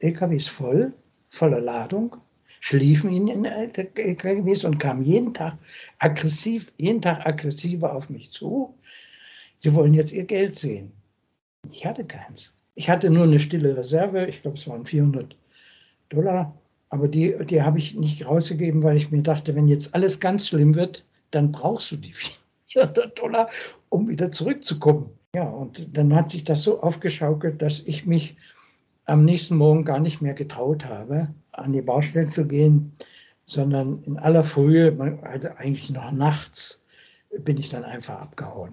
[0.00, 0.94] LKWs voll,
[1.28, 2.16] voller Ladung,
[2.60, 5.58] schliefen in den LKWs und kamen jeden Tag
[5.98, 8.74] aggressiv, jeden Tag aggressiver auf mich zu.
[9.58, 10.90] Sie wollen jetzt ihr Geld sehen.
[11.70, 12.54] Ich hatte keins.
[12.76, 15.36] Ich hatte nur eine stille Reserve, ich glaube, es waren 400
[16.08, 20.18] Dollar, aber die, die habe ich nicht rausgegeben, weil ich mir dachte, wenn jetzt alles
[20.18, 22.14] ganz schlimm wird, dann brauchst du die
[22.72, 23.50] 400 Dollar,
[23.90, 25.10] um wieder zurückzukommen.
[25.36, 28.38] Ja, und dann hat sich das so aufgeschaukelt, dass ich mich
[29.04, 32.92] am nächsten Morgen gar nicht mehr getraut habe, an die Baustelle zu gehen,
[33.44, 36.82] sondern in aller Frühe, also eigentlich noch nachts,
[37.40, 38.72] bin ich dann einfach abgehauen.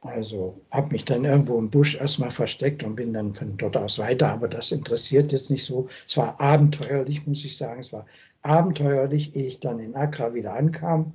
[0.00, 3.98] Also habe mich dann irgendwo im Busch erstmal versteckt und bin dann von dort aus
[3.98, 5.90] weiter, aber das interessiert jetzt nicht so.
[6.08, 7.80] Es war abenteuerlich, muss ich sagen.
[7.80, 8.06] Es war
[8.40, 11.12] abenteuerlich, ehe ich dann in Accra wieder ankam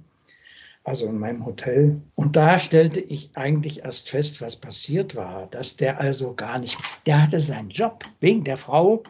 [0.83, 2.01] also in meinem Hotel.
[2.15, 6.77] Und da stellte ich eigentlich erst fest, was passiert war, dass der also gar nicht,
[7.05, 9.03] der hatte seinen Job wegen der Frau,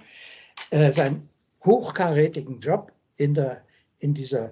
[0.69, 1.29] äh, seinen
[1.63, 3.63] hochkarätigen Job in, der,
[3.99, 4.51] in, dieser,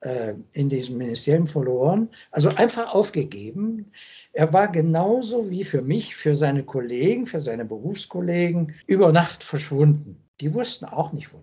[0.00, 3.92] äh, in diesem Ministerium verloren, also einfach aufgegeben.
[4.32, 10.22] Er war genauso wie für mich, für seine Kollegen, für seine Berufskollegen über Nacht verschwunden.
[10.40, 11.40] Die wussten auch nicht wo.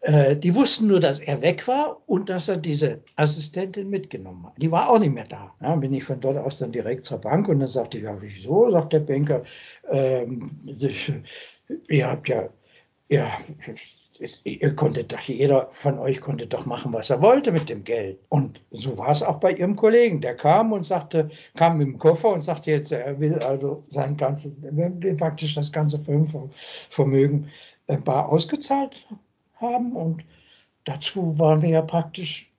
[0.00, 4.52] Äh, die wussten nur, dass er weg war und dass er diese Assistentin mitgenommen hat.
[4.56, 5.52] Die war auch nicht mehr da.
[5.60, 8.16] Ja, bin ich von dort aus dann direkt zur Bank und dann sagte ich, ja,
[8.20, 8.70] wieso?
[8.70, 9.42] Sagt der Banker,
[9.90, 10.50] ähm,
[11.88, 12.48] ihr habt ja,
[13.08, 13.38] ja,
[14.44, 18.18] ihr konntet doch, jeder von euch konnte doch machen, was er wollte mit dem Geld.
[18.28, 20.20] Und so war es auch bei ihrem Kollegen.
[20.20, 24.16] Der kam und sagte, kam mit dem Koffer und sagte jetzt, er will also sein
[24.16, 24.52] ganzes,
[25.18, 27.50] praktisch das ganze Firmenvermögen
[27.88, 29.08] äh, bar ausgezahlt
[29.60, 29.92] haben.
[29.92, 30.24] Und
[30.84, 32.50] dazu waren wir ja praktisch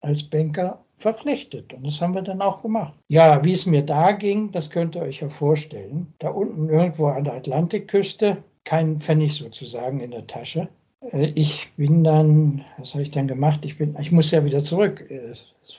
[0.00, 1.72] als Banker verpflichtet.
[1.72, 2.94] Und das haben wir dann auch gemacht.
[3.08, 6.12] Ja, wie es mir da ging, das könnt ihr euch ja vorstellen.
[6.18, 10.68] Da unten irgendwo an der Atlantikküste, kein Pfennig sozusagen in der Tasche.
[11.12, 13.64] Äh, ich bin dann, was habe ich dann gemacht?
[13.64, 15.04] Ich, bin, ich muss ja wieder zurück.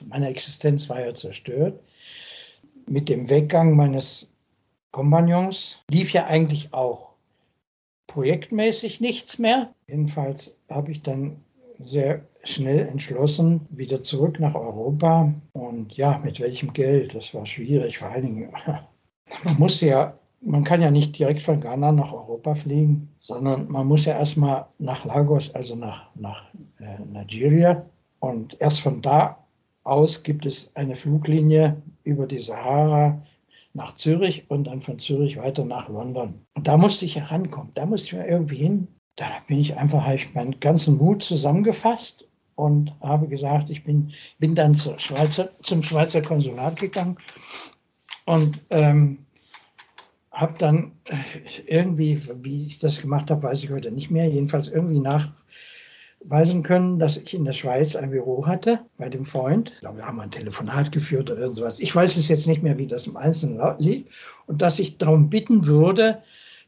[0.08, 1.80] Meine Existenz war ja zerstört.
[2.86, 4.28] Mit dem Weggang meines
[4.92, 7.13] Kompagnons lief ja eigentlich auch
[8.06, 9.70] projektmäßig nichts mehr.
[9.88, 11.36] Jedenfalls habe ich dann
[11.82, 15.32] sehr schnell entschlossen, wieder zurück nach Europa.
[15.52, 17.14] Und ja, mit welchem Geld?
[17.14, 17.98] Das war schwierig.
[17.98, 18.52] Vor allen Dingen,
[19.44, 23.86] man muss ja, man kann ja nicht direkt von Ghana nach Europa fliegen, sondern man
[23.86, 26.44] muss ja erstmal nach Lagos, also nach, nach
[26.78, 27.86] äh, Nigeria.
[28.20, 29.38] Und erst von da
[29.82, 33.22] aus gibt es eine Fluglinie über die Sahara
[33.74, 36.46] nach Zürich und dann von Zürich weiter nach London.
[36.54, 37.72] Und da musste ich herankommen.
[37.74, 38.88] Da musste ich mal irgendwie hin.
[39.16, 44.12] Da bin ich einfach, habe ich meinen ganzen Mut zusammengefasst und habe gesagt, ich bin,
[44.38, 47.16] bin dann zur Schweizer, zum Schweizer Konsulat gegangen
[48.26, 49.18] und ähm,
[50.30, 51.16] habe dann äh,
[51.66, 55.00] irgendwie, wie ich das gemacht habe, weiß ich heute nicht mehr, jedenfalls irgendwie
[56.24, 59.72] nachweisen können, dass ich in der Schweiz ein Büro hatte bei dem Freund.
[59.74, 61.80] Ich glaube, wir haben ein Telefonat geführt oder irgendwas.
[61.80, 64.10] Ich weiß es jetzt nicht mehr, wie das im Einzelnen liegt.
[64.46, 66.22] Und dass ich darum bitten würde,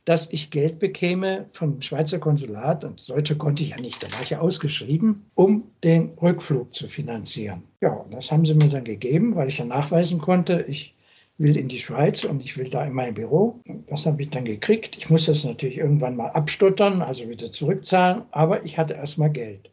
[0.05, 4.12] dass ich Geld bekäme vom Schweizer Konsulat, und das Deutsche konnte ich ja nicht, da
[4.12, 7.65] war ich ja ausgeschrieben, um den Rückflug zu finanzieren.
[7.81, 10.95] Ja, und das haben sie mir dann gegeben, weil ich ja nachweisen konnte, ich
[11.38, 13.60] will in die Schweiz und ich will da in mein Büro.
[13.88, 14.96] Das habe ich dann gekriegt.
[14.96, 19.70] Ich muss das natürlich irgendwann mal abstottern, also wieder zurückzahlen, aber ich hatte erstmal Geld.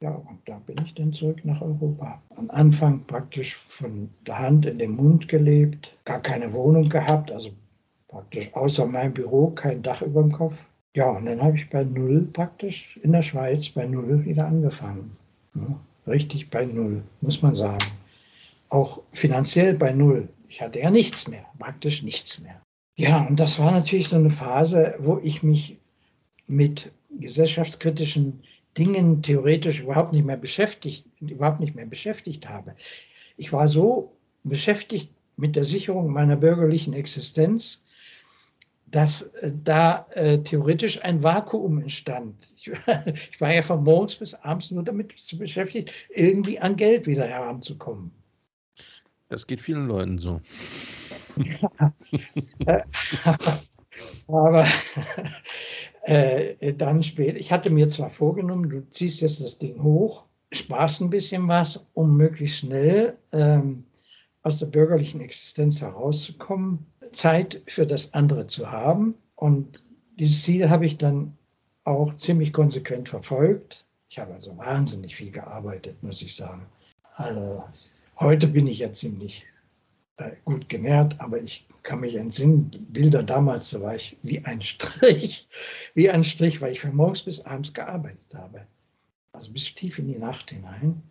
[0.00, 2.20] Ja, und da bin ich dann zurück nach Europa.
[2.36, 7.50] Am Anfang praktisch von der Hand in den Mund gelebt, gar keine Wohnung gehabt, also
[8.08, 10.58] praktisch außer meinem Büro kein Dach über dem Kopf.
[10.94, 15.16] Ja, und dann habe ich bei Null praktisch in der Schweiz bei Null wieder angefangen.
[15.54, 17.86] Ja, richtig bei Null, muss man sagen.
[18.68, 20.28] Auch finanziell bei Null.
[20.48, 22.62] Ich hatte ja nichts mehr, praktisch nichts mehr.
[22.96, 25.78] Ja, und das war natürlich so eine Phase, wo ich mich
[26.46, 28.42] mit gesellschaftskritischen
[28.78, 32.74] Dingen theoretisch überhaupt nicht mehr beschäftigt, überhaupt nicht mehr beschäftigt habe.
[33.36, 37.82] Ich war so beschäftigt mit der Sicherung meiner bürgerlichen Existenz,
[38.86, 42.54] dass äh, da äh, theoretisch ein Vakuum entstand.
[42.56, 42.72] Ich,
[43.30, 48.10] ich, war ja von morgens bis abends nur damit beschäftigt, irgendwie an Geld wieder heranzukommen.
[49.28, 50.40] Das geht vielen Leuten so.
[54.28, 54.66] Aber
[56.02, 61.00] äh, dann später, ich hatte mir zwar vorgenommen, du ziehst jetzt das Ding hoch, sparst
[61.00, 63.84] ein bisschen was, um möglichst schnell ähm,
[64.42, 69.14] aus der bürgerlichen Existenz herauszukommen, Zeit für das andere zu haben.
[69.34, 69.82] Und
[70.18, 71.36] dieses Ziel habe ich dann
[71.84, 73.86] auch ziemlich konsequent verfolgt.
[74.08, 76.66] Ich habe also wahnsinnig viel gearbeitet, muss ich sagen.
[77.14, 77.64] Also
[78.18, 79.44] heute bin ich ja ziemlich
[80.16, 84.62] äh, gut genährt, aber ich kann mich entsinnen, Bilder damals, da war ich wie ein
[84.62, 85.48] Strich,
[85.94, 88.66] wie ein Strich, weil ich von morgens bis abends gearbeitet habe.
[89.32, 91.02] Also bis tief in die Nacht hinein.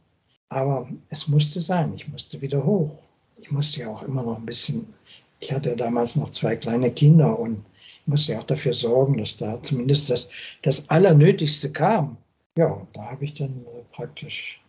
[0.49, 2.99] Aber es musste sein, ich musste wieder hoch.
[3.37, 4.93] Ich musste ja auch immer noch ein bisschen
[5.39, 7.63] ich hatte damals noch zwei kleine Kinder und
[8.05, 10.29] musste auch dafür sorgen, dass da zumindest das,
[10.61, 12.17] das Allernötigste kam.
[12.57, 14.61] Ja, da habe ich dann praktisch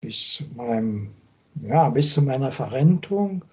[0.00, 1.10] bis zu meinem,
[1.62, 3.44] ja, bis zu meiner Verrentung.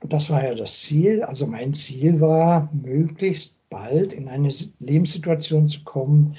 [0.00, 1.22] Und das war ja das Ziel.
[1.22, 4.48] Also mein Ziel war, möglichst bald in eine
[4.78, 6.36] Lebenssituation zu kommen,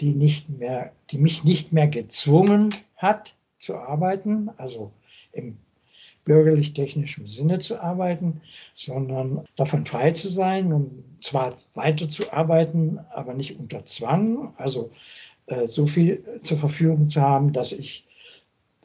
[0.00, 4.92] die nicht mehr, die mich nicht mehr gezwungen hat zu arbeiten, also
[5.32, 5.58] im
[6.24, 8.40] bürgerlich-technischem Sinne zu arbeiten,
[8.74, 14.90] sondern davon frei zu sein und zwar weiterzuarbeiten, aber nicht unter Zwang, also
[15.46, 18.06] äh, so viel zur Verfügung zu haben, dass ich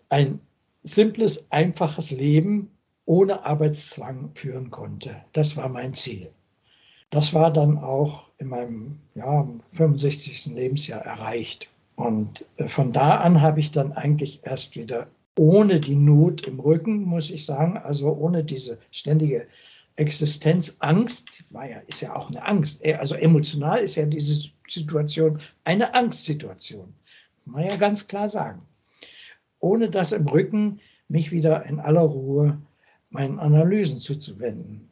[0.10, 0.40] ein
[0.86, 2.70] simples, einfaches Leben
[3.06, 5.16] ohne Arbeitszwang führen konnte.
[5.34, 6.32] Das war mein Ziel.
[7.10, 10.48] Das war dann auch in meinem ja, 65.
[10.56, 11.70] Lebensjahr erreicht.
[11.96, 15.08] Und äh, von da an habe ich dann eigentlich erst wieder
[15.38, 19.48] ohne die Not im Rücken, muss ich sagen, also ohne diese ständige
[19.98, 22.84] Existenzangst, war ja, ist ja auch eine Angst.
[22.84, 26.94] Also emotional ist ja diese Situation eine Angstsituation.
[27.46, 28.62] Muss man ja ganz klar sagen.
[29.66, 32.62] Ohne das im Rücken, mich wieder in aller Ruhe
[33.10, 34.92] meinen Analysen zuzuwenden.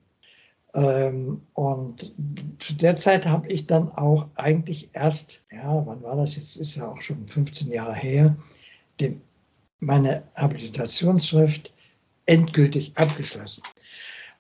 [0.74, 2.12] Ähm, und
[2.58, 6.58] zu der Zeit habe ich dann auch eigentlich erst, ja, wann war das jetzt?
[6.58, 8.36] Ist ja auch schon 15 Jahre her,
[9.00, 9.22] den
[9.80, 11.72] meine Habilitationsschrift
[12.26, 13.62] endgültig abgeschlossen.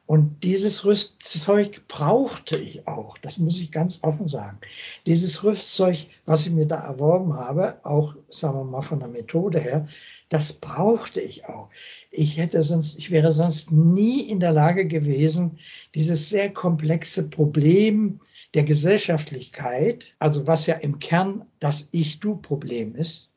[0.05, 4.59] Und dieses Rüstzeug brauchte ich auch, das muss ich ganz offen sagen.
[5.05, 9.59] Dieses Rüstzeug, was ich mir da erworben habe, auch sagen wir mal von der Methode
[9.59, 9.87] her,
[10.27, 11.69] das brauchte ich auch.
[12.11, 15.59] Ich hätte sonst, ich wäre sonst nie in der Lage gewesen,
[15.95, 18.19] dieses sehr komplexe Problem
[18.53, 23.31] der Gesellschaftlichkeit, also was ja im Kern das Ich-Du-Problem ist,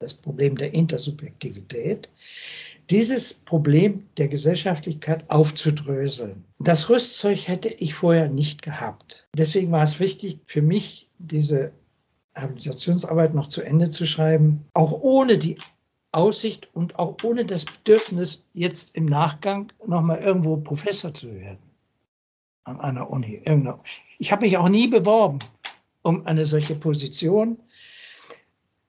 [0.00, 2.08] das Problem der Intersubjektivität,
[2.90, 6.44] dieses Problem der Gesellschaftlichkeit aufzudröseln.
[6.58, 9.28] Das Rüstzeug hätte ich vorher nicht gehabt.
[9.36, 11.72] Deswegen war es wichtig für mich, diese
[12.34, 15.58] Habilitationsarbeit noch zu Ende zu schreiben, auch ohne die
[16.12, 21.58] Aussicht und auch ohne das Bedürfnis, jetzt im Nachgang nochmal irgendwo Professor zu werden
[22.64, 23.42] an einer Uni.
[24.18, 25.40] Ich habe mich auch nie beworben
[26.02, 27.58] um eine solche Position.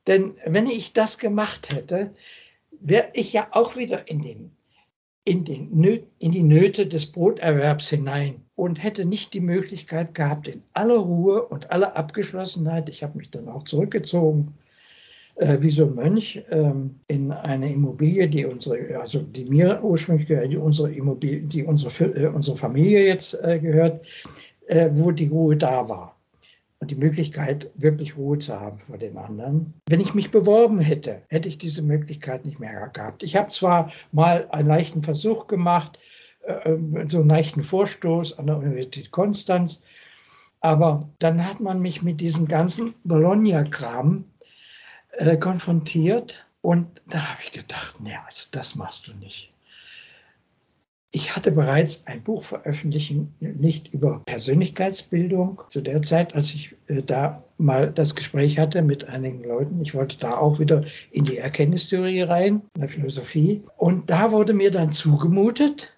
[0.07, 2.15] Denn wenn ich das gemacht hätte,
[2.81, 4.51] wäre ich ja auch wieder in, den,
[5.23, 10.63] in, den, in die Nöte des Broterwerbs hinein und hätte nicht die Möglichkeit gehabt, in
[10.73, 14.53] aller Ruhe und aller Abgeschlossenheit, ich habe mich dann auch zurückgezogen,
[15.35, 20.27] äh, wie so ein Mönch, ähm, in eine Immobilie, die unsere, also die mir ursprünglich
[20.27, 24.05] gehört, die unsere Immobilie, die unsere, äh, unsere Familie jetzt äh, gehört,
[24.67, 26.18] äh, wo die Ruhe da war
[26.79, 29.73] und die Möglichkeit, wirklich Ruhe zu haben vor den anderen.
[29.87, 33.23] Wenn ich mich beworben hätte, hätte ich diese Möglichkeit nicht mehr gehabt.
[33.23, 35.99] Ich habe zwar mal einen leichten Versuch gemacht,
[36.43, 36.77] äh,
[37.09, 39.83] so einen leichten Vorstoß an der Universität Konstanz,
[40.61, 44.25] aber dann hat man mich mit diesem ganzen Bologna-Kram
[45.11, 49.51] äh, konfrontiert und da habe ich gedacht, nee, also das machst du nicht.
[51.11, 57.01] Ich hatte bereits ein Buch veröffentlichen, nicht über Persönlichkeitsbildung, zu der Zeit, als ich äh,
[57.01, 59.81] da mal das Gespräch hatte mit einigen Leuten.
[59.81, 63.63] Ich wollte da auch wieder in die Erkenntnistheorie rein, in der Philosophie.
[63.77, 65.93] Und da wurde mir dann zugemutet,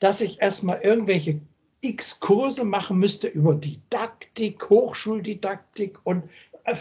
[0.00, 1.40] dass ich erstmal irgendwelche
[1.80, 6.24] x Kurse machen müsste über Didaktik, Hochschuldidaktik und
[6.64, 6.74] äh,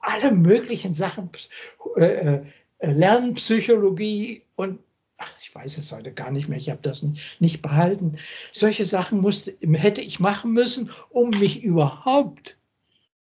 [0.00, 1.30] alle möglichen Sachen,
[1.96, 2.40] äh,
[2.80, 4.80] Lernpsychologie und
[5.40, 7.04] ich weiß es heute gar nicht mehr, ich habe das
[7.38, 8.18] nicht behalten.
[8.52, 12.56] Solche Sachen musste, hätte ich machen müssen, um mich überhaupt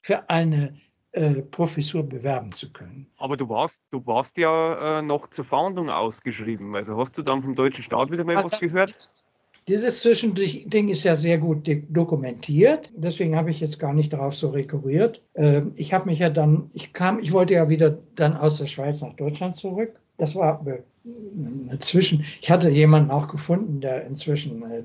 [0.00, 0.74] für eine
[1.12, 3.06] äh, Professur bewerben zu können.
[3.18, 6.76] Aber du warst, du warst ja äh, noch zur Fahndung ausgeschrieben.
[6.76, 8.90] Also hast du dann vom deutschen Staat wieder mal ja, was gehört?
[8.90, 9.24] Ist,
[9.68, 12.90] dieses Zwischending ist ja sehr gut dokumentiert.
[12.94, 15.22] Deswegen habe ich jetzt gar nicht darauf so rekurriert.
[15.34, 18.66] Ähm, ich habe mich ja dann, ich kam, ich wollte ja wieder dann aus der
[18.66, 20.00] Schweiz nach Deutschland zurück.
[20.20, 20.62] Das war
[21.70, 24.82] inzwischen, ich hatte jemanden auch gefunden, der inzwischen äh,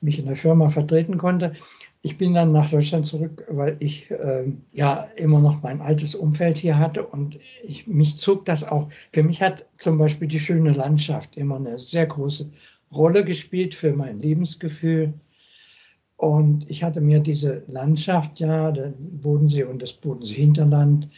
[0.00, 1.52] mich in der Firma vertreten konnte.
[2.00, 6.56] Ich bin dann nach Deutschland zurück, weil ich äh, ja immer noch mein altes Umfeld
[6.56, 8.88] hier hatte und ich, mich zog das auch.
[9.12, 12.50] Für mich hat zum Beispiel die schöne Landschaft immer eine sehr große
[12.90, 15.12] Rolle gespielt für mein Lebensgefühl.
[16.16, 21.10] Und ich hatte mir diese Landschaft, ja, der Bodensee und das Bodensee-Hinterland,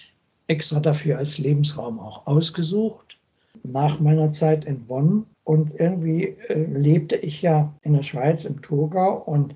[0.49, 3.14] extra dafür als Lebensraum auch ausgesucht
[3.63, 5.27] nach meiner Zeit in Bonn.
[5.45, 9.19] Und irgendwie äh, lebte ich ja in der Schweiz im Thurgau.
[9.19, 9.55] Und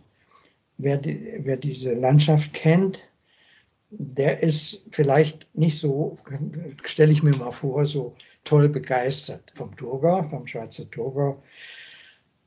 [0.76, 3.00] wer, die, wer diese Landschaft kennt,
[3.90, 6.18] der ist vielleicht nicht so,
[6.84, 8.14] stelle ich mir mal vor, so
[8.44, 11.42] toll begeistert vom Thurgau, vom Schweizer Thurgau.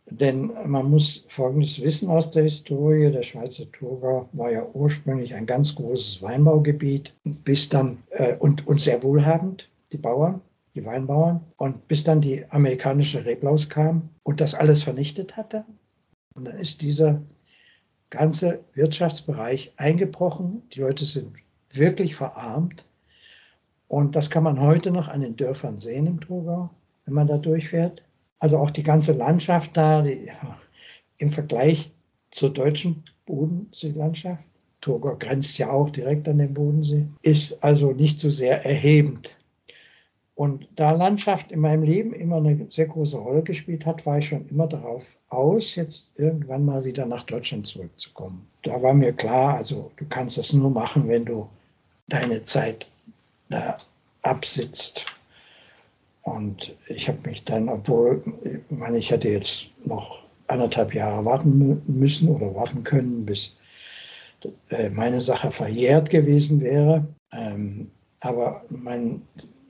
[0.05, 3.09] Denn man muss Folgendes wissen aus der Historie.
[3.11, 8.81] Der Schweizer Thurgau war ja ursprünglich ein ganz großes Weinbaugebiet, bis dann äh, und, und
[8.81, 10.41] sehr wohlhabend, die Bauern
[10.75, 11.41] die Weinbauern.
[11.57, 15.65] Und bis dann die amerikanische Reblaus kam und das alles vernichtet hatte.
[16.33, 17.21] Und dann ist dieser
[18.09, 20.63] ganze Wirtschaftsbereich eingebrochen.
[20.73, 21.33] Die Leute sind
[21.73, 22.85] wirklich verarmt.
[23.87, 26.69] Und das kann man heute noch an den Dörfern sehen im Thurgau,
[27.05, 28.03] wenn man da durchfährt.
[28.39, 30.31] Also auch die ganze Landschaft da, die,
[31.17, 31.91] im Vergleich
[32.31, 34.43] zur deutschen Bodenseelandschaft,
[34.79, 39.37] Thurgau grenzt ja auch direkt an den Bodensee, ist also nicht so sehr erhebend.
[40.35, 44.27] Und da Landschaft in meinem Leben immer eine sehr große Rolle gespielt hat, war ich
[44.27, 48.47] schon immer darauf aus, jetzt irgendwann mal wieder nach Deutschland zurückzukommen.
[48.63, 51.49] Da war mir klar, also du kannst das nur machen, wenn du
[52.07, 52.87] deine Zeit
[53.49, 53.77] da
[54.21, 55.05] absitzt.
[56.23, 61.81] Und ich habe mich dann, obwohl, ich meine, ich hätte jetzt noch anderthalb Jahre warten
[61.87, 63.55] müssen oder warten können, bis
[64.69, 67.07] äh, meine Sache verjährt gewesen wäre.
[67.31, 67.89] Ähm,
[68.19, 69.21] aber mein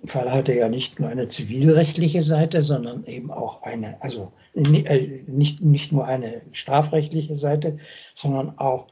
[0.05, 5.61] Fall hatte ja nicht nur eine zivilrechtliche Seite, sondern eben auch eine, also äh, nicht,
[5.61, 7.77] nicht nur eine strafrechtliche Seite,
[8.15, 8.87] sondern auch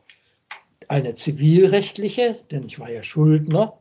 [0.88, 3.80] eine zivilrechtliche, denn ich war ja Schuldner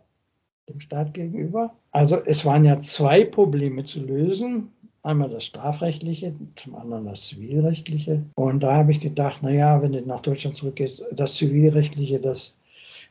[0.68, 1.74] dem Staat gegenüber.
[1.90, 4.72] Also es waren ja zwei Probleme zu lösen.
[5.02, 8.24] Einmal das strafrechtliche, zum anderen das zivilrechtliche.
[8.34, 12.54] Und da habe ich gedacht, naja, wenn du nach Deutschland zurückgehst, das zivilrechtliche, das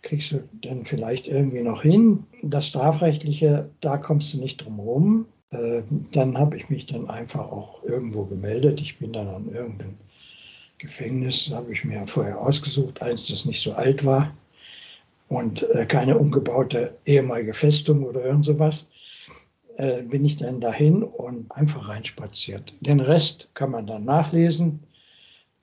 [0.02, 2.24] kriegst du dann vielleicht irgendwie noch hin.
[2.44, 5.26] Das strafrechtliche, da kommst du nicht drum rum.
[5.52, 5.82] Äh,
[6.14, 8.82] dann habe ich mich dann einfach auch irgendwo gemeldet.
[8.82, 9.96] Ich bin dann an irgendeinem
[10.78, 14.34] Gefängnis, habe ich mir vorher ausgesucht, eins, das nicht so alt war
[15.28, 18.88] und äh, keine umgebaute ehemalige Festung oder irgend sowas
[19.78, 22.74] äh, bin ich dann dahin und einfach reinspaziert.
[22.82, 24.84] Den Rest kann man dann nachlesen,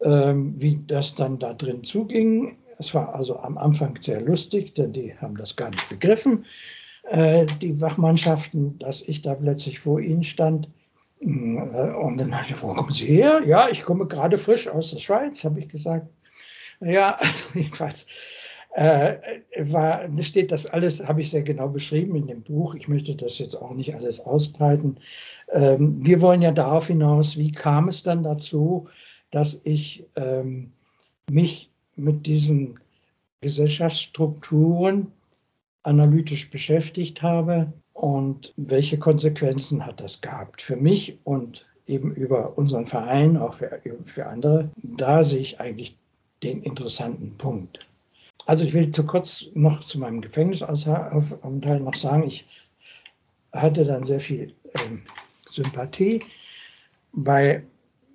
[0.00, 2.56] ähm, wie das dann da drin zuging.
[2.78, 6.44] Es war also am Anfang sehr lustig, denn die haben das gar nicht begriffen,
[7.04, 10.68] äh, die Wachmannschaften, dass ich da plötzlich vor ihnen stand.
[11.20, 13.42] Äh, und dann habe ich, wo kommen Sie her?
[13.44, 16.06] Ja, ich komme gerade frisch aus der Schweiz, habe ich gesagt.
[16.80, 18.06] Ja, also jedenfalls
[18.74, 19.16] äh,
[19.58, 22.74] war, steht das alles, habe ich sehr genau beschrieben in dem Buch.
[22.74, 24.98] Ich möchte das jetzt auch nicht alles ausbreiten.
[25.52, 28.88] Ähm, wir wollen ja darauf hinaus, wie kam es dann dazu,
[29.30, 30.72] dass ich ähm,
[31.30, 32.78] mich mit diesen
[33.40, 35.12] Gesellschaftsstrukturen
[35.82, 42.86] analytisch beschäftigt habe und welche Konsequenzen hat das gehabt für mich und eben über unseren
[42.86, 44.70] Verein, auch für, für andere.
[44.76, 45.96] Da sehe ich eigentlich
[46.42, 47.86] den interessanten Punkt.
[48.46, 52.46] Also ich will zu kurz noch zu meinem Gefängnisaufenthalt noch sagen, ich
[53.52, 54.54] hatte dann sehr viel
[54.86, 55.02] ähm,
[55.50, 56.22] Sympathie
[57.12, 57.62] bei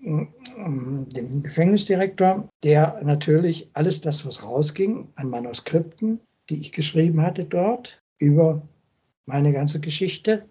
[0.01, 6.19] dem Gefängnisdirektor, der natürlich alles das, was rausging an Manuskripten,
[6.49, 8.61] die ich geschrieben hatte dort über
[9.25, 10.45] meine ganze Geschichte,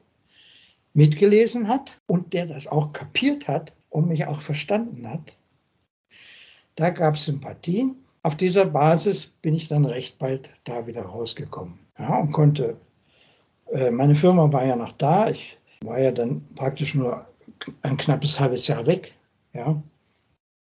[0.94, 5.36] mitgelesen hat und der das auch kapiert hat und mich auch verstanden hat.
[6.74, 7.96] Da gab es Sympathien.
[8.22, 11.78] Auf dieser Basis bin ich dann recht bald da wieder rausgekommen.
[11.98, 12.76] Ja, und konnte,
[13.72, 17.26] äh, meine Firma war ja noch da, ich war ja dann praktisch nur
[17.82, 19.14] ein knappes halbes Jahr weg,
[19.58, 19.82] ja,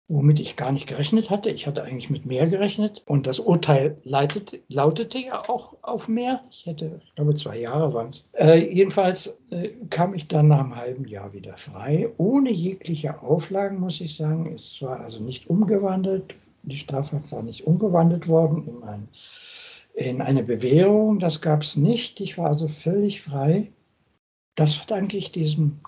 [0.07, 1.49] womit ich gar nicht gerechnet hatte.
[1.49, 6.44] Ich hatte eigentlich mit mehr gerechnet und das Urteil leitet, lautete ja auch auf mehr.
[6.52, 8.30] Ich hätte, ich glaube, zwei Jahre waren es.
[8.34, 13.80] Äh, jedenfalls äh, kam ich dann nach einem halben Jahr wieder frei, ohne jegliche Auflagen,
[13.80, 14.52] muss ich sagen.
[14.53, 19.07] Es war also nicht umgewandelt, die Strafhaft war nicht umgewandelt worden in, ein,
[19.95, 21.20] in eine Bewährung.
[21.20, 22.20] Das gab es nicht.
[22.22, 23.72] Ich war also völlig frei.
[24.56, 25.80] Das verdanke ich diesem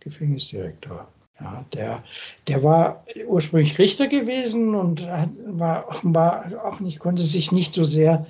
[0.00, 1.08] Gefängnisdirektor.
[1.42, 2.04] Ja, der,
[2.46, 8.26] der war ursprünglich Richter gewesen und war offenbar auch nicht, konnte sich nicht so sehr,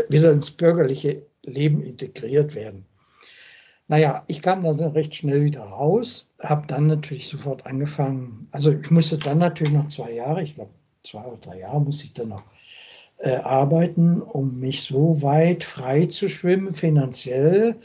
[0.10, 2.86] wieder ins bürgerliche Leben integriert werden.
[3.88, 8.48] Naja, ich kam dann recht schnell wieder raus, habe dann natürlich sofort angefangen.
[8.52, 10.72] Also ich musste dann natürlich noch zwei Jahre, ich glaube
[11.04, 12.46] zwei oder drei Jahre musste ich dann noch
[13.18, 17.76] äh, arbeiten, um mich so weit frei zu schwimmen finanziell,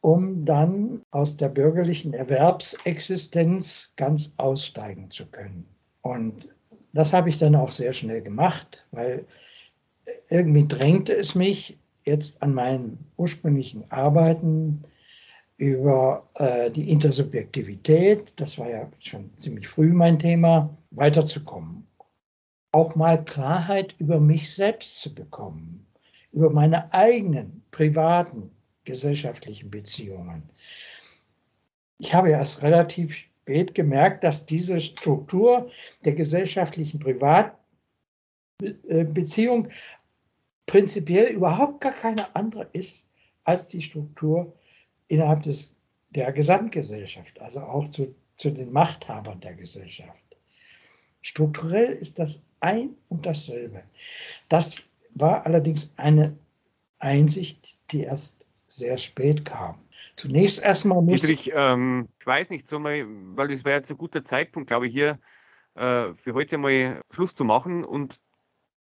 [0.00, 5.66] um dann aus der bürgerlichen Erwerbsexistenz ganz aussteigen zu können.
[6.00, 6.48] Und
[6.92, 9.26] das habe ich dann auch sehr schnell gemacht, weil
[10.28, 14.84] irgendwie drängte es mich jetzt an meinen ursprünglichen Arbeiten
[15.62, 21.86] über äh, die Intersubjektivität, das war ja schon ziemlich früh mein Thema, weiterzukommen.
[22.72, 25.86] Auch mal Klarheit über mich selbst zu bekommen,
[26.32, 28.50] über meine eigenen privaten
[28.82, 30.42] gesellschaftlichen Beziehungen.
[31.98, 35.70] Ich habe erst relativ spät gemerkt, dass diese Struktur
[36.04, 39.68] der gesellschaftlichen Privatbeziehung
[40.66, 43.08] prinzipiell überhaupt gar keine andere ist
[43.44, 44.52] als die Struktur
[45.12, 45.76] innerhalb des,
[46.10, 50.18] der Gesamtgesellschaft, also auch zu, zu den Machthabern der Gesellschaft.
[51.20, 53.82] Strukturell ist das ein und dasselbe.
[54.48, 54.82] Das
[55.14, 56.36] war allerdings eine
[56.98, 59.78] Einsicht, die erst sehr spät kam.
[60.16, 61.20] Zunächst erstmal muss.
[61.20, 63.04] Dietrich, ähm, ich weiß nicht, so mal,
[63.36, 65.18] weil das wäre jetzt ein guter Zeitpunkt, glaube ich, hier
[65.74, 68.18] äh, für heute mal Schluss zu machen und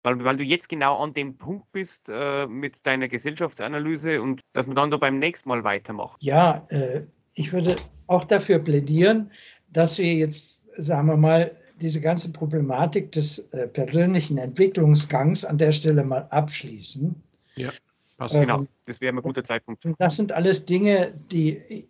[0.03, 4.67] weil, weil du jetzt genau an dem Punkt bist äh, mit deiner Gesellschaftsanalyse und dass
[4.67, 6.15] wir dann da beim nächsten Mal weitermachen.
[6.19, 7.01] Ja, äh,
[7.33, 7.75] ich würde
[8.07, 9.31] auch dafür plädieren,
[9.71, 15.71] dass wir jetzt, sagen wir mal, diese ganze Problematik des äh, persönlichen Entwicklungsgangs an der
[15.71, 17.15] Stelle mal abschließen.
[17.55, 17.71] Ja,
[18.17, 18.65] passt ähm, genau.
[18.85, 19.81] Das wäre ein guter Zeitpunkt.
[19.97, 21.87] Das sind alles Dinge, die,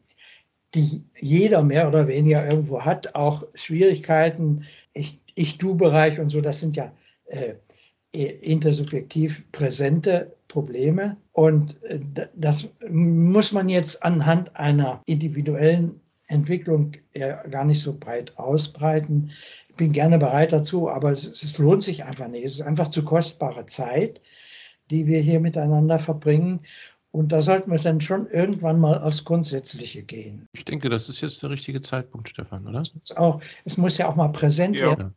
[0.76, 3.15] die jeder mehr oder weniger irgendwo hat.
[3.15, 6.91] Auch Schwierigkeiten, Ich-Du-Bereich und so, das sind ja
[7.26, 7.56] äh,
[8.11, 11.18] intersubjektiv präsente Probleme.
[11.31, 11.99] Und äh,
[12.36, 16.91] das muss man jetzt anhand einer individuellen Entwicklung
[17.49, 19.31] gar nicht so breit ausbreiten.
[19.68, 22.45] Ich bin gerne bereit dazu, aber es, es, lohnt sich einfach nicht.
[22.45, 24.22] Es ist einfach zu kostbare Zeit,
[24.91, 26.61] die wir hier miteinander verbringen.
[27.11, 30.48] Und da sollten wir dann schon irgendwann mal aufs Grundsätzliche gehen.
[30.53, 32.81] Ich denke, das ist jetzt der richtige Zeitpunkt, Stefan, oder?
[32.81, 34.90] Es, auch, es muss ja auch mal präsent ja.
[34.90, 35.15] werden.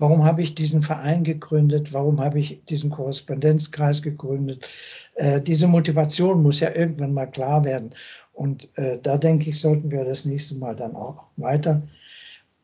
[0.00, 1.92] Warum habe ich diesen Verein gegründet?
[1.92, 4.66] Warum habe ich diesen Korrespondenzkreis gegründet?
[5.14, 7.94] Äh, diese Motivation muss ja irgendwann mal klar werden.
[8.32, 11.82] Und äh, da denke ich, sollten wir das nächste Mal dann auch weiter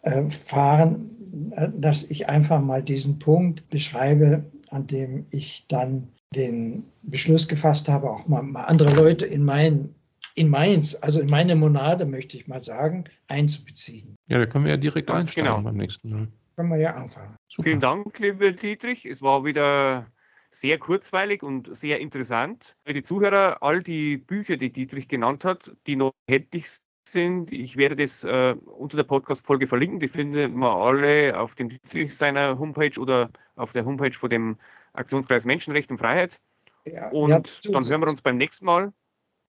[0.00, 6.84] äh, fahren, äh, dass ich einfach mal diesen Punkt beschreibe, an dem ich dann den
[7.02, 9.94] Beschluss gefasst habe, auch mal, mal andere Leute in mein,
[10.34, 14.16] in meins, also in meine Monade, möchte ich mal sagen, einzubeziehen.
[14.26, 15.62] Ja, da können wir ja direkt Ganz einsteigen genau.
[15.62, 16.28] beim nächsten Mal.
[16.56, 17.36] Können wir ja anfangen.
[17.48, 17.62] Super.
[17.68, 19.04] Vielen Dank, lieber Dietrich.
[19.04, 20.06] Es war wieder
[20.50, 22.76] sehr kurzweilig und sehr interessant.
[22.86, 27.76] Für die Zuhörer, all die Bücher, die Dietrich genannt hat, die noch händig sind, ich
[27.76, 30.00] werde das äh, unter der Podcast-Folge verlinken.
[30.00, 34.56] Die finden wir alle auf dem Dietrich seiner Homepage oder auf der Homepage von dem
[34.94, 36.40] Aktionskreis Menschenrecht und Freiheit.
[36.86, 37.30] Ja, und
[37.64, 38.92] ja, dann hören wir uns beim nächsten Mal.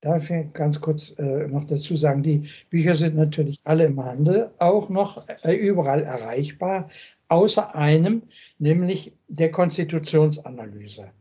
[0.01, 4.51] Darf ich ganz kurz äh, noch dazu sagen, die Bücher sind natürlich alle im Handel,
[4.59, 6.89] auch noch äh, überall erreichbar
[7.29, 8.23] außer einem,
[8.59, 11.11] nämlich der Konstitutionsanalyse.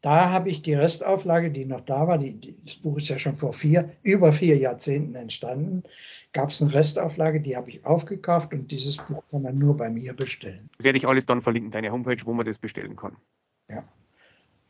[0.00, 3.18] Da habe ich die Restauflage, die noch da war, die, die, das Buch ist ja
[3.18, 5.82] schon vor vier, über vier Jahrzehnten entstanden,
[6.32, 9.90] gab es eine Restauflage, die habe ich aufgekauft und dieses Buch kann man nur bei
[9.90, 10.70] mir bestellen.
[10.76, 13.16] Das werde ich alles dann verlinken, deine Homepage, wo man das bestellen kann.
[13.68, 13.82] Ja,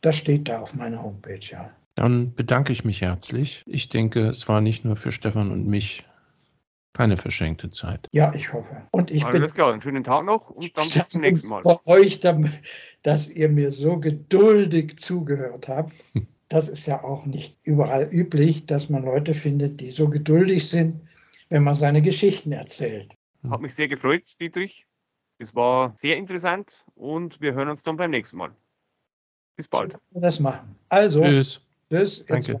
[0.01, 1.75] das steht da auf meiner Homepage, ja.
[1.99, 3.61] Dann bedanke ich mich herzlich.
[3.65, 6.05] Ich denke, es war nicht nur für Stefan und mich
[6.93, 8.07] keine verschenkte Zeit.
[8.13, 8.87] Ja, ich hoffe.
[8.91, 11.61] Und ich Alles bin, klar, einen schönen Tag noch und dann bis zum nächsten Mal.
[11.63, 12.21] Bei euch,
[13.03, 15.93] dass ihr mir so geduldig zugehört habt.
[16.51, 21.07] Das ist ja auch nicht überall üblich, dass man Leute findet, die so geduldig sind,
[21.49, 23.13] wenn man seine Geschichten erzählt.
[23.47, 24.87] Hat mich sehr gefreut, Dietrich.
[25.37, 28.49] Es war sehr interessant und wir hören uns dann beim nächsten Mal.
[29.57, 29.95] Bis bald.
[30.09, 30.75] Das machen.
[30.89, 31.68] Also, tschüss.
[31.89, 32.23] Tschüss.
[32.27, 32.57] Danke.